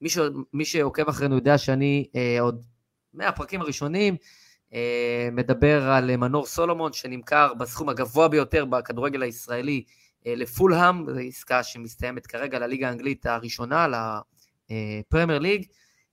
[0.00, 0.18] מי, ש...
[0.52, 2.66] מי שעוקב אחרינו יודע שאני אה, עוד
[3.14, 4.16] מהפרקים הראשונים
[4.74, 9.84] אה, מדבר על מנור סולומון שנמכר בסכום הגבוה ביותר בכדורגל הישראלי
[10.26, 13.86] אה, לפולהאם, זו עסקה שמסתיימת כרגע לליגה האנגלית הראשונה,
[14.70, 15.66] לפרמייר ליג,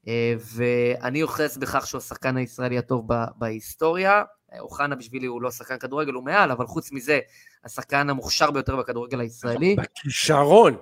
[0.07, 4.23] אה, ואני אוחז בכך שהוא השחקן הישראלי הטוב בהיסטוריה.
[4.59, 7.19] אוחנה בשבילי הוא לא שחקן כדורגל, הוא מעל, אבל חוץ מזה,
[7.65, 9.75] השחקן המוכשר ביותר בכדורגל הישראלי.
[9.75, 10.77] בכישרון.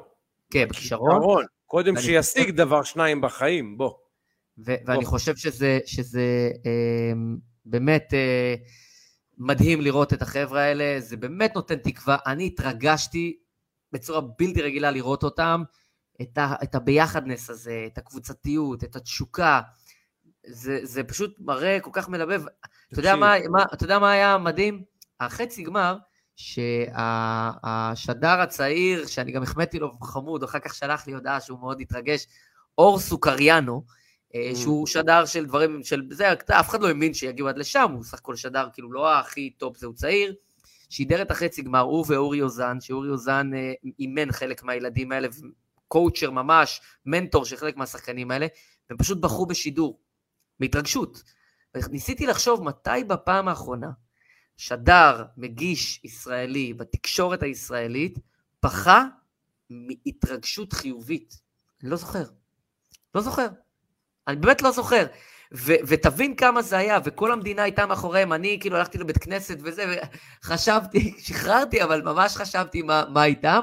[0.51, 1.45] כן, בכישרון.
[1.65, 3.93] קודם שישיג דבר שניים בחיים, בוא.
[4.65, 7.11] ו- ואני חושב שזה, שזה אה,
[7.65, 8.55] באמת אה,
[9.37, 12.17] מדהים לראות את החבר'ה האלה, זה באמת נותן תקווה.
[12.25, 13.37] אני התרגשתי
[13.91, 15.63] בצורה בלתי רגילה לראות אותם,
[16.21, 19.61] את, ה- את הביחדנס הזה, את הקבוצתיות, את התשוקה.
[20.47, 22.43] זה, זה פשוט מראה כל כך מלבב.
[22.91, 24.83] אתה יודע מה, מה, אתה יודע מה היה מדהים?
[25.19, 25.97] החצי גמר,
[26.35, 32.27] שהשדר הצעיר, שאני גם החמאתי לו חמוד, אחר כך שלח לי הודעה שהוא מאוד התרגש,
[32.77, 33.83] אור סוכריאנו,
[34.35, 34.55] אה, mm.
[34.55, 38.13] שהוא שדר של דברים, של זה, אף אחד לא האמין שיגיעו עד לשם, הוא סך
[38.13, 40.35] הכל שדר כאילו לא הכי top, זהו צעיר,
[40.89, 45.27] שידר את החצי גמר, הוא ואורי אוזן, שאורי אוזן אה, אימן חלק מהילדים האלה,
[45.87, 48.47] coacher ממש, מנטור של חלק מהשחקנים האלה,
[48.89, 49.99] והם פשוט בחרו בשידור,
[50.59, 51.23] בהתרגשות.
[51.89, 53.89] ניסיתי לחשוב מתי בפעם האחרונה
[54.57, 58.19] שדר, מגיש ישראלי בתקשורת הישראלית,
[58.59, 59.05] פחה
[59.69, 61.41] מהתרגשות חיובית.
[61.81, 62.23] אני לא זוכר.
[63.15, 63.47] לא זוכר.
[64.27, 65.05] אני באמת לא זוכר.
[65.53, 69.95] ו- ותבין כמה זה היה, וכל המדינה הייתה מאחוריהם, אני כאילו הלכתי לבית כנסת וזה,
[70.43, 73.59] וחשבתי, שחררתי, אבל ממש חשבתי מה, מה איתם.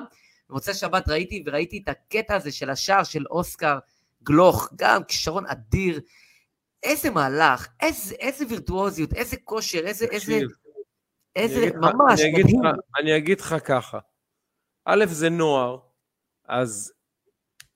[0.51, 3.79] במוצאי שבת ראיתי, וראיתי את הקטע הזה של השער של אוסקר
[4.23, 6.01] גלוך, גם כישרון אדיר.
[6.83, 10.41] איזה מהלך, איזה, איזה וירטואוזיות, איזה כושר, איזה, איזה,
[11.37, 12.65] איזה, ממש, אני מדהים.
[12.65, 13.99] לך, אני אגיד לך ככה,
[14.85, 15.79] א', זה נוער,
[16.45, 16.93] אז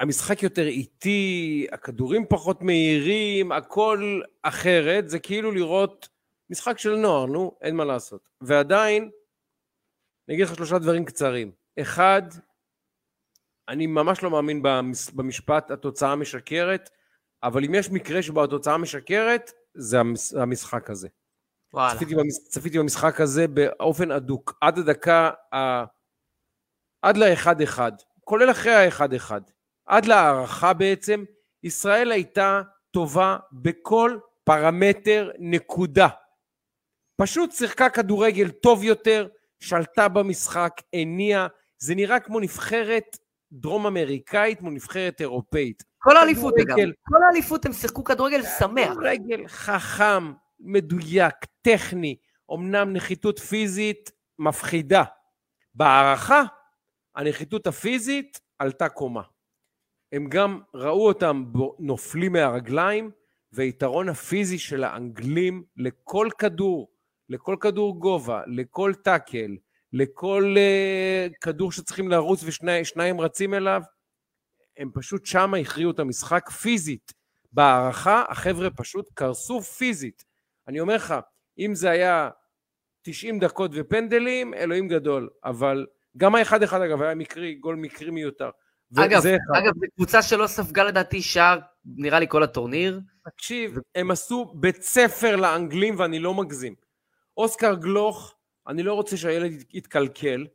[0.01, 6.09] המשחק יותר איטי, הכדורים פחות מהירים, הכל אחרת, זה כאילו לראות
[6.51, 8.29] משחק של נוער, נו, אין מה לעשות.
[8.41, 9.11] ועדיין,
[10.29, 11.53] אני אגיד לך שלושה דברים קצרים.
[11.81, 12.23] אחד,
[13.69, 14.63] אני ממש לא מאמין
[15.15, 16.91] במשפט התוצאה משקרת,
[17.43, 19.97] אבל אם יש מקרה שבו התוצאה משקרת, זה
[20.37, 21.09] המשחק הזה.
[21.95, 22.39] צפיתי, במש...
[22.49, 25.85] צפיתי במשחק הזה באופן אדוק, עד הדקה, ה...
[27.03, 27.79] עד ל-1-1,
[28.25, 29.31] כולל אחרי ה-1-1,
[29.87, 31.25] עד להערכה בעצם,
[31.63, 36.09] ישראל הייתה טובה בכל פרמטר נקודה.
[37.17, 39.29] פשוט שיחקה כדורגל טוב יותר,
[39.61, 41.47] שלטה במשחק, הניעה,
[41.79, 43.19] זה נראה כמו נבחרת
[43.53, 45.83] דרום אמריקאית מול נבחרת אירופאית.
[45.99, 48.91] כל האליפות אגב, כל האליפות הם שיחקו כדורגל שמח.
[48.91, 50.33] כדורגל חכם,
[50.65, 52.17] מדויק, טכני,
[52.53, 55.05] אמנם נחיתות פיזית מפחידה.
[55.75, 56.43] בהערכה,
[57.15, 59.23] הנחיתות הפיזית עלתה קומה.
[60.13, 61.45] הם גם ראו אותם
[61.79, 63.11] נופלים מהרגליים,
[63.53, 66.89] והיתרון הפיזי של האנגלים לכל כדור,
[67.29, 69.57] לכל כדור גובה, לכל טאקל,
[69.93, 73.83] לכל uh, כדור שצריכים לרוץ ושניים רצים אליו,
[74.77, 77.13] הם פשוט שמה הכריעו את המשחק פיזית.
[77.53, 80.25] בהערכה החבר'ה פשוט קרסו פיזית.
[80.69, 81.15] אני אומר לך,
[81.59, 82.31] אם זה היה
[83.03, 85.87] 90 דקות ופנדלים, אלוהים גדול, אבל
[86.17, 88.51] גם האחד אחד אגב היה מקרי, גול מקרי מיותר.
[88.97, 89.23] אגב,
[89.59, 93.01] אגב, זו קבוצה שלא ספגה לדעתי שער, נראה לי כל הטורניר.
[93.25, 96.75] תקשיב, הם עשו בית ספר לאנגלים ואני לא מגזים.
[97.37, 98.35] אוסקר גלוך,
[98.69, 100.47] אני לא רוצה שהילד יתקלקל,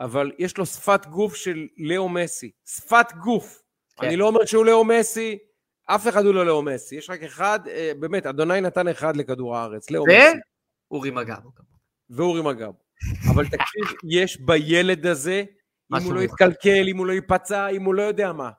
[0.00, 2.50] אבל יש לו שפת גוף של לאו מסי.
[2.66, 3.62] שפת גוף.
[3.96, 4.06] כן.
[4.06, 5.38] אני לא אומר שהוא לאו מסי,
[5.86, 6.96] אף אחד הוא לא לאו מסי.
[6.96, 10.38] יש רק אחד, אה, באמת, אדוני נתן אחד לכדור הארץ, לאו מסי.
[10.90, 11.50] ואורי מגבו.
[12.10, 12.78] ואורי מגבו.
[13.30, 13.84] אבל תקשיב,
[14.20, 15.44] יש בילד הזה,
[15.92, 18.50] אם הוא לא יתקלקל, אם הוא לא ייפצע, אם הוא לא יודע מה.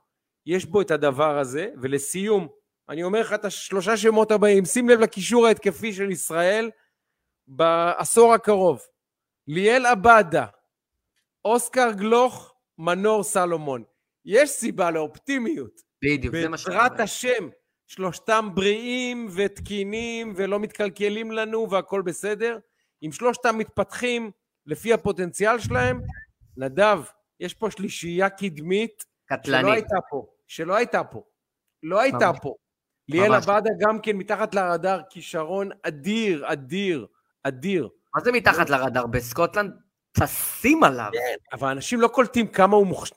[0.45, 2.47] יש בו את הדבר הזה, ולסיום,
[2.89, 6.71] אני אומר לך את השלושה שמות הבאים, שים לב לקישור ההתקפי של ישראל
[7.47, 8.81] בעשור הקרוב.
[9.47, 10.45] ליאל עבאדה,
[11.45, 13.83] אוסקר גלוך, מנור סלומון.
[14.25, 15.81] יש סיבה לאופטימיות.
[16.05, 16.79] בדיוק, זה מה אומר.
[16.79, 17.49] בעזרת השם,
[17.87, 22.59] שלושתם בריאים ותקינים ולא מתקלקלים לנו והכל בסדר.
[23.03, 24.31] אם שלושתם מתפתחים
[24.65, 26.01] לפי הפוטנציאל שלהם,
[26.57, 26.99] נדב,
[27.39, 29.65] יש פה שלישייה קדמית קטלנית.
[29.65, 31.23] שלא הייתה פה, שלא הייתה פה.
[31.83, 32.39] לא הייתה ממש.
[32.41, 32.55] פה.
[33.09, 37.07] ליאל עבדה גם כן מתחת לרדאר, כישרון אדיר, אדיר,
[37.43, 37.89] אדיר.
[38.15, 39.07] מה זה מתחת לרדאר?
[39.07, 39.73] בסקוטלנד
[40.11, 41.09] טסים עליו.
[41.13, 43.15] כן, אבל אנשים לא קולטים כמה הוא מוכשר.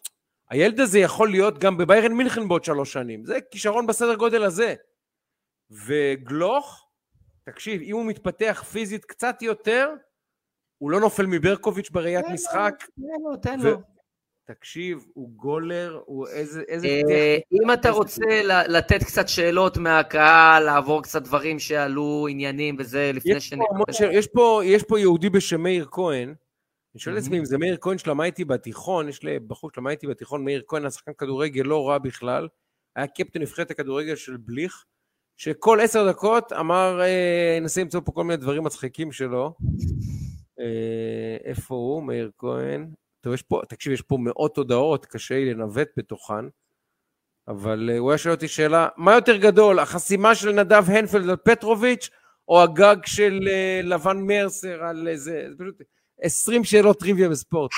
[0.51, 3.25] הילד הזה יכול להיות גם בביירן מינכן בעוד שלוש שנים.
[3.25, 4.75] זה כישרון בסדר גודל הזה.
[5.87, 6.87] וגלוך,
[7.45, 9.91] תקשיב, אם הוא מתפתח פיזית קצת יותר,
[10.79, 12.75] הוא לא נופל מברקוביץ' בראיית משחק.
[12.97, 13.81] תן לו, תן לו.
[14.47, 16.63] תקשיב, הוא גולר, הוא איזה...
[16.69, 17.39] איזה אה.
[17.53, 23.33] אם אתה רוצה ל- לתת קצת שאלות מהקהל, לעבור קצת דברים שעלו, עניינים וזה, לפני
[23.33, 23.61] יש שאני...
[23.61, 26.35] פה, המון ש- יש, פה, יש פה יהודי בשם מאיר כהן,
[26.99, 27.39] אני שואל את עצמי.
[27.39, 30.83] אם זה מאיר כהן שלמד איתי בתיכון, יש לי בחור שלמד איתי בתיכון, מאיר כהן
[30.83, 32.49] היה שחקן כדורגל לא רע בכלל,
[32.97, 34.85] היה קפטן נבחרת הכדורגל של בליך,
[35.37, 39.55] שכל עשר דקות אמר, אה, ננסה למצוא פה כל מיני דברים מצחיקים שלו.
[40.61, 42.91] אה, איפה הוא, מאיר כהן?
[43.21, 46.45] טוב, יש פה, תקשיב, יש פה מאות הודעות, קשה לי לנווט בתוכן,
[47.49, 51.37] אבל אה, הוא היה שואל אותי שאלה, מה יותר גדול, החסימה של נדב הנפלד על
[51.37, 52.11] פטרוביץ',
[52.49, 55.83] או הגג של אה, לבן מרסר על איזה, זה פשוט
[56.23, 57.71] 20 שאלות טריוויה בספורט.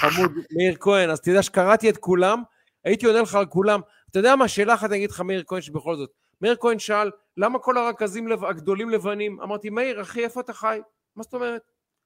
[0.00, 2.42] חמוד, מאיר כהן, אז תדע שקראתי את כולם,
[2.84, 3.80] הייתי עונה לך על כולם.
[4.10, 6.10] אתה יודע מה, שאלה אחת אני אגיד לך, מאיר כהן, שבכל זאת.
[6.40, 9.40] מאיר כהן שאל, למה כל הרכזים הגדולים לבנים?
[9.40, 10.78] אמרתי, מאיר, אחי, איפה אתה חי?
[11.16, 11.62] מה זאת אומרת?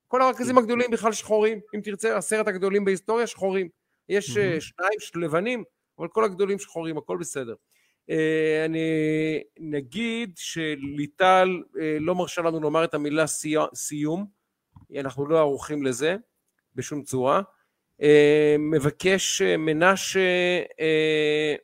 [0.08, 1.60] כל הרכזים הגדולים בכלל שחורים.
[1.74, 3.68] אם תרצה, עשרת הגדולים בהיסטוריה, שחורים.
[4.08, 4.60] יש אה.
[4.60, 5.64] שניים לבנים,
[5.98, 7.54] אבל כל הגדולים שחורים, הכל בסדר.
[8.10, 8.80] אה, אני
[9.60, 11.48] נגיד שליטל
[11.80, 14.26] אה, לא מרשה לנו לומר את המילה סי- סיום,
[15.00, 16.16] אנחנו לא ערוכים לזה
[16.74, 17.42] בשום צורה.
[18.02, 20.20] אה, מבקש אה, מנשה,
[20.80, 21.54] אה,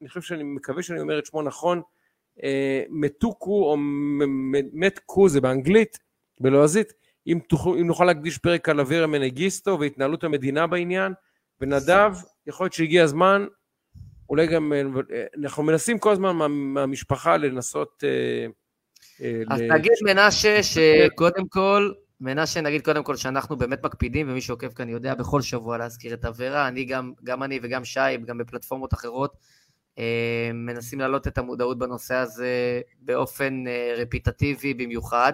[0.00, 1.82] אני חושב שאני מקווה שאני אומר את שמו נכון,
[2.90, 3.76] מתוקו או
[4.72, 5.98] מתקו זה באנגלית,
[6.40, 6.92] בלועזית,
[7.26, 11.12] אם, תוכלו, אם נוכל להקדיש פרק על אבירה מנגיסטו והתנהלות המדינה בעניין,
[11.60, 12.12] ונדב,
[12.46, 13.46] יכול להיות שהגיע הזמן,
[14.28, 14.72] אולי גם,
[15.44, 18.04] אנחנו מנסים כל הזמן מה, מהמשפחה לנסות...
[19.50, 24.72] אז ל- נגיד מנשה שקודם כל, מנשה נגיד קודם כל שאנחנו באמת מקפידים, ומי שעוקב
[24.72, 28.94] כאן יודע בכל שבוע להזכיר את אברה, אני גם, גם אני וגם שי, גם בפלטפורמות
[28.94, 29.36] אחרות,
[29.98, 35.32] אה, מנסים להעלות את המודעות בנושא הזה באופן אה, רפיטטיבי במיוחד,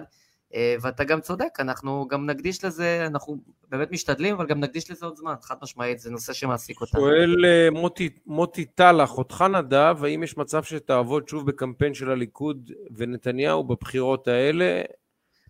[0.55, 3.37] אה, ואתה גם צודק, אנחנו גם נקדיש לזה, אנחנו
[3.69, 7.01] באמת משתדלים, אבל גם נקדיש לזה עוד זמן, חד משמעית, זה נושא שמעסיק אותנו.
[7.01, 7.35] שואל
[7.71, 14.27] מוטי, מוטי טלח, אותך נדב, האם יש מצב שתעבוד שוב בקמפיין של הליכוד ונתניהו בבחירות
[14.27, 14.81] האלה?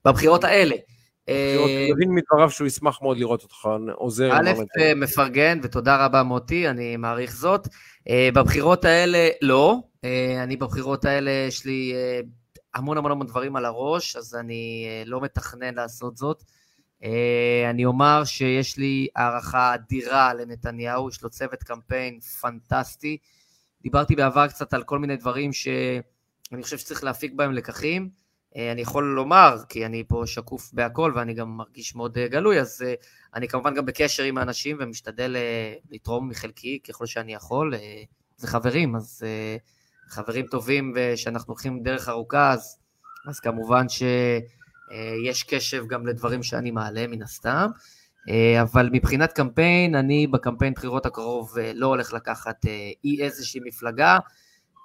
[0.06, 0.76] בבחירות האלה.
[1.30, 4.32] בחירות- אה, אני מבין מדבריו שהוא ישמח מאוד לראות אותך עוזר.
[4.34, 4.50] א'.
[4.80, 7.68] אה, מפרגן, ותודה רבה מוטי, אני מעריך זאת.
[8.10, 9.78] אה, בבחירות האלה, לא.
[10.44, 11.94] אני בבחירות האלה, יש לי
[12.76, 16.44] המון המון המון דברים על הראש, אז אני לא מתכנן לעשות זאת.
[17.70, 23.18] אני אומר שיש לי הערכה אדירה לנתניהו, יש לו צוות קמפיין פנטסטי.
[23.82, 28.10] דיברתי בעבר קצת על כל מיני דברים שאני חושב שצריך להפיק בהם לקחים.
[28.56, 32.60] אה, אני יכול לומר, כי אני פה שקוף בהכל ואני גם מרגיש מאוד אה, גלוי,
[32.60, 32.94] אז אה,
[33.34, 35.36] אני כמובן גם בקשר עם האנשים ומשתדל
[35.92, 37.74] לתרום מחלקי ככל שאני יכול.
[38.38, 39.24] זה חברים, אז
[40.08, 42.80] חברים טובים ושאנחנו הולכים דרך ארוכה, אז,
[43.28, 47.70] אז כמובן שיש קשב גם לדברים שאני מעלה מן הסתם.
[48.62, 52.66] אבל מבחינת קמפיין, אני בקמפיין בחירות הקרוב לא הולך לקחת
[53.04, 54.18] אי איזושהי מפלגה.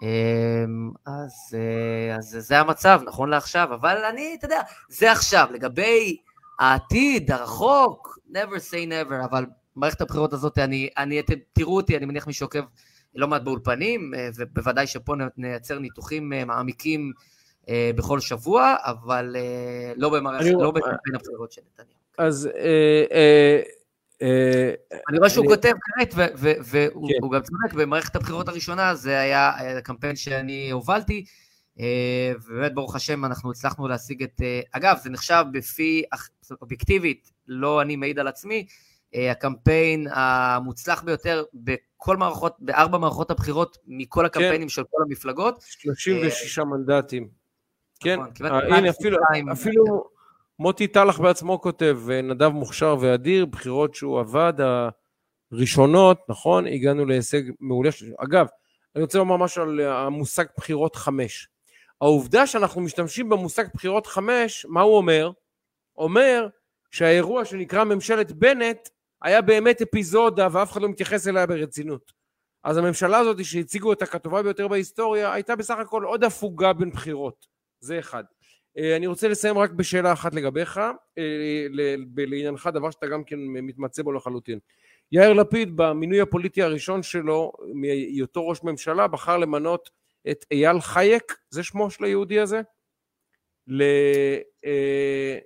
[0.03, 0.65] אה,
[1.07, 5.49] אז, אה, אז זה המצב, נכון לעכשיו, אבל אני, אתה יודע, זה עכשיו.
[5.53, 6.17] לגבי
[6.59, 9.47] העתיד, הרחוק, never say never, אבל
[9.77, 12.63] מערכת הבחירות הזאת, אני, אני, אתם תראו אותי, אני מניח מי שעוקב
[13.15, 17.13] לא מעט באולפנים, אה, ובוודאי שפה נייצר ניתוחים אה, מעמיקים
[17.97, 19.37] בכל שבוע, אבל
[19.97, 22.01] לא במערכת, לא בקמפיין הבחירות של נתניהו.
[22.19, 23.61] אז אה, אה,
[25.09, 26.15] אני רואה שהוא כותב כעת,
[26.65, 27.37] והוא כן.
[27.37, 31.25] גם צודק, במערכת הבחירות הראשונה זה היה אה, קמפיין שאני הובלתי,
[31.81, 36.03] אה, ובאמת ברוך השם אנחנו הצלחנו להשיג את, אה, אגב זה נחשב בפי,
[36.63, 38.67] אובייקטיבית, לא אני מעיד על עצמי,
[39.15, 45.61] אה, הקמפיין המוצלח ביותר בכל מערכות, בארבע מערכות הבחירות מכל הקמפיינים של כל המפלגות.
[45.61, 47.29] 36 מנדטים.
[48.01, 49.49] כן, נכון, אה, הנה 202.
[49.49, 50.11] אפילו, אפילו
[50.61, 54.53] מוטי טלח בעצמו כותב, נדב מוכשר ואדיר, בחירות שהוא עבד,
[55.53, 56.67] הראשונות, נכון?
[56.67, 57.91] הגענו להישג מעולה.
[58.19, 58.47] אגב,
[58.95, 61.49] אני רוצה לומר משהו על אה, המושג בחירות חמש.
[62.01, 65.31] העובדה שאנחנו משתמשים במושג בחירות חמש, מה הוא אומר?
[65.97, 66.49] אומר
[66.91, 68.89] שהאירוע שנקרא ממשלת בנט
[69.23, 72.13] היה באמת אפיזודה ואף אחד לא מתייחס אליה ברצינות.
[72.65, 77.47] אז הממשלה הזאת שהציגו אותה כטובה ביותר בהיסטוריה הייתה בסך הכל עוד הפוגה בין בחירות.
[77.81, 78.25] זה אחד.
[78.81, 80.79] אה, אני רוצה לסיים רק בשאלה אחת לגביך,
[81.19, 81.67] אה,
[82.17, 84.59] לעניינך, דבר שאתה גם כן מתמצא בו לחלוטין.
[85.13, 89.91] יאיר לפיד במינוי הפוליטי הראשון שלו, מהיותו ראש ממשלה, בחר למנות
[90.31, 92.61] את אייל חייק, זה שמו של היהודי הזה?
[93.67, 93.83] ל...
[94.65, 95.39] אה,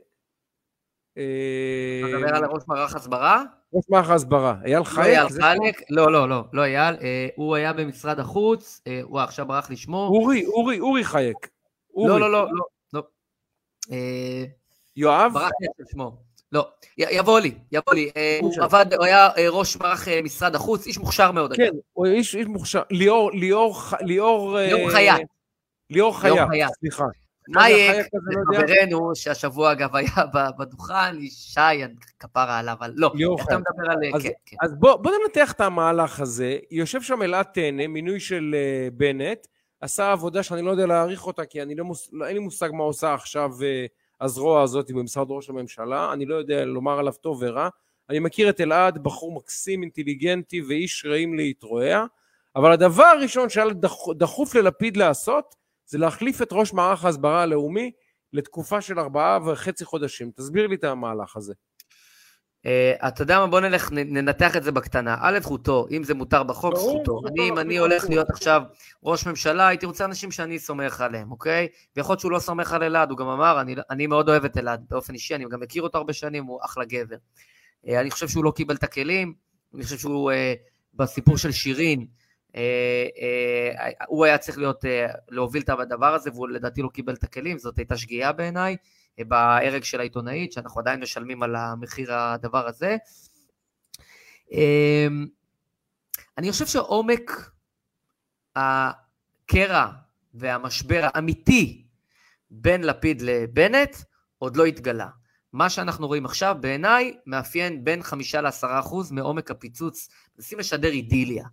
[2.01, 3.43] אתה מדבר על ראש מערך הסברה?
[3.73, 4.56] ראש מערך ההסברה.
[4.65, 5.19] אייל לא חייק?
[5.19, 5.65] אייל זה שמו?
[5.65, 6.94] חלק, לא, לא, לא, לא אייל,
[7.36, 10.06] הוא היה במשרד החוץ, הוא עכשיו ברח לשמו.
[10.06, 11.48] אורי, אורי, אורי חייק.
[11.97, 12.09] לא.
[12.09, 12.48] לא, לא, לא,
[14.97, 15.32] יואב?
[15.32, 16.16] ברח לי על שמו.
[16.52, 18.11] לא, יבוא לי, יבוא לי.
[18.16, 18.52] אה, הוא.
[18.61, 21.56] עבד, הוא היה אה, ראש מערך אה, משרד החוץ, איש מוכשר מאוד.
[21.56, 21.70] כן.
[21.93, 22.82] הוא איש מוכשר.
[22.90, 24.59] ליאור, ליאור, ליאור...
[24.59, 25.20] אה, ליאור חייט.
[25.90, 26.69] ליאור חייט.
[26.81, 27.05] סליחה.
[27.48, 28.06] מייק,
[28.52, 28.59] לא?
[28.59, 30.09] חברנו, שהשבוע אגב היה
[30.59, 31.61] בדוכן, שי,
[32.19, 33.59] כפרה עליו, אבל לא, אתה.
[33.59, 33.98] מדבר על...
[34.15, 34.56] אז- כן, כן.
[34.62, 36.59] אז בוא, בוא ננתח את המהלך הזה.
[36.70, 38.55] יושב שם אלעד טנא, מינוי של
[38.93, 39.47] בנט,
[39.85, 42.69] עשה עבודה שאני לא יודע להעריך אותה, כי אני לא מוס, לא, אין לי מושג
[42.73, 43.89] מה עושה עכשיו uh,
[44.20, 47.69] הזרוע הזאת במשרד ראש הממשלה, אני לא יודע לומר עליו טוב ורע.
[48.11, 52.05] אני מכיר את אלעד, בחור מקסים, אינטליגנטי ואיש רעים להתרועע,
[52.56, 55.55] אבל הדבר הראשון שהיה דח, דחוף ללפיד לעשות,
[55.86, 57.90] זה להחליף את ראש מערך ההסברה הלאומי
[58.32, 60.31] לתקופה של ארבעה וחצי חודשים.
[60.31, 61.55] תסביר לי את המהלך הזה.
[62.66, 65.16] אה, אתה יודע מה, בוא נלך, ננתח את זה בקטנה.
[65.20, 67.20] א', זכותו, אם זה מותר בחוק, זכותו.
[67.27, 67.78] אני, אם אני.
[67.78, 68.62] הולך להיות עכשיו
[69.03, 71.69] ראש ממשלה, הייתי רוצה אנשים שאני סומך עליהם, אוקיי?
[71.97, 74.57] ויכול להיות שהוא לא סומך על אלעד, הוא גם אמר, אני, אני מאוד אוהב את
[74.57, 77.16] אלעד באופן אישי, אני גם מכיר אותו הרבה שנים, הוא אחלה גבר.
[77.89, 79.35] אה, אני חושב שהוא לא קיבל את הכלים,
[79.74, 80.55] אני חושב שהוא, אה,
[80.95, 82.07] בסיפור של שירין,
[82.57, 87.15] אה, אה, הוא היה צריך להיות, אה, להוביל את הדבר הזה, והוא לדעתי לא קיבל
[87.15, 88.77] את הכלים, זאת הייתה שגיאה בעיניי,
[89.19, 92.97] בהרג של העיתונאית, שאנחנו עדיין משלמים על המחיר הדבר הזה.
[94.53, 95.27] אמ,
[96.39, 97.51] אני חושב שעומק
[98.57, 99.86] הקרע
[100.35, 101.86] והמשבר האמיתי
[102.51, 103.97] בין לפיד לבנט
[104.39, 105.09] עוד לא התגלה.
[105.53, 110.09] מה שאנחנו רואים עכשיו, בעיניי, מאפיין בין חמישה לעשרה אחוז מעומק הפיצוץ.
[110.36, 111.45] מנסים לשדר אידיליה.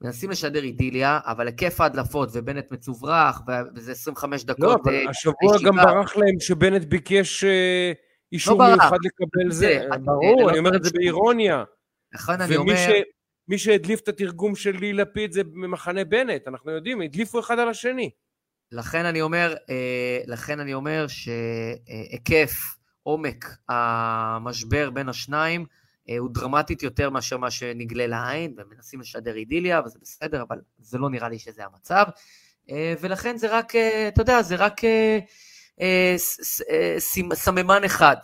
[0.00, 3.40] מנסים לשדר אידיליה, אבל היקף ההדלפות ובנט מצוברח,
[3.76, 4.60] וזה 25 דקות.
[4.62, 5.56] לא, אבל אה, השבוע.
[5.64, 7.92] גם ברח להם שבנט ביקש אה,
[8.32, 8.68] אישור לא.
[8.70, 9.58] מיוחד לקבל זה.
[9.58, 11.64] זה, אני- ברור, לא אני אומר את זה באירוניה.
[12.14, 12.76] לכן אני ומי אומר...
[12.76, 13.02] ש-
[13.48, 17.68] מי שהדליף את התרגום של לי לפיד זה ממחנה בנט, אנחנו יודעים, הדליפו אחד על
[17.68, 18.10] השני.
[18.72, 22.52] לכן אני אומר, אה, לכן אני אומר שהיקף,
[23.02, 25.66] עומק המשבר בין השניים אה,
[26.18, 31.10] הוא דרמטית יותר מאשר מה שנגלה לעין, ומנסים לשדר אידיליה, וזה בסדר, אבל זה לא
[31.10, 32.04] נראה לי שזה המצב.
[32.70, 35.18] אה, ולכן זה רק, אה, אתה יודע, זה רק אה,
[35.80, 36.16] אה,
[36.70, 36.96] אה,
[37.34, 38.16] סממן אחד.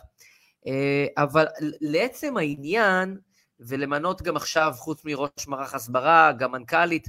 [0.66, 1.46] אה, אבל
[1.80, 3.18] לעצם העניין,
[3.60, 7.08] ולמנות גם עכשיו, חוץ מראש מערך הסברה, גם מנכ"לית,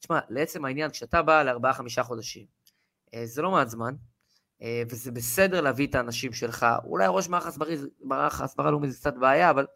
[0.00, 2.46] תשמע, לעצם העניין, כשאתה בא לארבעה, חמישה חודשים,
[3.14, 3.94] אה, זה לא מעט זמן,
[4.62, 6.66] אה, וזה בסדר להביא את האנשים שלך.
[6.84, 7.28] אולי ראש
[8.00, 9.66] מערך הסברה לאומי זה קצת בעיה, אבל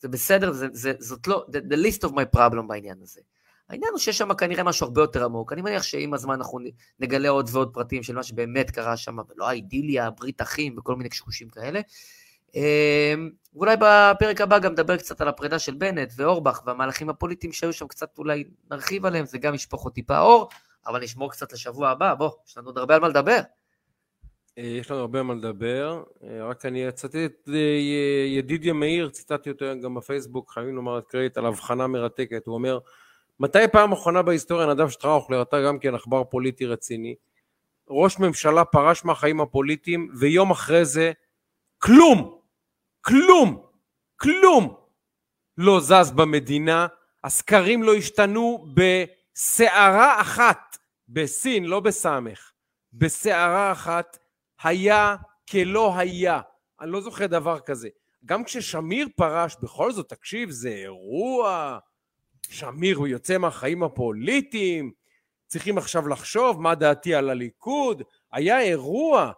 [0.00, 3.20] זה בסדר, זה, זה, זאת לא, the, the list of my problem בעניין הזה.
[3.68, 5.52] העניין הוא שיש שם כנראה משהו הרבה יותר עמוק.
[5.52, 6.58] אני מניח שעם הזמן אנחנו
[7.00, 11.08] נגלה עוד ועוד פרטים של מה שבאמת קרה שם, ולא האידיליה, ברית אחים וכל מיני
[11.08, 11.80] קשקושים כאלה.
[12.56, 13.14] אה,
[13.54, 17.86] ואולי בפרק הבא גם נדבר קצת על הפרידה של בנט ואורבך והמהלכים הפוליטיים שהיו שם,
[17.86, 20.48] קצת אולי נרחיב עליהם, זה גם ישפוך עוד טיפה אור,
[20.86, 23.40] אבל נשמור קצת לשבוע הבא, בוא, יש לנו עוד הרבה על מה לדבר.
[24.58, 27.78] אה, יש לנו הרבה מה לדבר, אה, רק אני אצטט את אה,
[28.26, 32.78] ידידיה מאיר, ציטטתי אותו גם בפייסבוק, חייבים לומר את קרדיט על הבחנה מרתקת, הוא אומר,
[33.40, 37.14] מתי פעם אחרונה בהיסטוריה נדב שטראוכלר, אתה גם כן עכבר פוליטי רציני,
[37.88, 41.12] ראש ממשלה פרש מהחיים הפוליטיים, ויום אחרי זה,
[41.78, 42.38] כלום,
[43.00, 43.66] כלום,
[44.16, 44.74] כלום!
[45.58, 46.86] לא זז במדינה,
[47.24, 50.78] הסקרים לא השתנו בסערה אחת,
[51.08, 52.52] בסין, לא בסמך,
[52.92, 54.18] בסערה אחת,
[54.62, 55.16] היה
[55.50, 56.40] כלא היה.
[56.80, 57.88] אני לא זוכר דבר כזה.
[58.24, 61.78] גם כששמיר פרש, בכל זאת, תקשיב, זה אירוע.
[62.48, 64.92] שמיר הוא יוצא מהחיים הפוליטיים,
[65.46, 68.02] צריכים עכשיו לחשוב מה דעתי על הליכוד.
[68.32, 69.32] היה אירוע.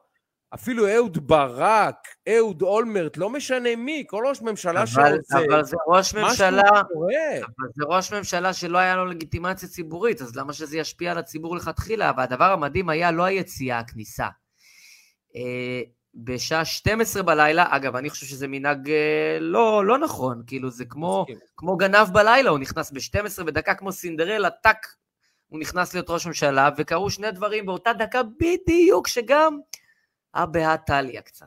[0.54, 1.96] אפילו אהוד ברק,
[2.28, 5.38] אהוד אולמרט, לא משנה מי, כל ראש ממשלה אבל, שרוצה.
[5.38, 6.70] אבל זה ראש ממשלה.
[6.70, 11.56] אבל זה ראש ממשלה שלא היה לו לגיטימציה ציבורית, אז למה שזה ישפיע על הציבור
[11.56, 12.12] לכתחילה?
[12.16, 14.28] והדבר המדהים היה לא היציאה, הכניסה.
[16.14, 21.26] בשעה 12 בלילה, אגב, אני חושב שזה מנהג אה, לא, לא נכון, כאילו זה כמו.
[21.56, 24.86] כמו גנב בלילה, הוא נכנס ב-12 ודקה כמו סינדרלה, טאק,
[25.46, 29.58] הוא נכנס להיות ראש ממשלה, וקרו שני דברים באותה דקה בדיוק, שגם
[30.36, 31.46] בהא תליא קצת.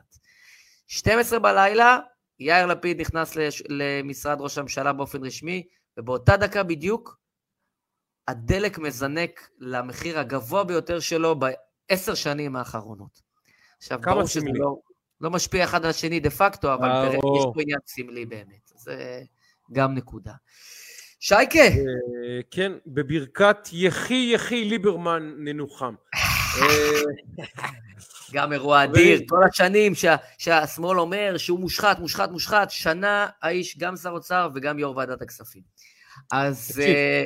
[0.86, 1.98] 12 בלילה,
[2.38, 3.62] יאיר לפיד נכנס לש...
[3.68, 7.18] למשרד ראש הממשלה באופן רשמי, ובאותה דקה בדיוק,
[8.28, 13.25] הדלק מזנק למחיר הגבוה ביותר שלו בעשר שנים האחרונות.
[13.78, 14.46] עכשיו, ברור שזה.
[14.54, 14.76] לא,
[15.20, 17.08] לא משפיע אחד על השני דה פקטו, אבל ברור.
[17.08, 18.70] תראה, יש פה עניין סמלי באמת.
[18.74, 19.22] זה
[19.72, 20.32] גם נקודה.
[21.20, 21.70] שייקה, אה,
[22.50, 25.94] כן, בברכת יחי יחי ליברמן ננוחם.
[26.14, 26.66] אה,
[28.32, 33.96] גם אירוע אדיר, כל השנים שה, שהשמאל אומר שהוא מושחת, מושחת, מושחת, שנה האיש גם
[33.96, 35.62] שר אוצר וגם יו"ר ועדת הכספים.
[36.32, 37.24] אז תקשיב, אה, אה,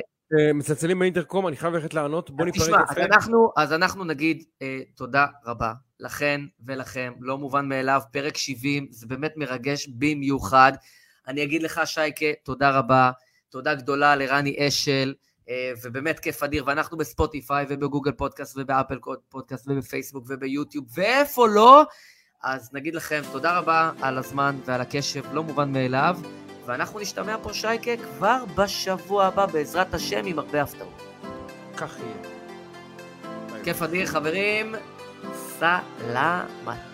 [0.53, 3.01] מצלצלים באינטרקום, אני חייב ללכת לענות, בוא ניפרד תשמע, אז יפה.
[3.01, 9.07] אנחנו, אז אנחנו נגיד אה, תודה רבה לכן ולכם, לא מובן מאליו, פרק 70, זה
[9.07, 10.73] באמת מרגש במיוחד.
[11.27, 13.11] אני אגיד לך, שייקה, תודה רבה,
[13.49, 15.13] תודה גדולה לרני אשל,
[15.49, 18.99] אה, ובאמת כיף אדיר, ואנחנו בספוטיפיי ובגוגל פודקאסט ובאפל
[19.29, 21.83] פודקאסט ובפייסבוק וביוטיוב, ואיפה לא,
[22.43, 26.17] אז נגיד לכם תודה רבה על הזמן ועל הקשב, לא מובן מאליו,
[26.65, 31.01] ואנחנו נשתמע פה, שייקה, כבר בשבוע הבא, בעזרת השם, עם הרבה הפתעות.
[31.77, 32.31] כך יהיה.
[33.63, 34.75] כיף אדיר, חברים.
[35.33, 36.90] סלמת.